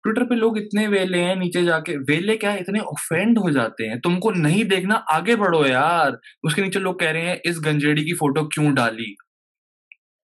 Twitter 0.02 0.24
पे 0.24 0.34
लोग 0.34 0.58
इतने 0.58 0.86
वेले 0.86 1.18
हैं 1.18 1.36
नीचे 1.36 1.64
जाके 1.64 1.96
वेले 1.96 2.36
क्या 2.36 2.50
है, 2.50 2.60
इतने 2.60 2.80
ऑफेंड 2.80 3.38
हो 3.38 3.50
जाते 3.50 3.84
हैं। 3.84 4.00
तुमको 4.00 4.30
नहीं 4.30 4.64
देखना 4.64 4.94
आगे 4.94 5.36
बढ़ो 5.36 5.66
यार। 5.66 6.18
उसके 6.44 6.62
नीचे 6.62 6.78
लोग 6.78 7.00
कह 7.00 7.10
रहे 7.10 7.22
हैं 7.22 7.40
इस 7.44 7.58
गंजेड़ी 7.60 8.04
की 8.04 8.12
फ़ोटो 8.12 8.44
क्यों 8.44 8.74
डाली? 8.74 9.16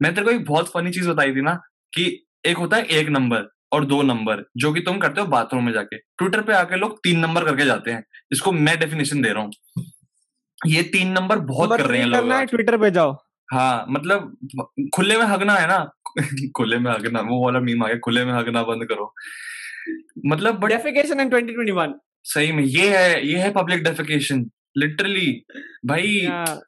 मैं 0.02 0.14
तेरे 0.14 0.24
को 0.24 0.30
एक 0.30 0.44
बहुत 0.44 0.68
फनी 0.68 0.90
चीज़ 0.90 1.10
बताई 1.10 1.32
थी 1.32 1.40
ना 1.40 1.54
कि 1.94 2.26
एक 2.46 2.56
होता 2.56 2.76
है 2.76 2.84
एक 2.84 3.08
नंबर 3.08 3.48
और 3.72 3.84
दो 3.84 4.02
नंबर 4.02 4.44
जो 4.56 4.72
कि 4.72 4.80
तुम 4.80 4.98
करते 4.98 5.20
हो 5.20 5.26
बाथरूम 5.26 5.64
में 5.64 5.72
जाके। 5.72 5.96
ट्विटर 5.96 6.42
पे 6.42 6.52
आके 6.52 6.76
लोग 6.76 6.98
तीन 6.98 7.18
नंबर 7.18 7.44
करके 7.44 7.64
जाते 7.64 7.90
हैं। 7.90 8.04
इसको 8.32 8.52
मैं 8.52 8.78
डेफिनेशन 8.78 9.22
दे 9.22 9.28
रहा 9.28 9.42
हूँ। 9.42 9.52
ये 10.66 10.82
तीन 10.82 11.12
नंबर 11.12 11.38
बहुत 11.38 11.78
कर 11.78 11.86
रहे 11.86 11.98
हैं 11.98 12.06
लोग। 12.06 12.44
ट्विटर 12.44 12.76
पे 12.76 12.90
जाओ। 12.90 13.16
हाँ 13.52 13.86
मतलब 13.88 14.36
खुले 14.94 15.16
में 15.16 15.24
हगना 15.24 15.54
है 15.54 15.68
ना? 15.68 15.90
खुले 16.56 16.78
में 16.78 16.92
हगना 16.92 17.20
वो 17.20 17.44
वाला 17.44 17.60
मीम 17.60 17.84
आ 17.84 17.86
गया 17.86 17.98
खुले 17.98 18.24
में 18.24 18.32
हगना 18.32 18.62
बंद 18.62 18.84
करो। 18.84 19.14
मतलब 20.26 20.68
Defecation 20.70 21.24
in 21.24 21.30
2021. 21.30 21.94
सही 22.24 22.52
में 22.52 22.62
ये 22.64 22.88
है 22.88 23.26
ये 23.26 23.38
है 23.38 23.50
पब्लिक 23.52 23.82
डेफिकेशन 23.84 24.44
लिटरली 24.78 25.30
भाई 25.86 26.20
Yeah. 26.20 26.58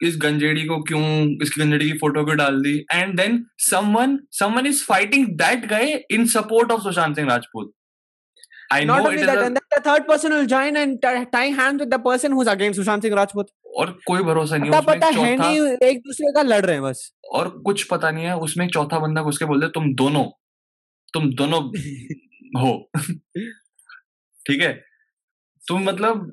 इस 0.00 0.16
गंजेड़ी 0.22 0.64
को 0.66 0.78
क्यों 0.82 1.02
इसकी 1.42 1.60
गंजेड़ी 1.60 1.90
की 1.90 1.96
फ़ोटो 1.98 2.24
क्यों 2.24 2.36
डाल 2.36 2.60
दी 2.62 2.74
and 2.92 3.16
then 3.16 3.44
someone 3.62 4.18
someone 4.38 4.66
is 4.66 4.82
fighting 4.84 5.26
that 5.38 5.66
guy 5.66 5.92
in 6.10 6.26
support 6.32 6.72
of 6.72 6.82
Sushant 6.82 7.16
Singh 7.16 7.28
Rajput 7.30 7.72
I 8.72 8.84
Not 8.84 8.98
no 8.98 9.04
only 9.04 9.20
it 9.20 9.26
that, 9.26 9.42
and 9.44 9.56
then 9.56 9.66
the 9.76 9.80
third 9.86 10.06
person 10.06 10.34
will 10.36 10.46
join 10.52 10.78
and 10.82 11.00
t- 11.02 11.24
tie 11.32 11.48
hands 11.58 11.84
with 11.84 11.90
the 11.90 12.00
person 12.00 12.36
who's 12.36 12.50
against 12.54 12.80
Sushant 12.80 13.06
Singh 13.06 13.16
Rajput. 13.18 13.50
और 13.76 13.90
कोई 14.06 14.22
भरोसा 14.22 14.56
नहीं 14.56 14.70
पता 14.70 14.80
पता 14.92 15.06
है 15.16 15.36
नहीं 15.36 15.60
एक 15.88 15.98
दूसरे 16.00 16.32
का 16.32 16.42
लड़ 16.42 16.64
रहे 16.64 16.74
हैं 16.74 16.82
बस 16.82 17.10
और 17.34 17.48
कुछ 17.66 17.82
पता 17.90 18.10
नहीं 18.10 18.24
है 18.24 18.36
उसमें 18.46 18.64
एक 18.66 18.72
चौथा 18.72 18.98
बंदा 18.98 19.22
घुस 19.22 19.38
के 19.38 19.44
बोल 19.44 19.60
दे 19.60 19.68
तुम 19.74 19.92
दोनों 19.94 20.24
तुम 21.14 21.30
दोनों 21.34 21.60
हो। 22.60 22.72
ठीक 24.46 24.60
है? 24.60 24.72
तुम 25.64 25.82
मतलब 25.84 26.26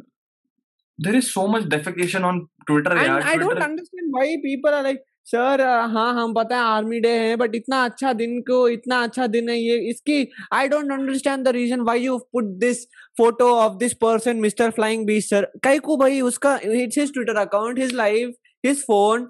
there 1.00 1.16
is 1.16 1.26
so 1.26 1.48
much 1.48 1.64
defecation 1.76 2.24
on 2.24 2.40
Twitter 2.68 2.96
don't 2.98 3.24
Twitter 3.24 3.62
understand 3.62 4.12
why 4.16 4.36
people 4.46 4.74
are 4.74 4.84
like 4.84 5.04
sir 5.32 5.62
हाँ 5.94 6.14
हम 6.14 6.34
पता 6.34 6.56
है 6.58 6.64
आर्मी 6.64 7.00
डे 7.00 7.10
है 7.18 7.36
बट 7.38 7.56
इतना 7.56 7.84
अच्छा 7.86 8.14
दिन 8.14 8.40
को 8.50 8.68
इतना 8.70 9.02
अच्छा 9.04 9.28
दिन 9.36 9.50
है 9.50 9.58
ये 9.58 9.78
इसकी 9.90 10.28
I 10.54 10.68
don't 10.68 10.92
understand 10.92 11.46
the 11.46 11.52
reason 11.58 11.82
why 11.82 12.04
you 12.04 12.18
put 12.34 12.46
this 12.64 12.86
photo 13.18 13.50
of 13.56 13.78
this 13.78 13.94
person 14.02 14.38
Mister 14.48 14.72
Flying 14.80 15.06
Beast 15.06 15.30
sir 15.30 15.52
कई 15.64 15.80
को 15.90 15.98
भाई 15.98 16.22
उसका 16.32 16.60
it's 16.64 16.98
his 16.98 17.14
Twitter 17.14 17.38
account 17.42 17.80
his 17.80 17.94
life 17.94 18.34
his 18.66 18.84
phone 18.86 19.30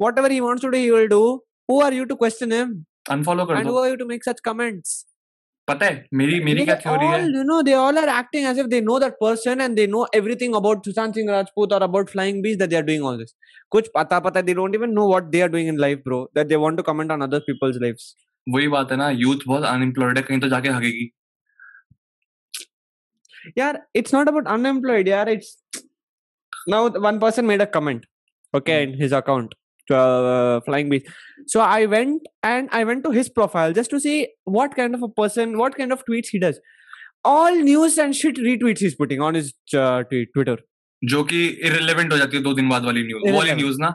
whatever 0.00 0.30
he 0.30 0.40
wants 0.40 0.62
to 0.62 0.70
do 0.70 0.78
he 0.78 0.90
will 0.90 1.08
do. 1.08 1.40
Who 1.68 1.80
are 1.82 1.92
you 1.92 2.06
to 2.06 2.16
question 2.16 2.50
him? 2.50 2.70
Unfollow 3.06 3.44
कर 3.44 3.54
दो। 3.54 3.60
And 3.60 3.68
who 3.68 3.84
you 3.86 3.96
to 3.96 4.06
make 4.06 4.24
such 4.24 4.40
comments 4.40 5.04
पता 5.68 5.86
है 5.86 6.06
मेरी 6.14 6.38
मेरी 6.44 6.64
क्या 6.64 6.74
थ्योरी 6.76 7.06
है? 7.06 7.20
You 7.26 7.42
know 7.44 7.60
they 7.62 7.72
all 7.74 7.98
are 7.98 8.08
acting 8.10 8.46
as 8.48 8.58
if 8.58 8.66
they 8.66 8.80
know 8.80 8.98
that 9.00 9.12
person 9.20 9.60
and 9.60 9.76
they 9.76 9.86
know 9.86 10.06
everything 10.14 10.54
about 10.56 10.84
Sushant 10.86 11.14
Singh 11.14 11.30
Rajput 11.30 11.72
और 11.72 11.82
about 11.82 12.10
Flying 12.10 12.42
Beast 12.42 12.58
that 12.58 12.70
they 12.70 12.76
are 12.76 12.82
doing 12.82 13.04
all 13.06 13.18
this 13.18 13.34
कुछ 13.72 13.90
पता 13.94 14.18
पता 14.20 14.40
they 14.42 14.54
don't 14.54 14.74
even 14.74 14.90
know 14.92 15.08
what 15.08 15.30
they 15.30 15.40
are 15.40 15.48
doing 15.48 15.68
in 15.68 15.78
life 15.78 16.02
bro 16.04 16.20
that 16.34 16.46
they 16.46 16.56
want 16.64 16.76
to 16.76 16.82
comment 16.82 17.10
on 17.12 17.22
other 17.22 17.38
people's 17.46 17.76
lives 17.82 18.14
वही 18.46 18.68
बात 18.68 18.90
है 18.92 18.96
ना 18.96 19.08
youth 19.10 19.46
बहुत 19.46 19.64
unemployed 19.64 20.18
है 20.18 20.22
कहीं 20.22 20.40
तो 20.40 20.48
जाके 20.48 20.68
हगेगी। 20.68 21.10
यार 23.58 23.82
इट्स 23.96 24.14
नॉट 24.14 24.28
अबाउट 24.28 24.48
अनएम्प्लॉयड 24.48 25.08
यार 25.08 25.28
it's 25.28 25.56
now 26.68 26.88
one 27.00 27.18
person 27.18 27.44
made 27.44 27.62
a 27.62 27.64
comment 27.74 28.06
okay 28.54 28.82
in 28.82 29.02
his 29.02 29.12
account 29.14 29.54
uh, 29.90 30.60
Flying 30.60 30.88
Beast. 30.88 31.06
So 31.46 31.60
I 31.60 31.86
went 31.86 32.22
and 32.42 32.68
I 32.72 32.84
went 32.84 33.04
to 33.04 33.10
his 33.10 33.28
profile 33.28 33.72
just 33.72 33.90
to 33.90 34.00
see 34.00 34.28
what 34.44 34.76
kind 34.76 34.94
of 34.94 35.02
a 35.02 35.08
person, 35.08 35.58
what 35.58 35.76
kind 35.76 35.92
of 35.92 36.04
tweets 36.04 36.28
he 36.30 36.38
does. 36.38 36.60
All 37.24 37.54
news 37.54 37.98
and 37.98 38.14
shit 38.14 38.36
retweets 38.36 38.78
he's 38.78 38.94
putting 38.94 39.20
on 39.20 39.34
his 39.34 39.52
uh, 39.74 40.02
Twitter. 40.34 40.56
जो 41.02 41.22
कि 41.24 41.46
irrelevant 41.66 42.12
हो 42.12 42.16
जाती 42.18 42.36
है 42.36 42.42
दो 42.42 42.52
दिन 42.54 42.68
बाद 42.68 42.84
वाली 42.84 43.02
news 43.06 43.22
वो 43.30 43.36
वाली. 43.38 43.52
न्यूज़ 43.54 43.78
ना 43.80 43.92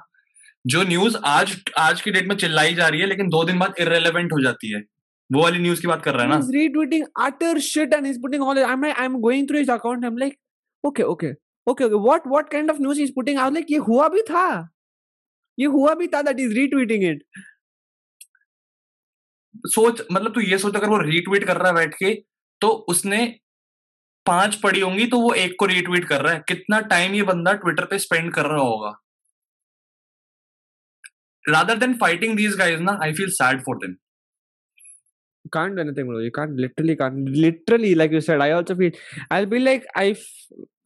जो 0.66 0.84
न्यूज़ 0.84 1.16
आज 1.26 1.56
आज 1.78 2.02
की 2.02 2.12
डेट 2.12 2.28
में 2.28 2.36
चिल्लाई 2.36 2.74
जा 2.76 2.88
रही 2.88 3.02
है 3.02 3.08
लेकिन 3.08 3.30
दो 3.36 3.44
दिन 3.50 3.60
बाद 3.60 3.74
इरेलीवेंट 3.80 4.32
हो 4.34 4.42
जाती 4.44 4.72
है 4.72 4.82
वो 5.30 5.44
वाली 5.44 5.60
न्यूज़ 5.60 5.82
की 5.82 5.88
बात 5.88 6.04
कर 6.04 6.14
रहा 6.16 6.24
है 6.24 6.30
ना 6.30 6.38
He's 6.40 6.50
retweeting 6.56 7.06
utter 7.28 7.54
shit 7.68 7.94
and 8.00 8.10
he's 8.10 8.18
putting 8.26 8.42
all. 8.48 8.60
I'm 8.72 8.82
like, 8.88 9.00
I'm 9.06 9.20
going 9.28 9.48
through 9.48 9.60
his 9.64 9.70
account. 9.78 10.06
I'm 10.10 10.18
like, 10.24 10.36
okay, 10.84 11.04
okay, 11.14 11.32
okay, 11.68 11.86
okay. 11.86 12.02
What 12.10 12.28
what 12.36 12.50
kind 12.56 12.74
of 12.76 12.82
news 12.88 12.98
he's 13.04 13.14
putting? 13.20 13.38
I 13.38 13.48
was 13.50 13.56
like, 13.60 13.72
ये 13.76 13.78
हुआ 13.88 14.08
भी 14.16 14.22
था. 14.32 14.46
ये 15.60 15.66
हुआ 15.76 15.94
भी 15.96 16.08
था 16.08 16.22
that 16.24 16.40
he's 16.40 16.56
retweeting 16.58 17.06
it. 17.12 17.22
सोच 19.66 20.02
मतलब 20.12 20.34
तू 20.34 20.42
ये 20.42 20.58
सोच 20.58 20.76
अगर 20.76 20.90
वो 20.90 20.98
रीट्वीट 20.98 21.44
कर 21.44 21.58
रहा 21.58 21.68
है 21.68 21.74
बैठ 21.76 21.94
के 22.00 22.14
तो 22.62 22.68
उसने 22.90 23.26
पाँच 24.26 24.56
पढ़ी 24.64 24.80
होंगी 24.80 25.06
तो 25.08 25.20
वो 25.20 25.34
एक 25.34 25.56
को 25.60 25.66
रीट्वीट 25.66 26.06
कर 26.06 26.22
रहा 26.22 26.34
है 26.34 26.44
कितना 26.48 26.80
टाइम 26.94 27.14
ये 27.16 27.24
बंदा 27.30 27.54
ट्विटर 27.64 27.86
पे 27.92 28.00
स्पेंड 28.00 28.34
कर 28.34 28.46
रहा 28.46 28.62
होगा 28.62 28.92
rather 31.50 31.78
than 31.78 31.94
fighting 31.98 32.36
these 32.38 32.56
guys 32.58 32.82
ना 32.82 32.98
I 33.04 33.14
feel 33.14 33.30
sad 33.40 33.64
for 33.66 33.78
them 33.86 33.96
can't 35.56 35.76
do 35.76 35.82
anything, 35.82 36.08
bro. 36.08 36.18
You 36.20 36.32
can't 36.32 36.58
literally 36.62 36.96
can't 37.02 37.28
literally 37.44 37.96
like 37.96 38.12
you 38.12 38.20
said. 38.22 38.42
I 38.46 38.52
also 38.52 38.76
feel 38.76 38.92
I'll 39.32 39.46
be 39.46 39.60
like 39.60 39.86
I 39.96 40.10
f- 40.10 40.26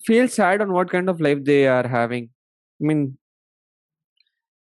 feel 0.09 0.27
sad 0.27 0.61
on 0.65 0.73
what 0.75 0.91
kind 0.91 1.09
of 1.13 1.23
life 1.27 1.41
they 1.47 1.67
are 1.67 1.87
having. 1.87 2.27
I 2.79 2.85
mean, 2.91 3.01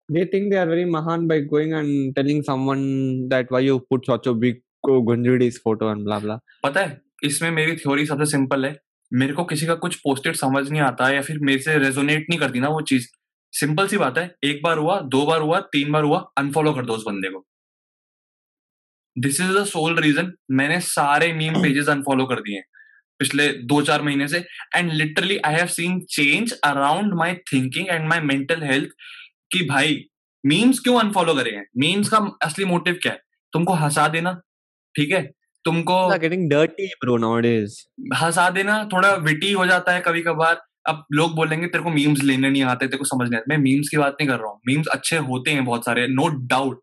they 0.09 0.25
think 0.33 0.51
they 0.53 0.59
are 0.59 0.69
very 0.69 0.85
mahan 0.97 1.27
by 1.31 1.39
going 1.53 1.73
and 1.79 2.15
telling 2.17 2.43
someone 2.43 2.85
that 3.31 3.51
why 3.55 3.61
you 3.61 3.79
put 3.93 4.07
such 4.07 4.27
a 4.27 4.35
big 4.45 4.61
uh, 4.89 5.01
Gunjadi's 5.09 5.59
photo 5.65 5.89
and 5.93 6.07
blah 6.09 6.21
blah. 6.21 6.39
पता 6.65 6.81
है 6.81 7.01
इसमें 7.25 7.51
मेरी 7.51 7.77
theory 7.77 8.07
सबसे 8.07 8.31
simple 8.31 8.65
है। 8.67 8.75
मेरे 9.13 9.33
को 9.33 9.45
किसी 9.51 9.67
का 9.67 9.75
कुछ 9.83 9.97
पोस्टेड 10.05 10.37
समझ 10.37 10.69
नहीं 10.71 10.81
आता 10.83 11.09
या 11.11 11.21
फिर 11.23 11.39
मेरे 11.49 11.59
से 11.63 11.77
रेजोनेट 11.79 12.27
नहीं 12.31 12.39
करती 12.39 12.61
ना 12.61 12.69
वो 12.69 12.81
चीज़। 12.91 13.07
सिंपल 13.53 13.87
सी 13.89 13.97
बात 13.97 14.19
है 14.19 14.25
एक 14.45 14.61
बार 14.65 14.79
हुआ 14.79 15.01
दो 15.13 15.25
बार 15.27 15.41
हुआ 15.41 15.61
तीन 15.73 15.93
बार 15.93 16.05
हुआ 16.05 16.19
अनफॉलो 16.39 16.73
कर 16.73 16.87
दो 16.87 16.95
उस 16.95 17.05
बंदे 17.07 17.29
को। 17.31 17.45
This 19.17 19.41
is 19.41 19.53
the 19.59 19.65
sole 19.67 19.99
reason 20.01 20.33
मैंने 20.51 20.81
सारे 20.81 21.33
मीम 21.33 21.63
पेजेस 21.63 21.89
अनफॉलो 21.89 22.27
कर 22.27 22.41
दिए 22.41 22.63
पिछले 23.21 23.49
दो 23.71 23.81
चार 23.83 24.03
महीने 24.03 24.29
से। 24.29 24.39
And 24.77 24.93
literally 24.93 25.39
I 25.47 25.55
have 25.55 25.67
seen 25.77 26.01
change 26.11 26.53
around 26.65 27.15
my 27.15 27.35
thinking 27.53 27.89
and 27.89 28.09
my 28.09 28.21
mental 28.21 28.63
health 28.63 28.91
कि 29.53 29.65
भाई 29.67 30.05
मीम्स 30.45 30.79
क्यों 30.79 30.99
अनफॉलो 31.01 31.35
करे 31.35 31.51
हैं? 31.51 31.67
मीम्स 31.77 32.09
का 32.09 32.19
असली 32.43 32.65
मोटिव 32.65 32.99
क्या 33.03 33.13
है? 33.13 33.19
तुमको 33.53 33.73
हंसा 33.73 34.09
देना 34.09 34.33
ठीक 34.95 35.13
है? 35.13 35.23
तुमको 35.65 35.95
are 36.11 36.21
getting 36.21 36.45
dirty, 36.53 36.87
हंसा 38.17 38.49
देना 38.51 38.85
थोड़ा 38.85 39.15
विटी 39.15 39.53
हो 39.53 39.67
जाता 39.67 39.93
है 39.93 40.01
कभी 40.01 40.23
कभार 40.23 40.61
अब 40.89 41.05
लोग 41.13 41.35
बोलेंगे 41.35 41.67
तेरे 41.67 41.85
को 41.85 41.91
मीम्स 41.91 42.23
लेने 42.23 42.51
नहीं 42.51 42.63
आते 42.63 42.87
तेरे 42.87 42.99
को 42.99 43.05
समझ 43.05 43.29
नहीं 43.29 43.39
आता। 43.39 43.45
मैं 43.49 43.59
मीम्स 43.59 43.89
की 43.89 43.97
बात 43.97 44.17
नहीं 44.21 44.29
कर 44.29 44.39
रहा 44.39 44.51
हूँ। 44.51 44.61
मीम्स 44.67 44.87
अच्छे 44.87 45.17
होते 45.17 45.51
हैं 45.51 45.65
बहुत 45.65 45.85
सारे 45.85 46.07
नो 46.09 46.29
डाउट 46.47 46.81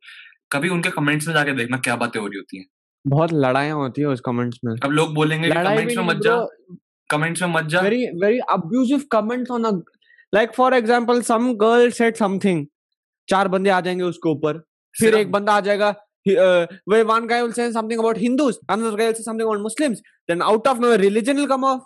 कभी 0.51 0.69
उनके 0.69 0.89
कमेंट्स 0.89 1.27
में 1.27 1.33
जाके 1.33 1.51
देखना 1.51 1.77
क्या 1.77 1.95
बातें 1.95 2.19
हो 2.19 2.27
रही 2.27 2.37
होती 2.37 2.57
हैं। 2.57 2.65
बहुत 3.07 3.33
लड़ाइयाँ 3.33 3.75
होती 3.75 4.01
है 4.01 4.07
उस 4.07 4.21
कमेंट्स 4.25 4.59
में। 4.65 4.73
अब 4.83 4.91
लोग 4.91 5.13
बोलेंगे 5.13 5.49
कमेंट्स 5.49 5.97
में 5.97 6.03
मत 6.03 6.15
जा 6.15 6.37
कमेंट्स 7.09 7.41
में 7.41 7.49
मत 7.49 7.65
जा। 7.65 7.81
Very 7.81 8.05
very 8.23 8.39
abusive 8.53 9.03
comments 9.15 9.51
on 9.57 9.67
like 10.33 10.53
for 10.55 10.73
example 10.73 11.21
some 11.23 11.51
girl 11.57 11.89
said 11.91 12.17
something 12.17 12.65
चार 13.27 13.47
बंदे 13.47 13.69
आ 13.69 13.79
जाएँगे 13.81 14.03
उसके 14.03 14.29
ऊपर। 14.29 14.57
फिर 14.95 15.15
एक 15.15 15.31
बंदा 15.31 15.53
आ 15.53 15.59
जाएगा 15.61 15.89
way 16.27 17.01
one 17.03 17.25
guy 17.27 17.51
say 17.51 17.71
something 17.71 17.99
about 17.99 18.17
Hindus 18.17 18.57
another 18.69 18.95
guy 18.97 19.13
say 19.13 19.23
something 19.23 19.41
about 19.41 19.61
Muslims 19.61 19.99
then 20.29 20.41
out 20.43 20.67
of 20.67 20.79
nowhere 20.79 20.99
religion 21.01 21.35
will 21.37 21.47
come 21.47 21.63
off 21.65 21.81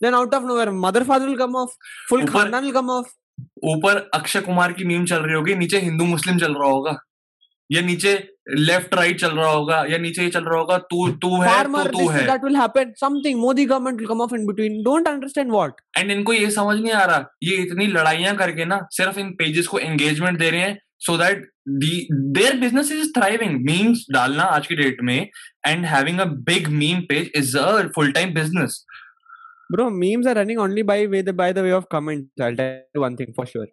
then 0.00 0.14
out 0.14 0.34
of 0.34 0.44
nowhere 0.44 0.70
mother 0.80 1.04
father 1.04 1.26
will 1.26 1.36
come 1.36 1.56
off 1.56 1.76
full 2.10 2.26
खानदान 2.26 2.64
will 2.64 2.72
come 2.72 2.90
off 2.90 3.08
ऊपर 3.66 4.08
अक्षय 4.14 4.40
कुमार 4.40 4.72
की 4.72 4.84
meme 4.84 5.04
चल 5.06 5.22
रही 5.22 5.34
होगी 5.34 5.54
नीचे 5.54 5.78
हिंदू 5.80 6.04
मुस्लिम 6.06 6.38
चल 6.38 6.54
रहा 6.54 6.68
होगा। 6.70 6.96
या 7.70 7.80
नीचे 7.82 8.12
लेफ़्ट 8.50 8.94
राइट 8.94 9.20
चल 9.20 9.30
रहा 9.30 9.50
होगा 9.50 9.84
या 9.88 9.98
नीचे 9.98 10.22
ये 10.22 10.30
चल 10.30 10.44
रहा 10.44 10.58
होगा 10.58 10.76
तू 10.90 11.08
तू 11.22 11.40
है 11.42 11.62
तू 11.64 11.82
तू 11.88 12.08
है। 12.08 12.24
That 12.26 12.44
will 12.44 12.56
happen 12.56 12.92
something 12.96 13.38
Modi 13.40 13.64
government 13.64 13.98
will 13.98 14.08
come 14.08 14.20
off 14.20 14.34
in 14.34 14.46
between 14.46 14.82
don't 14.82 15.08
understand 15.08 15.50
what 15.52 15.80
and 15.98 16.10
इनको 16.10 16.32
ये 16.32 16.50
समझ 16.50 16.78
नहीं 16.80 16.92
आ 16.92 17.04
रहा 17.04 17.24
ये 17.42 17.56
इतनी 17.56 17.86
लड़ाइयाँ 17.86 18.36
करके 18.36 18.64
ना 18.64 18.80
सिर्फ़ 18.92 19.18
इन 19.18 19.30
पेजेस 19.38 19.66
को 19.66 19.78
एंगेजमेंट 19.78 20.38
दे 20.38 20.50
रहे 20.50 20.60
हैं 20.60 20.78
so 20.98 21.16
that 21.18 21.48
their 21.68 22.56
business 22.60 22.92
is 22.92 23.10
thriving 23.16 23.60
memes 23.64 24.06
डालना 24.12 24.42
आज 24.56 24.66
की 24.66 24.76
डेट 24.76 25.02
में 25.02 25.18
and 25.66 25.84
having 25.86 26.20
a 26.20 26.24
big 26.50 26.68
meme 26.74 27.00
page 27.08 27.30
is 27.36 27.56
a 27.58 27.86
full 27.94 28.12
time 28.12 28.34
business 28.34 28.84
bro 29.72 29.88
memes 29.90 30.26
are 30.26 30.36
running 30.36 30.60
only 30.60 30.82
by 30.82 31.06
way 31.06 31.22
by 31.32 31.52
the 31.52 31.58
way 31.58 31.72
of 31.72 31.84
comment 31.92 32.42
I 32.42 32.48
will 32.48 32.56
tell 32.56 33.00
one 33.00 33.16
thing 33.16 33.32
for 33.36 33.46
sure 33.46 33.66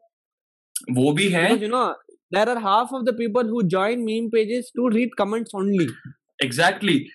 वो 0.91 1.11
भी 1.13 1.27
है। 1.29 1.49
You 1.61 1.67
know 1.67 1.83
there 2.31 2.49
are 2.49 2.59
half 2.59 2.91
of 2.91 3.05
the 3.05 3.13
people 3.13 3.49
who 3.53 3.63
join 3.75 4.05
meme 4.05 4.29
pages 4.31 4.71
to 4.77 4.89
read 4.95 5.17
comments 5.19 5.55
only. 5.55 5.87
Exactly 6.43 7.05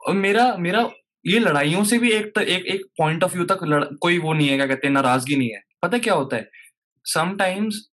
और 0.00 0.14
मेरा 0.14 0.54
मेरा 0.58 0.88
ये 1.24 1.38
लड़ाइयों 1.38 1.84
से 1.84 1.98
भी 1.98 2.10
एक 2.12 2.38
एक 2.38 2.66
एक 2.74 2.84
पॉइंट 2.98 3.24
ऑफ़ 3.24 3.34
व्यू 3.34 3.44
तक 3.46 3.64
लड़, 3.64 3.84
कोई 3.84 4.18
वो 4.18 4.32
नहीं 4.32 4.48
है 4.48 4.56
क्या 4.56 4.66
कहते 4.66 4.86
हैं 4.86 4.92
नाराज़गी 4.94 5.36
नहीं 5.36 5.50
है। 5.50 5.62
पता 5.82 5.98
क्या 5.98 6.14
होता 6.14 6.36
है? 6.36 6.48
समटाइम्स 7.06 7.88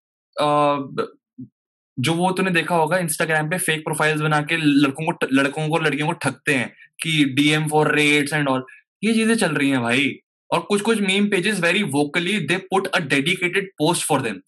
जो 1.98 2.14
वो 2.14 2.30
तूने 2.32 2.50
देखा 2.50 2.74
होगा 2.74 2.98
इंस्टाग्राम 2.98 3.48
पे 3.50 3.58
फेक 3.58 3.84
प्रोफाइल्स 3.84 4.20
बना 4.20 4.40
के 4.42 4.56
लड़कों 4.56 5.04
को 5.06 5.26
लड़कों 5.32 5.68
को 5.68 5.78
लड़कियों 5.78 6.06
को 6.06 6.12
ठगते 6.22 6.54
हैं 6.54 6.72
कि 7.02 7.24
DM 7.36 7.68
for 7.68 7.94
rates 7.96 8.32
and 8.32 8.48
all 8.48 8.64
ये 9.04 9.14
चीज़ें 9.14 9.34
चल 9.36 9.54
रही 9.54 9.70
हैं 9.70 9.80
भाई। 9.82 10.10
और 10.50 10.60
कुछ 10.68 10.80
कुछ 10.82 11.00
meme 11.00 11.28
pages 11.30 11.60
very 11.60 11.82
vocally 11.92 12.38
they 12.46 12.56
put 12.70 12.86
a 12.86 12.98
dedicated 13.00 13.70
post 13.78 14.06
for 14.06 14.22
them 14.22 14.40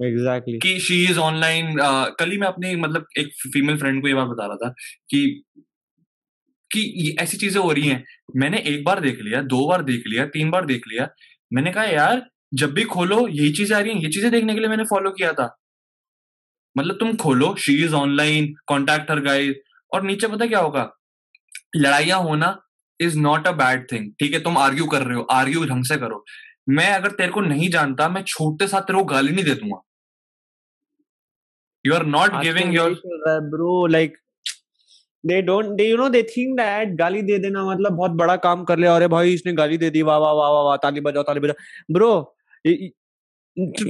Exactly. 0.00 0.58
कि 0.62 0.78
शी 0.80 1.02
इज़ 1.04 1.18
ऑनलाइन 1.18 1.74
कल 2.18 2.30
ही 2.30 2.38
मैं 2.38 2.46
अपने 2.48 2.74
मतलब 2.76 3.06
एक 3.18 3.30
फीमेल 3.54 3.78
फ्रेंड 3.78 4.00
को 4.02 4.08
ये 4.08 4.14
बात 4.14 4.28
बता 4.28 4.46
रहा 4.46 4.56
था 4.56 4.74
कि 5.10 5.42
कि 6.70 7.16
ऐसी 7.20 7.36
चीज़ें 7.36 7.60
हो 7.62 7.70
रही 7.72 7.88
हैं। 7.88 8.02
मैंने 8.36 8.58
एक 8.66 8.84
बार 8.84 9.00
देख 9.00 9.18
लिया, 9.22 9.40
दो 9.42 9.68
बार 9.68 9.82
देख 9.82 10.02
लिया, 10.06 10.26
तीन 10.26 10.50
बार 10.50 10.66
देख 10.66 10.82
लिया। 10.88 11.08
मैंने 11.50 11.70
कहा, 11.72 11.84
यार, 11.84 12.22
जब 12.54 12.72
भी 12.74 12.84
खोलो, 12.84 13.26
यही 13.28 13.52
चीज़ें 13.52 13.76
आ 13.76 13.80
रही 13.80 13.92
हैं। 13.92 14.00
ये 14.00 14.08
चीज़ें 14.10 14.30
देखने 14.32 14.54
के 14.54 14.60
लिए 14.60 14.68
मैंने 14.68 14.84
फॉलो 14.84 15.10
किया 15.10 15.32
था। 15.32 15.48
मतलब 16.76 16.96
तुम 17.00 17.14
खोलो 17.16 17.54
she 17.58 17.74
is 17.84 17.94
online 17.94 18.52
contact 18.66 19.10
her 19.10 19.20
guide 19.20 19.60
और 19.92 20.02
नीचे 20.02 20.28
पता 20.28 20.46
क्या 20.46 20.60
होगा? 20.60 20.90
लड़ाइयाँ 21.76 22.20
होना 22.22 22.56
is 23.00 23.18
not 23.18 23.46
a 23.46 23.52
bad 23.54 23.86
thing 23.92 24.10
ठीक 24.20 24.32
है, 24.34 24.40
तुम 24.40 24.58
आर्ग्यू 24.58 24.86
कर 24.86 25.02
रहे 25.02 25.16
हो 25.16 25.22
आर्ग्यू 25.32 25.64
ढंग 25.66 25.84
से 25.84 25.96
करो। 25.96 26.24
मैं 26.68 26.88
अगर 26.92 27.10
तेरे 27.10 27.32
को 27.32 27.40
नहीं 27.40 27.68
जानता, 27.70 28.08
मैं 28.08 28.22
छोटे 28.24 28.66
साथ 28.68 28.82
तेरे 28.82 28.98
को 28.98 29.04
गाली 29.06 29.32
नहीं 29.32 29.44
दे 29.44 29.54
दूँगा। 29.54 29.80
You 31.86 31.94
are 31.94 32.04
not 32.06 32.42
giving 32.42 32.74
your 32.74 33.00
bro 33.50 33.86
like 33.86 34.16
they 35.24 35.42
don't 35.42 35.76
they 35.78 35.86
you 35.90 35.96
know 35.98 36.08
they 36.08 36.22
think 36.22 36.58
that 36.58 36.90
गाली 36.98 37.22
दे 37.22 37.38
देना 37.38 37.64
मतलब 37.64 37.92
बहुत 37.92 38.10
बड़ा 38.20 38.36
काम 38.44 38.62
कर 38.64 38.78
लिया 38.78 38.94
अरे 38.96 39.06
भाई 39.14 39.32
इसने 39.34 39.52
गाली 39.52 39.78
दे 39.78 39.90
दी 39.90 40.02
वाह 40.08 40.18
वाह 40.18 40.32
वाह 40.32 40.50
वाह 40.50 40.62
वाह 40.64 40.76
ताली 40.84 41.00
बजाओ 41.06 41.22
ताली 41.30 41.40
बजाओ 41.40 41.96
bro 41.96 42.10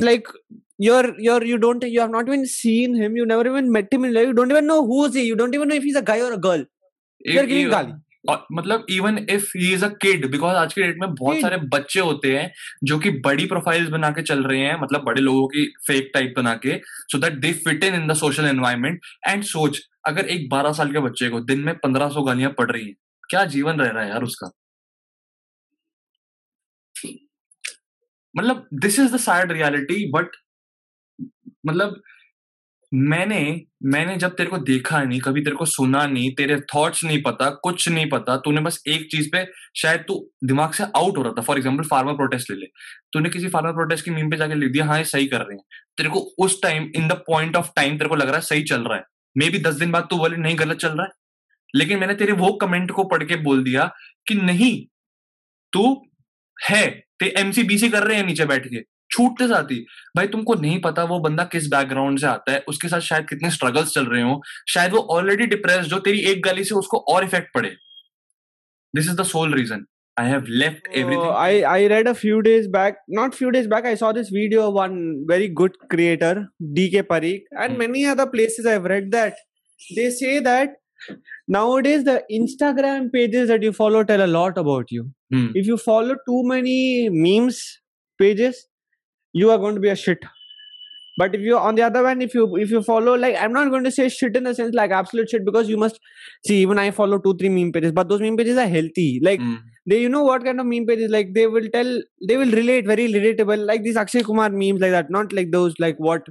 like 0.09 0.31
you're 0.87 1.11
you're 1.27 1.45
you 1.51 1.59
don't 1.59 1.85
you 1.85 2.01
have 2.01 2.11
not 2.11 2.29
even 2.33 2.47
seen 2.55 2.95
him 3.03 3.17
you 3.21 3.27
never 3.27 3.47
even 3.53 3.71
met 3.77 3.93
him 3.93 4.05
in 4.09 4.15
life 4.15 4.29
you 4.33 4.37
don't 4.41 4.57
even 4.57 4.69
know 4.73 4.81
who 4.91 5.05
is 5.07 5.19
he 5.21 5.25
you 5.29 5.39
don't 5.43 5.59
even 5.59 5.73
know 5.73 5.79
if 5.83 5.89
he's 5.89 6.01
a 6.03 6.05
guy 6.11 6.19
or 6.27 6.33
a 6.33 6.43
girl 6.49 6.65
you're 7.37 7.49
giving 7.53 7.71
गाली 7.77 7.95
और 8.25 8.47
मतलब 8.53 8.87
even 8.91 9.19
if 9.31 9.51
he 9.57 9.73
is 9.75 9.85
a 9.85 9.89
kid 10.03 10.31
because 10.31 10.57
आज 10.57 10.73
के 10.75 10.83
date 10.83 10.97
में 11.01 11.15
बहुत 11.15 11.35
Kid. 11.35 11.43
सारे 11.43 11.57
बच्चे 11.57 12.01
होते 12.01 12.37
हैं 12.37 12.53
जो 12.85 12.99
कि 12.99 13.11
बड़ी 13.11 13.47
प्रोफाइल्स 13.47 13.89
बना 13.89 14.11
के 14.11 14.23
चल 14.23 14.43
रहे 14.45 14.61
हैं 14.61 14.81
मतलब 14.81 15.05
बड़े 15.05 15.21
लोगों 15.21 15.47
की 15.49 15.67
फेक 15.87 16.11
टाइप 16.15 16.35
बना 16.37 16.55
के 16.55 16.79
so 16.87 17.19
that 17.19 17.33
they 17.33 17.53
fit 17.53 17.85
in 17.85 17.95
in 17.95 18.09
the 18.09 18.15
social 18.15 18.45
environment 18.45 19.01
and 19.29 19.45
सोच 19.45 19.81
अगर 20.07 20.27
एक 20.27 20.49
12 20.51 20.73
साल 20.73 20.93
के 20.93 20.99
बच्चे 20.99 21.29
को 21.29 21.41
दिन 21.41 21.61
में 21.61 21.73
1500 21.73 22.27
गालियाँ 22.27 22.51
पड़ 22.51 22.71
रही 22.71 22.85
हैं 22.85 22.95
क्या 23.31 23.45
जीवन 23.45 23.81
रह 23.81 23.91
रहा 23.91 24.03
है 24.03 24.11
यार 24.11 24.23
उसका 24.23 24.51
मतलब 28.35 28.69
this 28.75 28.99
is 28.99 29.15
the 29.15 29.17
sad 29.17 29.53
reality 29.53 30.11
but 30.11 30.37
मतलब 31.67 32.03
मैंने 32.93 33.41
मैंने 33.85 34.17
जब 34.17 34.35
तेरे 34.37 34.51
को 34.51 34.59
देखा 34.59 35.03
नहीं, 35.03 35.21
कभी 35.21 35.41
तेरे 35.41 35.57
को 35.57 35.65
सुना 35.65 36.07
नहीं, 36.07 36.31
तेरे 36.35 36.61
थॉट्स 36.75 37.05
नहीं 37.05 37.21
पता, 37.23 37.49
कुछ 37.63 37.89
नहीं 37.89 38.09
पता, 38.11 38.37
तूने 38.37 38.61
बस 38.61 38.83
एक 38.89 39.07
चीज़ 39.11 39.29
पे 39.33 39.45
शायद 39.77 40.05
तू 40.09 40.15
दिमाग 40.45 40.73
से 40.73 40.85
आउट 40.97 41.19
हो 41.19 41.23
रहा 41.23 41.33
था। 41.33 41.43
फॉर 41.43 41.57
एग्ज़ाम्पल 41.57 41.85
फार्मर 41.85 42.13
प्रोटेस्ट 42.13 42.51
ले 42.51 42.57
ले। 42.57 42.67
तूने 43.13 43.31
किसी 43.31 43.49
फार्मर 43.49 43.73
प्रोटेस्ट 43.73 44.05
की 44.05 44.11
मीम 44.11 44.31
पे 44.31 44.37
जाके 44.37 44.55
लिख 44.55 44.73
दिया 44.73 44.85
हाँ 44.85 44.99
ये 44.99 45.05
सही 45.05 45.27
कर 45.27 45.41
रहे 45.41 45.57
हैं। 45.57 45.65
तेरे 45.97 46.09
को 46.09 46.21
उस 46.39 46.61
time 46.63 46.91
in 46.97 47.09
the 47.09 47.13
point 47.13 47.57
of 47.57 47.71
time 47.77 47.99
तेरे 47.99 48.09
को 48.09 48.17
लग 48.17 48.27
रहा 48.27 48.37
है 48.37 48.43
सही 48.43 48.63
चल 48.63 48.83
रहा 48.83 48.99
है। 48.99 49.05
मे 49.37 49.51
बी 49.51 49.59
दस 49.59 49.75
दिन 49.75 49.91
बाद 49.93 50.07
तू 50.11 50.17
बोले, 50.17 50.37
नहीं, 50.37 50.59
गलत 50.59 50.77
चल 50.77 50.89
रहा 50.89 51.05
है। 51.05 51.13
लेकिन 51.75 51.99
मैंने 51.99 52.15
तेरे 52.15 52.33
वो 52.33 52.53
कमेंट 52.53 52.91
को 52.91 53.05
पढ़ 53.05 53.25
के 53.25 53.37
बोल 53.37 53.65
दिया 53.65 53.91
कि 54.27 54.35
नहीं, 54.35 54.87
तू 55.73 56.07
है 56.57 56.85
एमसीबीसी 57.23 57.89
कर 57.89 58.03
रहे 58.03 58.17
हैं 58.17 58.27
नीचे 58.27 58.45
बैठ 58.45 58.67
के। 58.67 58.98
छूटते 59.11 59.49
जाती 59.49 59.81
भाई 60.17 60.27
तुमको 60.33 60.55
नहीं 60.55 60.81
पता 60.81 61.05
वो 61.13 61.19
बंदा 61.27 61.45
किस 61.53 61.69
बैकग्राउंड 61.71 62.19
से 62.19 62.27
आता 62.27 62.53
है 62.53 62.65
उसके 62.69 62.89
साथ 62.89 63.01
शायद 63.11 63.29
कितने 63.29 63.51
स्ट्रगल्स 63.51 63.95
चल 63.95 64.07
रहे 64.07 64.23
हो 64.23 64.41
शायद 64.75 64.93
वो 64.93 65.07
ऑलरेडी 65.19 65.47
डिप्रेस 65.55 65.87
जो 65.93 65.99
तेरी 66.09 66.21
एक 66.33 66.43
गाली 66.45 66.65
से 66.65 66.75
उसको 66.75 67.05
और 67.15 67.25
इफ़ेक्ट 67.25 67.55
पड़े 67.55 67.71
this 68.95 69.09
is 69.09 69.17
the 69.21 69.25
sole 69.37 69.55
reason 69.55 69.87
I 70.17 70.23
have 70.29 70.47
left 70.61 70.87
everything. 71.01 71.21
Uh, 71.25 71.35
I 71.41 71.59
I 71.73 71.83
read 71.91 72.09
a 72.11 72.15
few 72.21 72.39
days 72.45 72.65
back, 72.77 72.97
not 73.19 73.37
few 73.41 73.51
days 73.57 73.67
back. 73.73 73.85
I 73.91 73.93
saw 73.99 74.09
this 74.15 74.31
video 74.37 74.63
of 74.69 74.79
one 74.79 74.97
very 75.29 75.47
good 75.61 75.77
creator, 75.93 76.31
DK 76.79 77.03
Parikh, 77.11 77.45
and 77.65 77.75
Hmm. 77.75 77.79
many 77.83 78.03
other 78.13 78.27
places 78.33 78.67
I've 78.73 78.89
read 78.93 79.07
that 79.13 79.39
they 79.99 80.07
say 80.17 80.33
that 80.47 80.75
nowadays 81.59 82.03
the 82.05 82.17
Instagram 82.39 83.13
pages 83.13 83.49
that 83.49 83.63
you 83.63 83.73
follow 83.73 84.03
tell 84.11 84.25
a 84.25 84.31
lot 84.33 84.59
about 84.65 84.91
you. 84.91 85.05
Hmm. 85.37 85.47
If 85.63 85.71
you 85.73 85.79
follow 85.85 86.19
too 86.27 86.43
many 86.55 86.77
memes 87.11 87.63
pages, 88.21 88.67
you 89.43 89.51
are 89.53 89.59
going 89.59 89.75
to 89.75 89.81
be 89.81 89.89
a 89.89 89.97
shit. 89.97 90.25
But 91.17 91.35
if 91.35 91.41
you 91.41 91.59
on 91.59 91.75
the 91.75 91.83
other 91.83 92.07
hand, 92.07 92.23
if 92.23 92.35
you 92.35 92.57
if 92.57 92.71
you 92.71 92.83
follow 92.83 93.15
like 93.17 93.37
I'm 93.45 93.53
not 93.53 93.71
going 93.71 93.85
to 93.85 93.91
say 93.91 94.09
shit 94.09 94.37
in 94.37 94.45
the 94.45 94.55
sense 94.55 94.75
like 94.75 94.93
absolute 94.93 95.29
shit 95.31 95.45
because 95.45 95.69
you 95.69 95.77
must 95.77 95.99
see 96.47 96.59
even 96.63 96.79
I 96.79 96.91
follow 96.93 97.19
two 97.19 97.35
three 97.37 97.49
meme 97.49 97.73
pages, 97.73 97.93
but 97.93 98.09
those 98.09 98.21
meme 98.21 98.37
pages 98.37 98.57
are 98.57 98.69
healthy. 98.69 99.21
Like 99.23 99.41
Hmm. 99.41 99.57
they 99.93 100.01
you 100.01 100.09
know 100.09 100.23
what 100.23 100.45
kind 100.45 100.61
of 100.61 100.67
meme 100.67 100.87
pages 100.87 101.11
like 101.11 101.35
they 101.35 101.47
will 101.49 101.69
tell 101.75 101.91
they 102.29 102.37
will 102.37 102.53
relate 102.61 102.87
very 102.87 103.09
relatable 103.13 103.65
like 103.73 103.83
these 103.83 103.97
Akshay 103.97 104.23
Kumar 104.23 104.51
memes 104.51 104.81
like 104.81 104.93
that, 104.93 105.11
not 105.11 105.33
like 105.33 105.51
those 105.51 105.75
like 105.81 105.97
what 105.99 106.29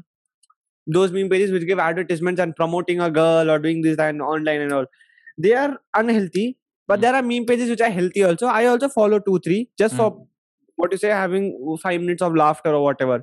those 0.86 1.12
meme 1.12 1.30
pages 1.30 1.52
which 1.52 1.66
give 1.68 1.80
advertisements 1.80 2.40
and 2.42 2.56
promoting 2.56 3.02
a 3.02 3.10
girl 3.12 3.50
or 3.52 3.60
doing 3.60 3.82
this 3.82 3.98
and 4.00 4.22
online 4.22 4.62
and 4.62 4.74
all. 4.74 4.86
They 5.38 5.54
are 5.54 5.78
unhealthy, 5.96 6.58
but 6.88 7.00
Mm. 7.00 7.02
there 7.02 7.16
are 7.16 7.22
meme 7.24 7.46
pages 7.46 7.70
which 7.70 7.82
are 7.82 7.90
healthy 7.90 8.24
also. 8.24 8.48
I 8.48 8.66
also 8.66 8.90
follow 8.90 9.20
two 9.20 9.40
three 9.40 9.70
just 9.78 9.96
for 9.96 10.27
what 10.78 10.92
you 10.92 10.98
say 10.98 11.10
having 11.10 11.52
five 11.84 12.02
minutes 12.02 12.22
of 12.22 12.36
laughter 12.36 12.74
or 12.74 12.84
whatever. 12.84 13.20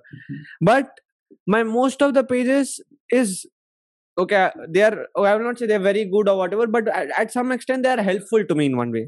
But 0.61 1.03
my 1.47 1.63
most 1.73 2.03
of 2.03 2.15
the 2.15 2.25
pages 2.25 2.81
is 3.11 3.35
okay. 4.19 4.51
They 4.69 4.83
are 4.83 5.07
oh, 5.15 5.25
I 5.25 5.35
will 5.37 5.45
not 5.45 5.59
say 5.59 5.67
they're 5.67 5.87
very 5.91 6.05
good 6.05 6.29
or 6.29 6.37
whatever, 6.39 6.67
but 6.67 6.89
at, 6.89 7.13
at 7.19 7.33
some 7.33 7.53
extent 7.53 7.85
they 7.85 7.91
are 7.91 8.03
helpful 8.03 8.45
to 8.45 8.55
me 8.55 8.67
in 8.67 8.77
one 8.77 8.93
way, 8.93 9.05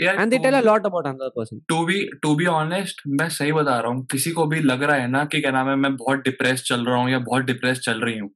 यार 0.00 0.18
and 0.18 0.32
they 0.32 0.38
tell 0.38 0.58
a 0.60 0.64
lot 0.70 0.86
about 0.86 1.08
another 1.12 1.32
person. 1.38 1.60
To 1.68 1.84
be 1.86 2.04
to 2.22 2.34
be 2.36 2.46
honest 2.52 3.02
मैं 3.20 3.28
सही 3.38 3.52
बता 3.52 3.78
रहा 3.80 3.92
हूँ 3.92 4.06
किसी 4.12 4.30
को 4.38 4.46
भी 4.46 4.60
लग 4.60 4.82
रहा 4.82 4.96
है 4.96 5.08
ना 5.10 5.24
कि 5.32 5.40
क्या 5.40 5.50
नाम 5.52 5.68
है 5.68 5.76
मैं 5.76 5.94
बहुत 5.96 6.22
डिप्रेस 6.24 6.62
चल 6.66 6.84
रहा 6.86 6.96
हूँ 6.96 7.10
या 7.10 7.18
बहुत 7.30 7.44
डिप्रेस 7.44 7.80
चल 7.88 8.00
रही 8.04 8.18
हूँ 8.18 8.30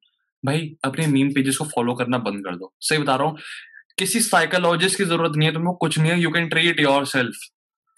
भाई 0.44 0.70
अपने 0.84 1.06
मीम 1.16 1.32
पेजेस 1.34 1.56
को 1.56 1.64
फॉलो 1.74 1.94
करना 2.00 2.18
बंद 2.26 2.44
कर 2.44 2.56
दो 2.56 2.72
सही 2.88 2.98
बता 2.98 3.16
रहा 3.16 3.28
हूँ 3.28 3.38
किसी 3.98 4.20
साइकोलॉजिस्ट 4.20 4.98
की 4.98 5.04
ज़रूरत 5.04 5.36
नहीं 5.36 5.48
है 5.48 5.54
तुमको 5.54 5.72
कुछ 5.84 5.98
नहीं 5.98 6.12
है 6.12 6.20
you 6.20 6.30
can 6.30 6.48
treat 6.48 6.80
your 6.80 7.04
self 7.12 7.46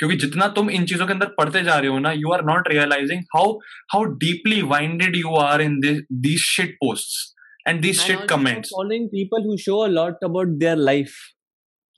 क्योंकि 0.00 0.16
जितना 0.16 0.48
तुम 0.56 0.70
इन 0.70 0.84
चीज़ों 0.86 1.06
के 1.06 1.12
अंदर 1.12 1.26
पढ़ते 1.38 1.62
जा 1.62 1.78
रहे 1.78 1.90
हो 1.90 1.98
ना 1.98 2.12
you 2.12 2.32
are 2.32 2.44
not 2.44 2.68
realising 2.68 3.22
how 3.36 3.52
how 3.94 4.04
deeply 4.24 4.60
wounded 4.74 5.16
you 5.16 5.34
are 5.38 5.62
in 5.62 5.80
these 5.80 6.38
shit 6.42 6.76
post 6.84 7.68
and 7.68 7.80
these 7.80 8.00
shit 8.00 8.24
comments 8.30 8.70
following 8.76 9.10
people 9.16 9.50
who 9.50 9.58
show 9.66 9.82
a 9.88 9.90
lot 9.98 10.24
about 10.30 10.56
their 10.64 10.78
life 10.84 11.18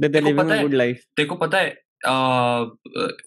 that 0.00 0.16
they're 0.16 0.24
देखो 0.24 0.42
living 0.42 0.44
पता 0.44 0.80
a 0.80 0.86
है 0.86 0.92
देखो 1.16 1.34
पता 1.36 1.58
है 1.58 1.76
आ, 2.06 2.64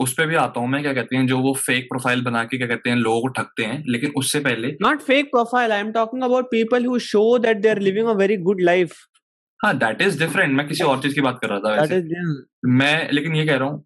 उस 0.02 0.14
पे 0.18 0.26
भी 0.26 0.36
आता 0.36 0.60
हूँ 0.60 0.70
मैं 0.70 0.82
क्या 0.82 0.94
कहते 0.94 1.16
हैं 1.16 1.28
जो 1.28 1.38
वो 1.40 1.54
फेक 1.66 1.84
प्रोफ़ाइल 1.84 2.22
बना 2.24 2.44
के 2.44 2.58
क्या 2.58 2.68
कहते 2.68 2.90
हैं 2.90 2.98
लोगों 2.98 3.22
को 3.22 3.28
ठगते 3.40 3.64
हैं 3.64 3.84
लेकिन 3.88 4.14
उससे 4.18 4.40
पहले 4.40 4.72
Not 4.86 5.04
fake 5.10 5.32
profile. 5.34 5.74
I'm 5.74 5.92
talking 5.98 6.24
about 6.30 6.52
people 6.52 6.88
who 6.90 7.00
show 7.08 7.28
that 7.38 7.62
they're 7.66 7.84
living 7.90 8.14
a 8.14 8.16
very 8.24 8.38
good 8.50 8.64
life. 8.72 8.96
हाँ 9.60 9.78
दैट 9.78 10.02
इज़ 10.02 10.20
डिफरेंट 10.20 10.54
मैं 10.54 10.68
किसी 10.68 10.84
और 10.84 11.02
चीज़ 11.02 11.14
की 11.16 11.22
बात 11.22 11.38
कर 11.42 11.50
रहा 11.50 11.60
था 11.60 11.76
That 11.76 11.82
वैसे 11.82 12.00
is 12.00 12.10
yeah. 12.14 12.32
मैं 12.80 13.10
लेकिन 13.12 13.36
ये 13.36 13.46
कह 13.46 13.58
रहा 13.58 13.70
हूँ 13.70 13.84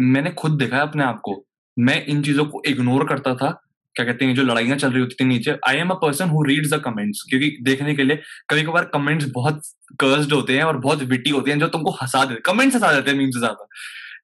मैंने 0.00 0.30
खुद 0.32 0.58
देखा 0.58 0.76
है 0.76 0.82
अपने 0.82 1.04
आप 1.04 1.20
को। 1.24 1.44
मैं 1.76 2.04
इन 2.06 2.22
चीज़ों 2.22 2.44
को 2.44 2.62
इग्नोर 2.66 3.06
करता 3.08 3.34
था। 3.34 3.50
क्या 3.96 4.04
कहते 4.06 4.24
हैं 4.24 4.34
जो 4.34 4.42
लड़ाइयाँ 4.42 4.76
चल 4.78 4.90
रही 4.90 5.00
होती 5.00 5.14
थी 5.14 5.24
नीचे। 5.24 5.56
I 5.68 5.76
am 5.76 5.90
a 5.90 5.94
person 6.02 6.28
who 6.28 6.42
reads 6.44 6.72
the 6.72 6.80
comments 6.82 7.22
क्योंकि 7.30 7.56
देखने 7.62 7.94
के 7.94 8.04
लिए 8.04 8.22
कभी 8.50 8.62
कभार 8.64 8.84
कमेंट्स 8.92 9.26
बहुत 9.34 9.62
कर्स्ड 10.00 10.32
होते 10.32 10.56
हैं 10.56 10.64
और 10.64 10.78
बहुत 10.78 11.02
विटी 11.04 11.30
होते 11.30 11.50
हैं 11.50 11.58
जो 11.60 11.68
तुमको 11.68 11.90
हंसा 11.92 12.24
देते 12.24 12.40
कमेंट्स 12.46 12.74
हंसा 12.76 12.92
देते 12.92 13.10
हैं 13.10 13.18
मीम 13.18 13.30
से 13.30 13.38
ज़्यादा। 13.38 13.66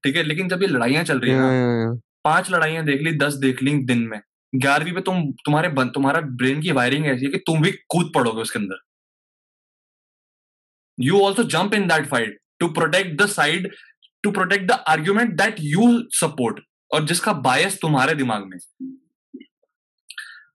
ठीक 0.05 0.16
है 0.16 0.22
लेकिन 0.22 0.49
जब 0.49 0.62
ये 0.62 0.68
लड़ाइयाँ 0.68 1.05
चल 1.05 1.20
रही 1.20 1.33
है 1.33 1.39
yeah. 1.39 2.01
पाँच 2.24 2.51
लड़ाइयाँ 2.51 2.85
देख 2.85 3.03
ली 3.03 3.12
दस 3.18 3.35
देख 3.43 3.62
ली 3.62 3.74
दिन 3.85 4.07
में। 4.09 4.20
ग्यारहवीं 4.53 4.93
पे 4.93 5.01
तुम 5.01 5.22
तुम्हारे 5.45 5.68
बन, 5.70 5.89
तुम्हारा 5.89 6.20
ब्रेन 6.20 6.61
की 6.62 6.72
वायरिंग 6.72 7.07
ऐसी 7.07 7.24
है 7.24 7.31
कि 7.31 7.39
तुम 7.47 7.62
भी 7.62 7.70
कूद 7.89 8.12
पड़ोगे 8.14 8.43
उसके 8.43 8.59
अंदर। 8.59 8.79
You 10.99 11.20
also 11.20 11.43
jump 11.45 11.74
in 11.74 11.87
that 11.89 12.07
fight 12.09 12.39
to 12.61 12.68
protect 12.74 13.20
the 13.22 13.27
side 13.29 13.70
to 14.23 14.31
protect 14.31 14.64
the 14.64 14.79
argument 14.89 15.35
that 15.35 15.57
you 15.61 15.89
support 16.14 16.61
और 16.91 17.05
जिसका 17.05 17.33
बायस 17.33 17.79
तुम्हारे 17.81 18.14
दिमाग 18.14 18.45
में। 18.47 18.59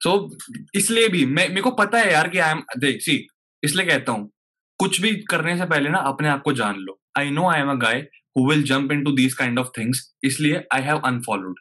सो 0.03 0.09
so, 0.09 0.37
इसलिए 0.75 1.07
भी 1.07 1.25
मैं 1.25 1.47
मेरे 1.49 1.61
को 1.61 1.71
पता 1.71 1.99
है 1.99 2.11
यार 2.13 2.27
कि 2.29 2.37
आई 2.37 2.51
एम 2.51 2.63
देख 2.77 3.01
सी 3.01 3.27
इसलिए 3.63 3.85
कहता 3.85 4.11
हूँ 4.11 4.31
कुछ 4.79 5.01
भी 5.01 5.15
करने 5.29 5.57
से 5.57 5.65
पहले 5.65 5.89
ना 5.89 5.99
अपने 6.07 6.27
आप 6.27 6.41
को 6.41 6.53
जान 6.53 6.75
लो। 6.75 6.99
I 7.19 7.29
know 7.29 7.49
I 7.49 7.59
am 7.61 7.71
a 7.71 7.75
guy 7.75 7.99
who 8.37 8.49
will 8.49 8.63
jump 8.63 8.91
into 9.03 9.11
these 9.11 9.33
kind 9.33 9.59
of 9.59 9.67
things 9.77 10.15
इसलिए 10.23 10.63
आई 10.73 10.81
हैव 10.81 10.99
अनफॉलोड 11.05 11.59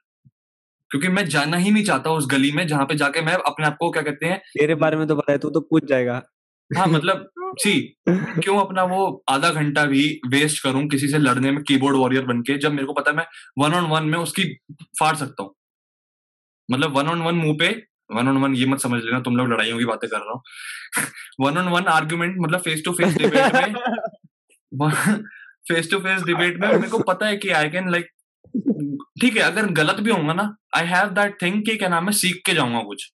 क्योंकि 0.91 1.09
मैं 1.09 1.25
जाना 1.29 1.57
ही 1.57 1.71
नहीं 1.71 1.85
चाहता 1.85 2.11
उस 2.11 2.27
गली 2.31 2.51
में 2.53 2.67
जहाँ 2.67 2.85
पे 2.87 2.95
जाके 2.95 3.21
मैं 3.23 3.33
अपने 3.33 3.67
आप 3.67 3.77
को 3.81 3.91
क्या 3.91 4.03
कहते 4.03 4.27
हैं? 4.27 4.39
तेरे 4.39 4.75
बारे 4.75 4.97
में 4.97 5.07
तो 5.09 5.17
पता 5.17 5.33
है 5.33 5.39
तू 5.39 5.51
तो 5.51 5.61
पूछ 5.61 5.85
जाएगा। 5.85 6.23
हाँ 6.71 6.87
मतलब 6.87 7.31
सी 7.59 7.81
क्यों 8.09 8.57
अपना 8.61 8.83
वो 8.85 9.25
आधा 9.29 9.51
घंटा 9.51 9.85
भी 9.87 10.03
वेस्ट 10.29 10.63
करूँ 10.63 10.87
किसी 10.89 11.09
से 11.09 11.19
लड़ने 11.19 11.51
में 11.51 11.63
कीबोर्ड 11.63 11.97
वॉरियर 11.97 12.25
बन 12.25 12.41
के 12.43 12.57
जब 12.59 12.73
मेरे 12.73 12.87
को 12.87 12.93
पता 12.93 13.11
है 13.11 13.17
मैं 13.17 13.27
वन 13.59 13.75
ऑन 13.75 13.91
वन 13.91 14.05
में 14.05 14.19
उसकी 14.19 14.45
फाड़ 15.01 15.15
सकता 15.17 15.43
हूँ। 15.43 15.55
मतलब 16.69 16.97
वन 16.97 17.09
ऑन 17.09 17.23
वन 17.23 17.35
मुँह 17.35 17.57
पे 17.59 17.69
वन 18.13 18.29
ऑन 18.29 18.37
वन 18.37 18.55
ये 18.55 18.67
मत 18.67 18.81
समझ 18.81 19.03
लेना 19.05 19.21
तुम 19.21 19.37
लोग 19.37 19.49
लड़ाइयों 19.49 19.79
की 19.79 19.85
बातें 19.85 20.09
कर 20.11 20.17
रहा 20.17 20.33
हूँ। 20.33 20.43
वन 21.41 21.59
ऑन 21.59 21.69
वन 21.69 21.87
आर्ग्यूमेंट 21.89 22.37
मतलब 22.41 22.61
फेस 22.61 22.83
टू 22.85 22.93
फेस 22.93 23.17
डिबेट 23.17 23.55
में 23.55 24.95
फेस 25.69 25.91
टू 25.91 25.99
फेस 25.99 26.23
डिबेट 26.23 26.61
में 26.61 26.69
मेरे 26.69 26.89
को 26.89 26.99
पता 27.05 27.27
है 27.27 27.37
कि 27.37 27.51
आई 27.51 27.71
कैन 27.71 27.91
लाइक 27.91 28.11
ठीक 29.21 29.37
है 29.37 29.43
अगर 29.43 29.67
गलत 29.73 30.01
भी 30.01 30.11
होगा 30.11 30.33
ना 30.33 30.55
आई 30.77 30.87
हैव 30.87 31.09
दैट 31.15 31.41
थिंग 31.43 31.65
कि 31.65 31.77
क्या 31.77 31.89
नाम 31.89 32.07
है 32.07 32.13
सीख 32.17 32.41
के 32.47 32.55
जाऊँगा 32.55 32.83
कुछ। 32.83 33.11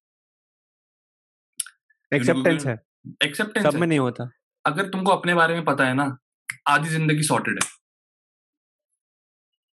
एक्सेप्टेंस 2.12 2.66
है। 2.66 2.76
एक्सेप्टेंस 3.24 3.66
सब 3.66 3.74
में 3.74 3.86
नहीं 3.86 3.98
होता 3.98 4.30
अगर 4.64 4.88
तुमको 4.88 5.11
अपने 5.12 5.34
बारे 5.34 5.54
में 5.54 5.64
पता 5.64 5.86
है 5.86 5.94
ना 5.94 6.16
आधी 6.68 6.88
ज़िंदगी 6.88 7.22
सॉर्टेड 7.22 7.62
है 7.62 7.68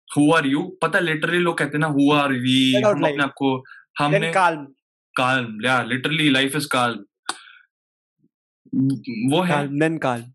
हु 0.08 0.32
आर 0.34 0.46
यू 0.46 0.62
पता 0.82 0.98
लिटरली 0.98 1.38
लोग 1.38 1.58
कहते 1.58 1.76
हैं 1.76 1.80
ना 1.80 1.86
हु 1.88 2.10
आर 2.12 2.32
वी 2.40 2.58
हम 2.76 2.82
life. 2.82 3.10
अपने 3.10 3.22
आप 3.22 3.32
को 3.36 3.56
हमने 3.98 4.32
calm. 4.32 4.66
काल्म 5.16 5.64
या 5.64 5.82
लिटरली 5.84 6.28
लाइफ 6.30 6.56
इज़ 6.56 6.66
काल्म 6.72 7.04
वो 9.30 9.42
है 9.42 9.56
Calm. 9.56 9.78
Then 9.82 9.98
calm. 9.98 10.28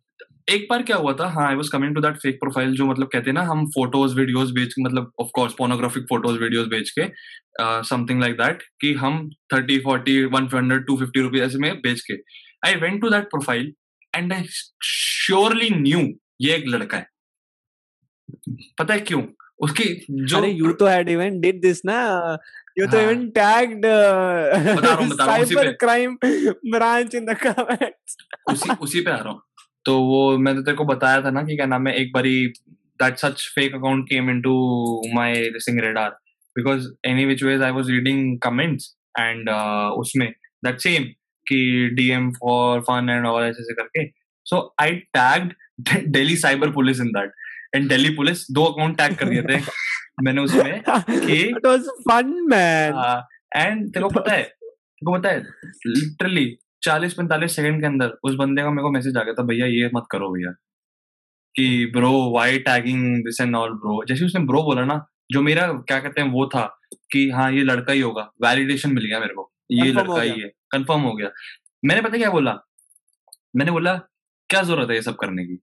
एक 0.49 0.65
बार 0.69 0.81
क्या 0.83 0.97
हुआ 0.97 1.13
था 1.19 1.27
हाँ 1.29 1.47
I 1.47 1.55
was 1.55 1.69
coming 1.69 1.93
to 1.95 2.01
that 2.01 2.17
fake 2.17 2.35
profile 2.39 2.75
जो 2.75 2.85
मतलब 2.85 3.07
कहते 3.13 3.29
हैं 3.29 3.33
ना 3.33 3.41
हम 3.43 3.65
फ़ोटोज़ 3.67 4.15
वीडियोस 4.15 4.51
बेच 4.51 4.73
के 4.73 4.81
मतलब 4.81 5.11
of 5.19 5.29
course 5.35 5.53
pornographic 5.57 6.03
photos 6.09 6.37
videos 6.39 6.67
बेच 6.67 6.89
के 6.99 7.07
समथिंग 7.83 8.21
लाइक 8.21 8.35
दैट 8.37 8.61
कि 8.81 8.93
हम 8.93 9.17
30 9.53 9.79
40 9.85 10.27
100 10.33 10.77
250 10.89 11.21
रुपीस 11.21 11.41
ऐसे 11.41 11.57
में 11.57 11.79
बेच 11.81 12.01
के 12.01 12.17
I 12.65 12.75
went 12.81 13.01
to 13.01 13.09
that 13.09 13.23
profile 13.29 13.73
and 14.15 14.33
I 14.33 14.43
surely 14.83 15.69
knew 15.79 16.07
ये 16.41 16.55
एक 16.55 16.67
लड़का 16.67 16.97
है। 16.97 17.07
पता 18.79 18.93
है 18.93 18.99
क्यों? 18.99 19.23
उसकी 19.63 19.83
जो 20.29 20.39
you 20.43 20.71
तो 20.79 20.85
had 20.87 21.09
even 21.11 21.41
did 21.41 21.61
this 21.65 21.81
ना। 21.85 21.97
You 22.79 22.87
तो 22.91 22.97
even 22.97 23.21
tagged 23.37 23.85
बता 23.85 24.79
रहा 24.79 24.93
हूँ, 24.93 25.07
बता 25.09 25.25
रहा 25.25 25.35
हूँ, 25.35 25.43
उसी 25.43 25.55
पे। 25.55 25.75
crime 25.83 26.15
branch 26.73 27.15
in 27.19 27.29
the 27.29 27.35
comments. 27.43 28.15
उसी 28.81 29.01
पे 29.01 29.11
आ 29.11 29.15
रहा 29.15 29.29
हूँ। 29.29 29.41
तो 29.85 29.99
वो 30.03 30.37
मैंने 30.37 30.61
तेरे 30.61 30.77
को 30.77 30.85
बताया 30.85 31.21
था 31.23 31.29
ना 31.31 31.43
कि 31.43 31.55
क्या 31.55 31.65
नाम 31.65 31.87
है 31.87 31.93
एक 32.01 32.11
बारी 32.13 32.47
that 33.01 33.17
such 33.17 33.41
fake 33.55 33.75
account 33.75 34.05
came 34.09 34.29
into 34.29 34.53
my 35.15 35.33
listening 35.53 35.79
radar 35.83 36.09
because 36.55 36.87
any 37.07 37.25
which 37.25 37.43
ways 37.43 37.61
I 37.61 37.71
was 37.71 37.89
reading 37.89 38.37
comments 38.43 38.95
and 39.19 39.49
उसमें 39.99 40.27
दैट 40.65 40.79
सेम 40.79 41.03
कि 41.47 41.89
DM 41.93 42.31
for 42.31 42.81
fun 42.81 43.09
and 43.09 43.25
all 43.25 43.43
ऐसे 43.43 43.73
करके। 43.73 44.07
So 44.43 44.75
I 44.81 44.91
tagged 44.91 45.53
Delhi 46.07 46.35
cyber 46.35 46.71
police 46.71 46.99
in 46.99 47.07
that 47.07 47.31
and 47.75 47.89
Delhi 47.89 48.09
police 48.09 48.51
दो 48.51 48.65
account 48.65 48.97
tag 48.97 49.15
कर 49.15 49.29
दिए 49.29 49.41
थे। 49.41 49.61
मैंने 50.23 50.41
उसमें 50.41 50.83
कि- 50.89 51.55
it 51.59 51.65
was 51.65 51.83
fun 52.11 52.31
man. 52.31 52.95
And 53.55 53.93
तेरे 53.93 54.03
को 54.03 54.09
पता 54.09 54.33
है 54.33 54.43
तेरे 54.43 55.05
को 55.05 55.19
पता 55.19 55.29
है 55.29 55.43
लिटरली 55.87 56.57
चालीस 56.83 57.13
पैंतालीस 57.13 57.55
सेकंड 57.55 57.81
के 57.81 57.87
अंदर 57.87 58.09
उस 58.23 58.35
बंदे 58.35 58.61
का 58.61 58.69
मेरे 58.69 58.81
को 58.81 58.91
मैसेज 58.91 59.17
आ 59.17 59.23
गया 59.23 59.33
था 59.33 59.43
भैया 59.43 59.65
ये 59.65 59.89
मत 59.95 60.03
करो 60.11 60.29
भैया। 60.29 60.51
कि 61.55 61.85
bro 61.85 62.31
why 62.35 62.59
tagging 62.59 63.17
this 63.17 63.41
and 63.41 63.55
all 63.55 63.69
bro 63.69 64.05
जैसे 64.05 64.25
उसने 64.25 64.45
ब्रो 64.45 64.63
बोला 64.63 64.85
ना 64.85 65.05
जो 65.31 65.41
मेरा 65.41 65.67
क्या 65.67 65.99
कहते 65.99 66.21
हैं 66.21 66.31
वो 66.31 66.47
था 66.47 66.79
कि 67.11 67.29
हाँ 67.29 67.51
ये 67.51 67.63
लड़का 67.63 67.93
ही 67.93 68.01
होगा। 68.01 68.31
वैलिडेशन 68.41 68.93
मिल 68.93 69.05
गया 69.05 69.19
मेरे 69.19 69.33
को। 69.33 69.53
ये 69.71 69.91
लड़का 69.91 70.21
ही 70.21 70.41
है। 70.41 70.51
कंफर्म 70.75 71.01
हो 71.01 71.13
गया। 71.15 71.29
मैंने 71.83 72.01
पता 72.01 72.17
क्या 72.17 72.29
बोला? 72.31 72.57
मैंने 73.55 73.71
बोला 73.71 73.93
क्या 74.49 74.61
ज़रूरत 74.63 74.89
है 74.89 74.95
ये 74.95 75.01
सब 75.01 75.15
करने 75.15 75.45
की? 75.45 75.57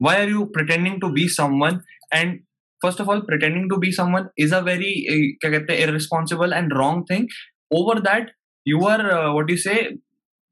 Why 0.00 0.16
are 0.16 0.28
you 0.30 0.44
pretending 0.54 1.00
to 1.00 1.08
be 1.12 1.28
someone 1.28 1.80
and 2.14 2.40
first 2.80 3.00
of 3.00 3.08
all 3.10 3.20
pretending 3.22 3.68
to 3.70 3.76
be 3.76 3.92
someone 3.92 4.28
is 4.38 4.54
a 4.54 4.60
very 4.68 4.92
क्या 5.40 5.50
कहते 5.50 5.72
हैं 5.72 5.88
irresponsible 5.88 6.52
and 6.52 6.72
wrong 6.72 7.04
thing 7.10 7.26
over 7.70 8.00
that 8.00 8.30
you 8.66 8.84
are 8.86 9.06
what 9.28 9.50
you 9.50 9.56
say 9.56 9.74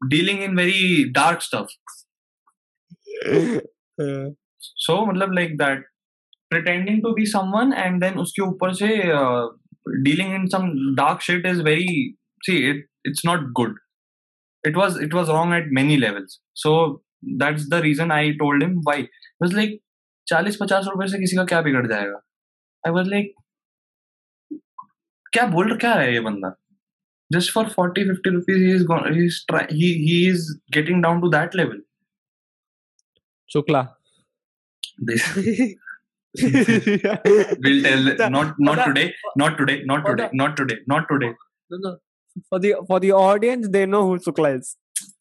dealing 0.01 0.41
in 0.41 0.57
very 0.57 1.05
dark 1.13 1.43
stuff 1.43 1.77
so 4.61 5.05
मतलब 5.07 5.33
like 5.33 5.57
that 5.59 5.87
pretending 6.51 7.03
to 7.03 7.15
be 7.15 7.27
someone 7.27 7.73
and 7.73 8.01
then 8.03 8.19
उसके 8.19 8.43
ऊपर 8.43 8.75
से 8.75 8.89
dealing 10.03 10.35
in 10.35 10.47
some 10.47 10.71
dark 10.97 11.21
shit 11.23 11.47
is 11.47 11.63
very 11.63 12.15
see 12.41 12.57
it 12.71 12.88
it's 13.10 13.24
not 13.30 13.46
good 13.60 13.72
it 14.64 14.78
was 14.82 15.00
it 15.06 15.14
was 15.20 15.30
wrong 15.36 15.54
at 15.54 15.72
many 15.80 15.96
levels 16.02 16.36
so 16.64 16.74
that's 17.42 17.66
the 17.74 17.80
reason 17.86 18.12
i 18.18 18.22
told 18.42 18.66
him 18.68 18.76
why 18.90 18.98
it 19.06 19.46
was 19.46 19.56
like 19.62 19.80
चालीस 20.28 20.58
पचास 20.62 20.86
रुपए 20.88 21.08
से 21.12 21.18
किसी 21.20 21.36
का 21.36 21.44
क्या 21.46 21.62
बिगड़ 21.62 21.86
जाएगा 21.88 22.20
I 22.88 22.92
was 22.94 23.08
like 23.08 23.34
क्या 25.34 25.46
बोल 25.56 25.76
क्या 25.78 25.94
रहा 25.94 26.04
है 26.04 26.14
ये 26.14 26.20
बंदा 26.28 26.54
just 27.34 27.52
for 27.54 27.70
forty 27.70 28.04
fifty 28.10 28.30
rupees 28.36 28.62
he 28.64 28.72
is 28.76 28.86
he 28.92 29.26
is 29.26 29.46
he 29.72 29.92
he 30.04 30.28
is 30.30 30.48
getting 30.74 31.02
down 31.04 31.22
to 31.22 31.30
that 31.38 31.56
level 31.56 31.82
Shukla. 33.54 33.80
this 35.08 35.24
will 37.64 37.82
tell 37.84 38.06
The- 38.06 38.30
not 38.36 38.56
not 38.68 38.78
the- 38.80 38.86
today 38.86 39.04
not 39.42 39.58
today 39.60 39.76
not 39.92 40.02
for 40.06 40.12
today 40.12 40.28
the- 40.32 40.40
not 40.42 40.56
today 40.62 40.78
not 40.94 41.06
today 41.12 41.30
No, 41.72 41.78
no. 41.84 41.92
For 42.53 42.59
the 42.65 42.71
for 42.91 42.99
the 43.05 43.11
audience, 43.21 43.69
they 43.77 43.87
know 43.95 44.03
who 44.11 44.19
Shukla 44.29 44.59
is. 44.59 44.77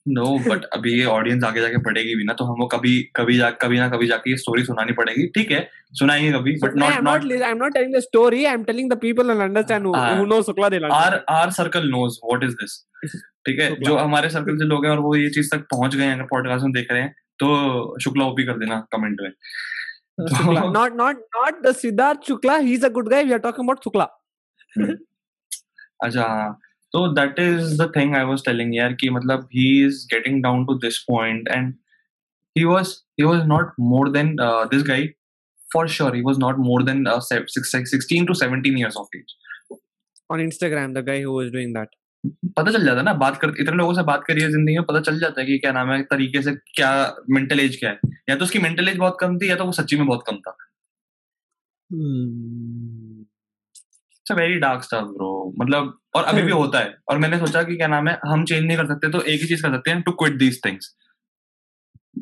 No 0.09 0.25
but 0.43 0.63
अभी 0.73 0.91
ये 0.97 1.05
audience 1.13 1.43
आगे 1.43 1.61
जाके 1.61 1.77
पढ़ेगी 1.85 2.13
भी 2.15 2.23
ना 2.25 2.33
तो 2.39 2.45
हमको 2.45 2.65
कभी 2.73 2.91
कभी 3.15 3.37
जा 3.37 3.49
कभी 3.63 3.79
ना 3.79 3.87
कभी 3.89 4.07
जाके 4.07 4.31
ये 4.31 4.37
स्टोरी 4.43 4.63
सुनानी 4.65 4.93
पड़ेगी 4.99 5.25
ठीक 5.37 5.51
है 5.51 5.59
सुनाएँगे 5.99 6.31
कभी 6.33 6.53
but 6.61 6.75
not 6.77 6.91
I'm 6.93 7.03
not. 7.07 7.25
Not 7.25 7.43
I'm 7.49 7.59
not 7.63 7.75
telling 7.77 7.91
the 7.95 8.01
story. 8.05 8.41
I'm 8.51 8.63
telling 8.69 8.87
the 8.93 8.97
people 9.01 9.33
who 9.33 9.35
understand 9.47 9.89
who, 9.89 9.93
Ah. 10.01 10.05
who 10.19 10.25
know 10.31 10.39
Shukla. 10.49 10.69
They'll 10.75 10.87
are. 10.99 11.17
Our 11.39 11.51
circle 11.57 11.89
knows 11.95 12.19
what 12.25 12.43
is 12.43 12.53
this 12.61 12.77
ठीक 13.47 13.59
है 13.59 13.67
शुक्ला। 13.69 13.89
जो 13.89 13.97
हमारे 13.97 14.29
सर्कल 14.37 14.57
से 14.57 14.65
लोग 14.73 14.85
हैं 14.85 14.91
और 14.91 14.99
वो 15.07 15.15
ये 15.15 15.29
चीज़ 15.39 15.49
तक 15.55 15.65
पहुँच 15.75 15.95
गए 15.95 16.05
हैं 16.13 16.25
पॉडकास्ट 16.33 16.63
में 16.65 16.71
देख 16.79 16.91
रहे 16.91 17.01
हैं 17.01 17.13
तो 17.43 17.49
शुक्ला 18.03 18.25
ओपी 18.31 18.45
कर 18.51 18.59
देना 18.65 18.79
कमेंट 18.95 19.21
में 19.21 19.31
Uh, 20.17 20.27
Shukla. 20.35 20.61
Not 20.75 20.95
not 20.99 21.19
not 21.35 21.57
the 21.63 21.71
Siddharth 21.79 22.23
Shukla. 22.27 22.53
He's 22.67 22.85
a 22.87 22.89
good 22.93 23.09
guy. 23.15 23.19
We 23.31 23.33
are 23.35 23.41
talking 23.43 23.67
about 23.67 23.83
Shukla. 23.87 24.05
तो 26.97 27.07
that 27.13 27.39
is 27.39 27.75
the 27.81 27.91
thing 27.95 28.15
I 28.15 28.23
was 28.25 28.45
telling 28.45 28.75
यार 28.75 28.93
कि 28.93 29.09
मतलब 29.09 29.49
he 29.55 29.67
is 29.85 30.05
getting 30.13 30.41
down 30.43 30.65
to 30.65 30.73
this 30.79 30.97
point 31.07 31.47
and 31.47 31.73
he 32.55 32.63
was 32.65 32.95
he 33.19 33.25
was 33.25 33.45
not 33.47 33.73
more 33.89 34.11
than 34.11 34.35
this 34.41 34.83
guy 34.87 35.07
for 35.73 35.87
sure 35.89 36.15
he 36.15 36.21
was 36.21 36.39
not 36.39 36.57
more 36.65 36.83
than 36.83 37.03
16 37.19 38.27
to 38.27 38.33
17 38.41 38.77
years 38.77 38.97
of 38.97 39.17
age 39.17 39.35
On 40.29 40.39
Instagram, 40.39 40.93
the 40.93 41.01
guy 41.03 41.21
who 41.21 41.33
was 41.33 41.51
doing 41.51 41.73
that. 41.73 41.93
पता 42.57 42.71
चल 42.71 42.85
जाता 42.85 42.97
है 42.97 43.03
ना 43.03 43.13
बात 43.13 43.37
कर 43.41 43.49
इतने 43.59 43.75
लोगों 43.77 43.93
से 43.93 44.03
बात 44.03 44.23
करिए 44.27 44.47
ज़िंदगी 44.49 44.77
में 44.77 44.85
पता 44.85 44.99
चल 45.01 45.19
जाता 45.19 45.41
है 45.41 45.45
कि 45.47 45.57
क्या 45.57 45.71
नाम 45.71 45.91
है 45.91 46.01
तरीके 46.03 46.41
से 46.41 46.51
क्या 46.75 46.89
मेंटल 47.29 47.59
एज 47.59 47.75
क्या 47.79 47.89
है 47.89 48.09
या 48.29 48.35
तो 48.35 48.45
उसकी 48.45 48.59
मेंटल 48.59 48.89
एज 48.89 48.97
बहुत 48.97 49.17
कम 49.19 49.37
थी 49.37 49.49
या 49.49 49.55
तो 49.55 49.65
वो 49.65 49.71
सच्ची 49.71 49.97
में 49.97 50.05
बहुत 50.07 50.23
कम 50.27 50.37
था. 50.47 50.55
It's 54.19 54.31
a 54.31 54.35
very 54.35 54.59
dark 54.59 54.83
stuff 54.83 55.05
bro 55.11 55.31
मतलब 55.59 55.97
और 56.17 56.23
अभी 56.23 56.41
भी 56.41 56.51
हम्म। 56.51 56.61
होता 56.61 56.79
है। 56.79 56.93
और 57.09 57.17
मैंने 57.17 57.37
सोचा 57.39 57.63
कि 57.63 57.75
क्या 57.77 57.87
नाम 57.87 58.07
है 58.07 58.17
हम 58.27 58.43
चेंज 58.45 58.65
नहीं 58.65 58.77
कर 58.77 58.87
सकते 58.87 59.09
तो 59.11 59.21
एक 59.21 59.41
ही 59.41 59.47
चीज़ 59.47 59.63
कर 59.63 59.75
सकते 59.75 59.91
हैं 59.91 60.01
to 60.01 60.11
quit 60.21 60.37
these 60.39 60.59
things 60.65 60.93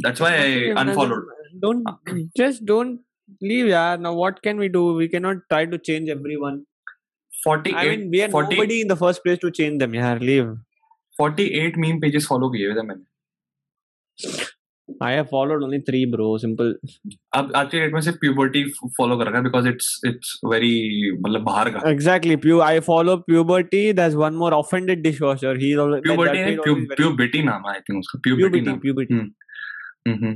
that's 0.06 0.22
why 0.22 0.38
I 0.38 0.70
unfollowed 0.84 1.34
don't 1.66 1.90
just 2.38 2.64
don't 2.64 3.00
leave 3.44 3.68
यार 3.68 4.00
now 4.00 4.16
what 4.16 4.40
can 4.44 4.60
we 4.60 4.70
do 4.70 4.88
we 4.98 5.08
can 5.08 5.22
not 5.24 5.44
try 5.50 5.66
to 5.66 5.78
change 5.90 6.10
everyone 6.10 6.64
48 7.34 7.76
I 7.76 7.82
mean 7.88 8.10
we 8.12 8.22
are 8.24 8.30
40, 8.30 8.56
nobody 8.56 8.82
in 8.82 8.88
the 8.88 8.96
first 8.96 9.24
place 9.24 9.40
to 9.40 9.52
change 9.58 9.82
them 9.82 9.96
yaar 9.98 10.14
48 11.20 11.78
meme 11.84 12.00
pages 12.04 12.28
follow 12.30 12.52
किए 12.54 12.68
हुए 12.68 12.76
थे 12.76 12.86
मैंने। 12.88 13.04
I 15.02 15.12
have 15.12 15.30
followed 15.30 15.64
only 15.64 15.80
three, 15.88 16.02
bro. 16.12 16.28
Simple. 16.42 16.70
अब 17.36 17.52
आज 17.56 17.68
के 17.72 17.80
date 17.80 17.94
में 17.94 18.02
से 18.02 18.12
puberty 18.24 18.62
follow 19.00 19.18
कर 19.20 19.28
रखा 19.28 19.38
है 19.38 19.44
because 19.44 19.66
it's 19.72 19.90
it's 20.10 20.34
very 20.54 20.74
मतलब 21.26 21.44
बाहर 21.44 21.70
का 21.70 21.82
Exactly. 21.92 22.38
Pu- 22.46 22.62
I 22.68 22.80
follow 22.90 23.16
puberty. 23.32 23.82
There's 24.00 24.16
one 24.24 24.38
more 24.44 24.52
offended 24.60 25.04
dishwasher. 25.08 25.54
He 25.64 25.74
always 25.86 26.02
that- 26.04 26.36
है 26.38 26.58
always 26.58 27.44
नाम 27.46 27.68
है 27.70 27.74
आई 27.74 28.00
उसका 28.00 28.20
puberty. 28.30 28.66
नाम 28.66 28.80
Puberty. 28.86 29.22
हम्म 30.08 30.36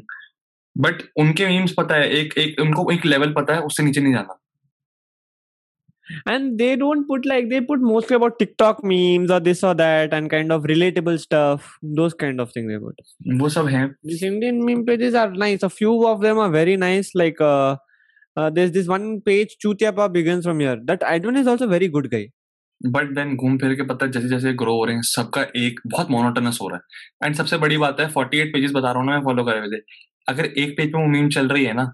बट 0.76 1.02
उनके 1.20 1.48
मीम्स 1.48 1.74
पता 1.78 1.96
है 1.96 2.10
एक 2.20 2.38
एक 2.38 2.60
उनको 2.62 2.92
एक 2.92 3.06
लेवल 3.06 3.34
पता 3.34 3.54
है 3.54 3.62
उससे 3.62 3.84
नीचे 3.84 4.02
नहीं 4.02 4.14
जाना 4.14 4.40
And 6.26 6.58
they 6.58 6.76
don't 6.76 7.08
put 7.08 7.26
like 7.26 7.50
they 7.50 7.62
put 7.62 7.82
mostly 7.82 8.16
about 8.16 8.40
TikTok 8.40 8.84
memes 8.84 9.32
or 9.32 9.40
this 9.40 9.64
or 9.64 9.74
that 9.76 10.14
and 10.14 10.30
kind 10.30 10.52
of 10.52 10.64
relatable 10.64 11.20
stuff. 11.20 11.78
Those 11.82 12.14
kind 12.14 12.42
of 12.42 12.52
things 12.52 12.72
they 12.72 12.80
put. 12.80 13.02
वो 13.42 13.50
सब 13.50 13.68
है 13.70 13.90
These 14.06 14.24
Indian 14.24 14.66
meme 14.66 14.86
pages 14.86 15.14
are 15.14 15.30
nice. 15.32 15.64
A 15.64 15.70
few 15.70 16.08
of 16.08 16.22
them 16.22 16.40
are 16.40 16.50
very 16.50 16.78
nice. 16.78 17.14
Like 17.16 17.42
uh, 17.42 17.78
uh 18.38 18.50
there's 18.50 18.72
this 18.72 18.88
one 18.88 19.22
page 19.22 19.58
Chutiapa 19.64 20.12
begins 20.12 20.46
from 20.46 20.60
here. 20.60 20.78
That 20.84 21.04
Edwin 21.04 21.38
is 21.38 21.48
also 21.48 21.68
very 21.68 21.88
good 21.88 22.12
guy. 22.12 22.28
But 22.88 23.10
then 23.16 23.36
घूम 23.36 23.58
फिर 23.58 23.74
के 23.76 23.84
पता 23.84 24.08
जैसे 24.08 24.28
जैसे 24.30 24.54
grow 24.54 24.74
हो 24.74 24.84
रहे 24.86 24.96
हैं 24.96 25.02
सबका 25.02 25.42
एक 25.56 25.80
बहुत 25.88 26.10
मोनोटनस 26.12 26.60
हो 26.62 26.68
रहा 26.68 26.78
है 26.78 27.28
एंड 27.28 27.36
सबसे 27.36 27.58
बड़ी 27.58 27.78
बात 27.78 28.00
है 28.00 28.14
48 28.14 28.54
पेजेस 28.54 28.72
बता 28.72 28.92
रहा 28.92 29.00
हूँ 29.00 29.06
ना 29.06 29.12
मैं 29.12 29.24
फॉलो 29.24 29.44
करे 29.44 29.60
हुए 29.60 29.78
थे 29.78 29.82
अगर 30.30 30.46
एक 30.46 30.78
पेज 30.78 30.92
पे 30.92 30.98
वो 30.98 31.08
मीम 31.08 31.30
चल 31.30 31.48
रही 31.48 31.66
है 31.66 31.74
ना 31.74 31.94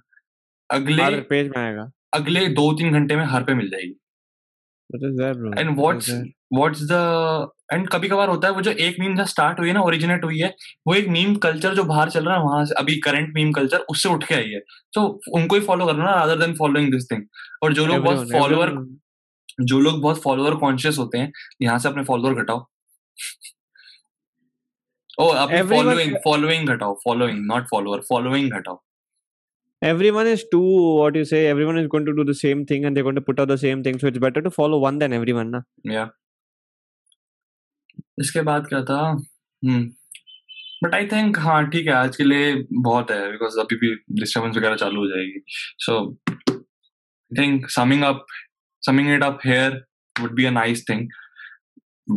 अगले 0.72 1.22
पेज 1.22 1.48
में 1.48 1.64
आएगा. 1.64 1.92
अगले 2.14 2.48
दो 2.48 2.74
तीन 2.74 2.94
घंटे 2.94 3.16
में 3.16 3.26
हर 3.26 3.44
पे 3.44 3.54
मिल 3.54 3.70
जाएगी 3.70 3.88
That 3.88 4.00
is 4.00 4.02
there, 4.02 4.04
bro. 4.58 4.74
And 4.94 5.78
what's 5.80 6.10
what's 6.54 6.82
the 6.92 7.52
end 7.74 7.88
कभी 7.90 8.08
कभार 8.08 8.30
होता 8.30 8.48
है 8.48 8.54
वो 8.54 8.62
जो 8.62 8.72
एक 8.72 8.96
मीम 9.00 9.16
जब 9.16 9.26
स्टार्ट 9.26 9.60
हुई 9.60 9.68
है 9.68 9.74
ना 9.74 9.82
ओरिजिनेट 9.82 10.24
हुई 10.24 10.40
है 10.40 10.54
वो 10.88 10.94
एक 10.96 11.08
मीम 11.10 11.36
कल्चर 11.46 11.76
जो 11.76 11.84
बाहर 11.84 12.10
चल 12.10 12.26
रहा 12.26 12.36
है 12.36 12.44
वहाँ 12.44 12.66
से 12.66 12.76
अभी 12.80 12.96
करंट 13.06 13.34
मीम 13.36 13.52
कल्चर 13.54 13.86
उससे 13.90 14.10
उठ 14.10 14.24
के 14.24 14.36
आई 14.36 14.50
है। 14.50 14.60
तो 14.94 15.06
उनको 15.34 15.56
ही 15.56 15.62
फॉलो 15.62 15.86
करना 15.86 16.04
ना 16.04 16.14
rather 16.16 16.40
than 16.40 16.54
following 16.56 16.92
this 16.92 17.12
thing 17.12 17.24
और 17.64 17.74
जो 17.74 17.86
लोग 17.86 18.04
बहुत 18.04 18.32
फॉलोअर 18.32 18.74
जो 19.62 19.80
लोग 19.80 20.02
बहुत 20.02 20.22
फॉलोअर 20.24 20.56
कॉन्शियस 20.60 20.98
होते 20.98 21.18
हैं 21.18 21.32
यहाँ 21.62 21.78
से 21.80 21.90
अपने 21.90 22.04
फॉलोअर 22.04 22.44
घटाओ। 22.44 22.66
ओ 25.20 25.28
अपनी 25.28 25.62
फॉलोइंग 25.70 26.16
फॉलोइंग 26.24 26.70
घटाओ 26.70 26.94
फॉलोइंग 27.04 27.46
नॉट 27.46 27.68
फॉलोअर 27.70 28.02
फॉलोइंग 28.10 28.52
घटाओ। 28.52 28.82
Everyone 29.83 30.27
is 30.27 30.45
too 30.53 30.61
what 30.99 31.15
you 31.15 31.25
say. 31.25 31.47
Everyone 31.47 31.79
is 31.79 31.87
going 31.93 32.07
to 32.07 32.15
do 32.15 32.25
the 32.31 32.35
same 32.35 32.65
thing 32.71 32.85
and 32.85 32.97
they're 32.97 33.07
going 33.09 33.21
to 33.21 33.27
put 33.29 33.39
out 33.41 33.49
the 33.49 33.59
same 33.59 33.83
thing. 33.83 33.99
So 33.99 34.09
it's 34.09 34.19
better 34.19 34.43
to 34.43 34.51
follow 34.51 34.79
one 34.79 34.99
than 34.99 35.15
everyone, 35.19 35.51
na? 35.57 35.61
या 35.93 36.09
इसके 38.21 38.41
बाद 38.49 38.67
क्या 38.69 38.83
था 38.91 39.01
हम्म 39.65 39.83
but 40.85 40.95
I 40.95 41.07
think 41.07 41.39
हाँ 41.39 41.63
ठीक 41.71 41.87
है 41.87 41.93
आज 41.93 42.17
के 42.17 42.25
लिए 42.25 42.53
बहुत 42.89 43.11
है 43.11 43.31
बिकॉज 43.33 43.59
अभी 43.61 43.77
भी 43.77 43.95
डिस्टर्बेंस 44.21 44.57
वगैरह 44.57 44.77
चालू 44.83 45.01
हो 45.01 45.07
जाएगी 45.09 45.41
so 45.87 45.97
I 46.51 47.43
think 47.43 47.69
summing 47.79 48.03
up 48.05 48.27
summing 48.83 49.11
it 49.15 49.23
up 49.25 49.39
here 49.47 49.83
would 50.21 50.35
be 50.37 50.45
a 50.45 50.51
nice 50.51 50.85
thing 50.89 51.09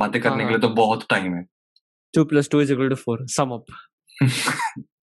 बातें 0.04 0.22
करने 0.22 0.44
के 0.44 0.50
लिए 0.50 0.60
तो 0.60 0.70
बहुत 0.84 1.08
टाइम 1.10 1.34
है 1.36 1.46
Two 2.14 2.26
plus 2.26 2.48
two 2.48 2.60
is 2.60 2.72
equal 2.74 2.90
to 2.90 2.96
four. 2.96 3.18
Sum 3.36 3.52
up. 3.54 3.72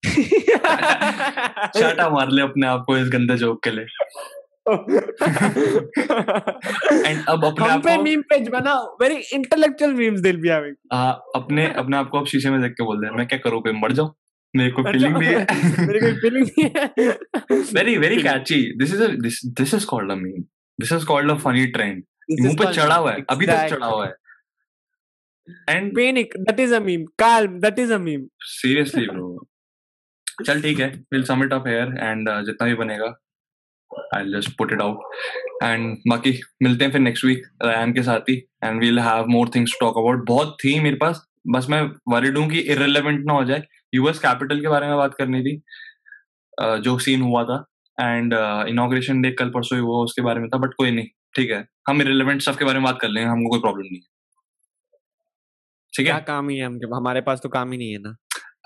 शाटा 1.81 2.11
मार 2.11 2.31
ले 2.31 2.43
अपने 2.43 2.67
आप 2.67 2.85
को 2.87 2.99
इस 2.99 3.09
गंदे 3.09 3.37
जोक 3.37 3.63
के 3.65 3.71
लिए। 3.71 3.85
एंड 7.09 7.27
अब 7.29 7.45
अपने 7.45 7.69
आप 7.69 7.85
पे 7.85 7.97
मीम 7.97 8.21
पेज 8.21 8.49
बनाओ 8.49 8.99
वेरी 9.03 9.15
इंटेलेक्चुअल 9.15 9.93
मीम्स 9.95 10.21
दिल 10.21 10.37
भी 10.37 10.49
having 10.49 10.75
हाँ, 10.93 11.25
अपने 11.35 11.73
अपने 11.73 11.97
आप 11.97 12.09
को 12.09 12.19
अब 12.19 12.27
शीशे 12.27 12.51
में 12.51 12.63
देख 12.63 12.73
के 12.73 12.85
बोल 12.85 12.97
दे 12.97 13.11
मैं 13.11 13.27
क्या 13.29 13.39
करूँ 13.39 13.63
कोई 13.63 13.73
मर 13.73 13.93
जाऊँ? 13.93 14.15
मेरे 14.57 14.71
को 14.71 14.83
फीलिंग 14.83 15.17
नहीं 15.17 15.29
है। 15.29 15.39
मेरे 15.87 16.01
कोई 16.01 16.13
फीलिंग 16.13 16.51
नहीं 16.59 16.71
है। 16.71 16.89
This 18.79 18.93
is 18.93 19.01
a 19.01 19.09
this 19.27 19.39
this 19.61 19.75
is 19.79 19.87
called 19.93 20.11
a 20.11 20.17
meme. 20.17 20.45
This 20.83 20.93
is 20.93 21.07
called 21.11 21.31
a 21.31 21.39
funny 21.47 21.73
trend. 21.73 22.05
This 22.31 22.41
is 22.41 22.47
मुँह 22.47 22.57
पे 22.59 22.73
चढ़ा 22.73 22.95
हुआ 22.95 23.13
है 23.13 23.25
अभी 23.31 23.47
तक 23.47 23.67
चढ़ा 23.71 23.87
हुआ 23.87 24.07
है। 24.07 24.13
And 25.71 25.99
Panic, 25.99 26.29
that 26.49 26.61
is 26.67 26.73
a 26.73 26.81
meme. 26.81 27.05
Calm, 27.23 27.59
that 27.61 27.83
is 27.85 27.91
a 27.97 27.99
meme. 28.07 28.29
Seriously 28.41 29.07
bro 29.07 29.49
चल 30.43 30.63
ठीक 30.63 30.81
है 30.81 30.89
will 31.13 31.25
sum 31.25 31.45
it 31.45 31.53
up 31.53 31.67
here 31.69 31.95
and 32.03 32.29
जितना 32.47 32.67
भी 32.69 32.75
बनेगा 32.75 33.15
I 34.17 34.31
just 34.31 34.57
put 34.59 34.73
it 34.73 34.81
out 34.81 35.63
and 35.63 35.97
बाकी 36.09 36.39
मिलते 36.63 36.85
हैं 36.85 36.93
फिर 36.93 37.01
नेक्स्ट 37.01 37.25
वीक 37.25 37.47
रैन 37.65 37.93
के 37.95 38.03
साथ 38.03 38.31
ही 38.31 38.37
and 38.65 38.81
we'll 38.81 38.99
have 39.01 39.27
more 39.29 39.49
things 39.55 39.73
to 39.73 39.87
talk 39.87 39.99
about 39.99 40.27
बहुत 40.29 40.57
थी 40.65 40.79
मेरे 40.81 40.97
पास 40.97 41.25
बस 41.55 41.67
मैं 41.71 41.83
वरिड 42.09 42.39
हूँ 42.39 42.49
कि 42.51 42.59
इरेलीवेंट 42.73 43.25
ना 43.27 43.33
हो 43.33 43.45
जाए. 43.45 43.63
यूएस 43.95 44.19
कैपिटल 44.19 44.61
के 44.61 44.69
बारे 44.69 44.87
में 44.87 44.97
बात 44.97 45.15
करनी 45.15 45.43
थी 45.43 45.57
अ, 46.59 46.77
जो 46.77 46.99
सीन 46.99 47.23
हुआ 47.23 47.45
था. 47.45 47.65
एंड 47.99 48.35
इनॉग्रेशन 48.69 49.21
डे 49.23 49.31
कल 49.31 49.51
परसों 49.51 49.79
हुआ 49.81 50.03
उसके 50.05 50.23
बारे 50.23 50.41
में 50.41 50.49
था 50.51 50.59
बट 50.59 50.75
कोई 50.79 50.91
नहीं. 50.91 51.07
ठीक 51.37 51.51
है 51.51 51.65
हम 51.89 52.01
इरेलीवेंट 52.03 52.41
स्टफ़ 52.43 52.59
के 52.59 52.65
बारे 52.65 52.79
में 52.79 52.85
बात 52.85 52.99
कर 53.01 53.09
लेंगे 53.09 53.29
हमको 53.31 53.51
कोई 53.51 53.61
प्रॉब्लम 53.61 53.87
नहीं 53.91 54.01
है. 54.01 54.07
ठीक 55.93 56.07
है? 56.09 56.21
काम 56.29 56.49
ही 56.49 56.57
है 56.59 56.67
हमारे 56.95 57.21
पास 57.21 57.41
तो 57.43 57.49
काम 57.49 57.73
ही 57.73 57.79
नहीं 57.79 57.93
है 57.93 57.99
ना। 57.99 58.15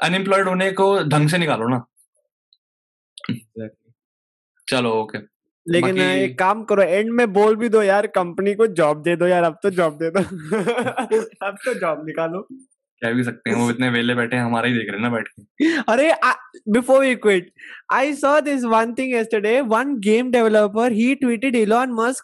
अनएम्प्लॉयड 0.02 0.48
होने 0.48 0.72
को 0.72 1.02
ढंग 1.02 1.28
से 1.28 1.38
निकालो 1.38 1.68
ना। 1.68 1.86
चलो 4.68 4.90
ओके 4.90 5.18
okay. 5.18 5.30
लेकिन 5.68 5.90
बाकी- 5.90 6.22
एक 6.22 6.38
काम 6.38 6.64
करो 6.64 6.82
एंड 6.82 7.10
में 7.10 7.32
बोल 7.32 7.56
भी 7.56 7.68
दो 7.68 7.82
यार 7.82 8.06
कंपनी 8.06 8.54
को 8.54 8.66
जॉब 8.66 9.02
दे 9.02 9.16
दो 9.16 9.26
यार 9.26 9.42
अब 9.42 9.58
तो 9.62 9.70
जॉब 9.70 9.98
दे 10.02 10.10
दो। 10.10 10.18
अब 11.46 11.56
तो 11.64 11.74
जॉब 11.74 12.06
निकालो। 12.06 12.48
कह 13.02 13.12
भी 13.12 13.24
सकते 13.24 13.50
हैं 13.50 13.56
वो 13.56 13.70
इतने 13.70 13.88
वेले 13.88 14.14
बैठे 14.14 14.36
हैं 14.36 14.44
हमारा 14.44 14.68
ही 14.68 14.74
देख 14.74 14.86
रहे 14.90 15.00
हैं 15.00 15.08
ना 15.08 15.14
बैठ 15.14 15.28
के। 15.28 15.76
अरे 15.76 16.14
before 16.68 17.06
we 17.06 17.16
quit 17.16 17.52
I 17.92 18.14
saw 18.14 18.40
this 18.40 18.64
one 18.64 18.94
thing 18.94 19.22
yesterday. 19.22 19.68
One 19.68 19.88
game 20.06 20.26
developer 20.32 20.90
he 20.90 21.16
tweeted 21.24 21.66
elon 21.66 21.90
musk 22.00 22.20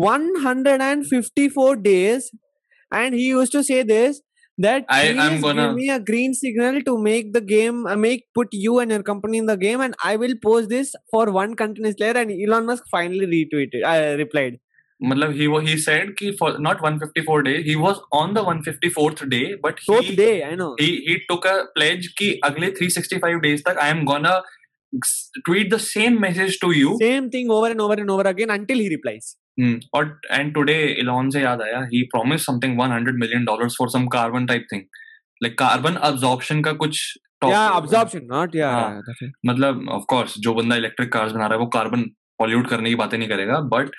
154 0.00 1.76
days 1.76 2.22
and 2.94 3.10
he 3.10 3.36
used 3.36 3.52
to 3.56 3.62
say 3.70 3.84
this 3.84 4.14
that 4.57 4.83
I- 4.95 4.97
please 5.05 5.21
I'm 5.21 5.37
gonna- 5.43 5.63
give 5.67 5.75
me 5.77 5.89
a 5.89 5.99
green 6.09 6.33
signal 6.39 6.81
to 6.89 6.97
make 7.05 7.31
the 7.37 7.41
game 7.53 7.79
uh, 7.93 7.95
make 8.07 8.25
put 8.39 8.49
you 8.65 8.79
and 8.83 8.91
your 8.95 9.03
company 9.11 9.39
in 9.43 9.47
the 9.51 9.57
game 9.63 9.81
and 9.85 9.95
i 10.09 10.15
will 10.23 10.35
post 10.43 10.69
this 10.73 10.91
for 11.15 11.23
one 11.37 11.55
continuous 11.63 11.95
layer 12.03 12.17
and 12.23 12.35
elon 12.45 12.67
musk 12.71 12.83
finally 12.97 13.29
retweeted 13.33 13.87
uh, 13.93 14.13
replied 14.23 14.59
मतलब 15.01 15.31
he 15.37 15.45
wa- 15.51 15.61
he 15.67 15.73
said 15.85 16.11
कि 16.19 16.27
for 16.41 16.49
not 16.65 16.83
154 16.87 17.39
day 17.47 17.55
he 17.69 17.73
was 17.85 17.97
on 18.19 18.35
the 18.35 18.43
154th 18.49 19.23
day 19.33 19.45
but 19.63 19.81
fourth 19.87 20.09
he 20.11 20.15
day 20.19 20.35
i 20.49 20.51
know 20.59 20.69
he 20.81 20.89
he 21.07 21.15
took 21.31 21.47
a 21.53 21.55
pledge 21.77 22.05
कि 22.21 22.29
अगले 22.49 22.69
365 22.77 23.41
days 23.47 23.63
तक 23.69 23.81
I 23.85 23.89
am 23.95 24.03
gonna 24.11 24.35
s- 24.93 25.41
tweet 25.49 25.69
the 25.73 25.79
same 25.87 26.19
message 26.25 26.59
to 26.63 26.69
you 26.79 26.93
same 27.01 27.29
thing 27.35 27.49
over 27.57 27.69
and 27.75 27.81
over 27.81 27.97
and 28.03 28.09
over 28.17 28.27
again 28.33 28.53
until 28.59 28.77
he 28.77 28.87
replies 28.95 29.27
Hmm. 29.33 29.46
Hmm. 29.58 29.78
और 29.94 30.20
and 30.32 30.52
today 30.54 30.74
Elon 31.00 31.30
से 31.30 31.40
याद 31.42 31.62
आया 31.62 31.78
ही 31.92 32.02
promise 32.10 32.44
something 32.46 32.80
100 32.80 33.14
million 33.14 33.44
dollars 33.44 33.76
for 33.78 33.88
some 33.90 34.06
carbon 34.08 34.46
type 34.46 34.66
thing 34.72 34.82
like 35.40 35.58
carbon 35.58 35.94
absorption 36.08 36.62
का 36.62 36.72
कुछ 36.82 37.00
या 37.44 37.64
not 38.24 38.54
या 38.56 38.70
मतलब 39.46 39.88
of 39.90 40.38
जो 40.38 40.54
बंदा 40.54 40.76
इलेक्ट्रिक 40.76 41.12
कार्स 41.12 41.32
बना 41.32 41.46
रहा 41.46 41.54
है 41.54 41.58
वो 41.58 41.66
कार्बन 41.74 42.02
पॉल्यूट 42.38 42.68
करने 42.70 42.88
की 42.88 42.94
बातें 42.94 43.18
नहीं 43.18 43.28
करेगा 43.28 43.60
but 43.74 43.90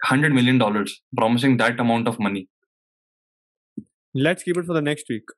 100 0.00 0.30
million 0.30 0.58
dollar 0.58 0.84
promising 1.16 1.58
that 1.58 1.80
amount 1.80 2.08
of 2.08 2.22
money 2.22 2.46
let's 4.14 4.42
keep 4.42 4.58
it 4.58 4.66
for 4.66 4.80
the 4.80 4.84
next 4.84 5.10
week 5.10 5.32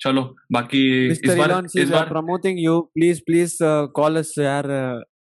चलो 0.00 0.22
बाकी 0.52 0.86
Mr. 1.10 1.24
इस 1.24 1.30
Elon 1.30 1.48
बार 1.48 1.82
इस 1.82 1.90
बार 1.90 2.08
promoting 2.08 2.58
you 2.60 2.80
please 2.94 3.20
please 3.26 3.58
call 3.96 4.16
us 4.18 4.34
यार 4.38 4.70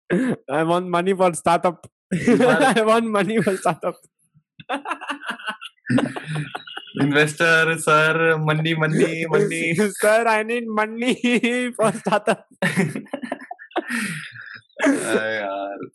I 0.09 0.63
want 0.63 0.89
money 0.91 1.13
for 1.13 1.33
startup 1.35 1.81
want 2.85 3.05
money 3.05 3.41
for 3.41 3.57
startup. 3.57 3.95
Investor 7.01 7.75
sir 7.79 8.17
money 8.45 8.73
money 8.75 9.25
money 9.25 9.89
Sir, 9.89 10.27
I 10.27 10.43
need 10.43 10.67
money 10.67 11.13
for 11.79 11.91
startup. 11.91 12.45
यार 14.85 15.87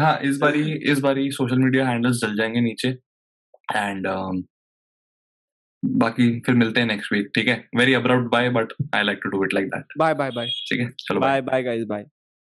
हाँ 0.00 0.18
इस 0.20 0.38
बारी 0.38 0.72
इस 0.92 0.98
बारी 0.98 1.30
सोशल 1.30 1.58
मीडिया 1.58 1.88
हैंडल्स 1.88 2.20
जल 2.20 2.36
जाएँगे 2.36 2.60
नीचे 2.60 2.88
एंड 3.76 4.06
बाकी 5.82 6.28
फिर 6.40 6.54
मिलते 6.54 6.80
हैं 6.80 6.86
नेक्स्ट 6.86 7.12
वीक 7.12 7.30
ठीक 7.34 7.48
है 7.48 7.56
very 7.76 7.94
abrupt 7.94 8.30
bye 8.30 8.50
but 8.50 8.72
I 8.94 9.02
like 9.02 9.20
to 9.22 9.30
do 9.30 9.44
it 9.44 9.54
like 9.54 9.66
that 9.66 9.98
bye 9.98 10.14
bye 10.14 10.30
bye. 10.30 10.48
ठीक 10.70 10.80
है 10.80 10.90
चलो. 10.98 11.20
Bye, 11.20 11.40
bye, 11.50 11.62
guys. 11.62 11.88
Bye. 11.94 12.15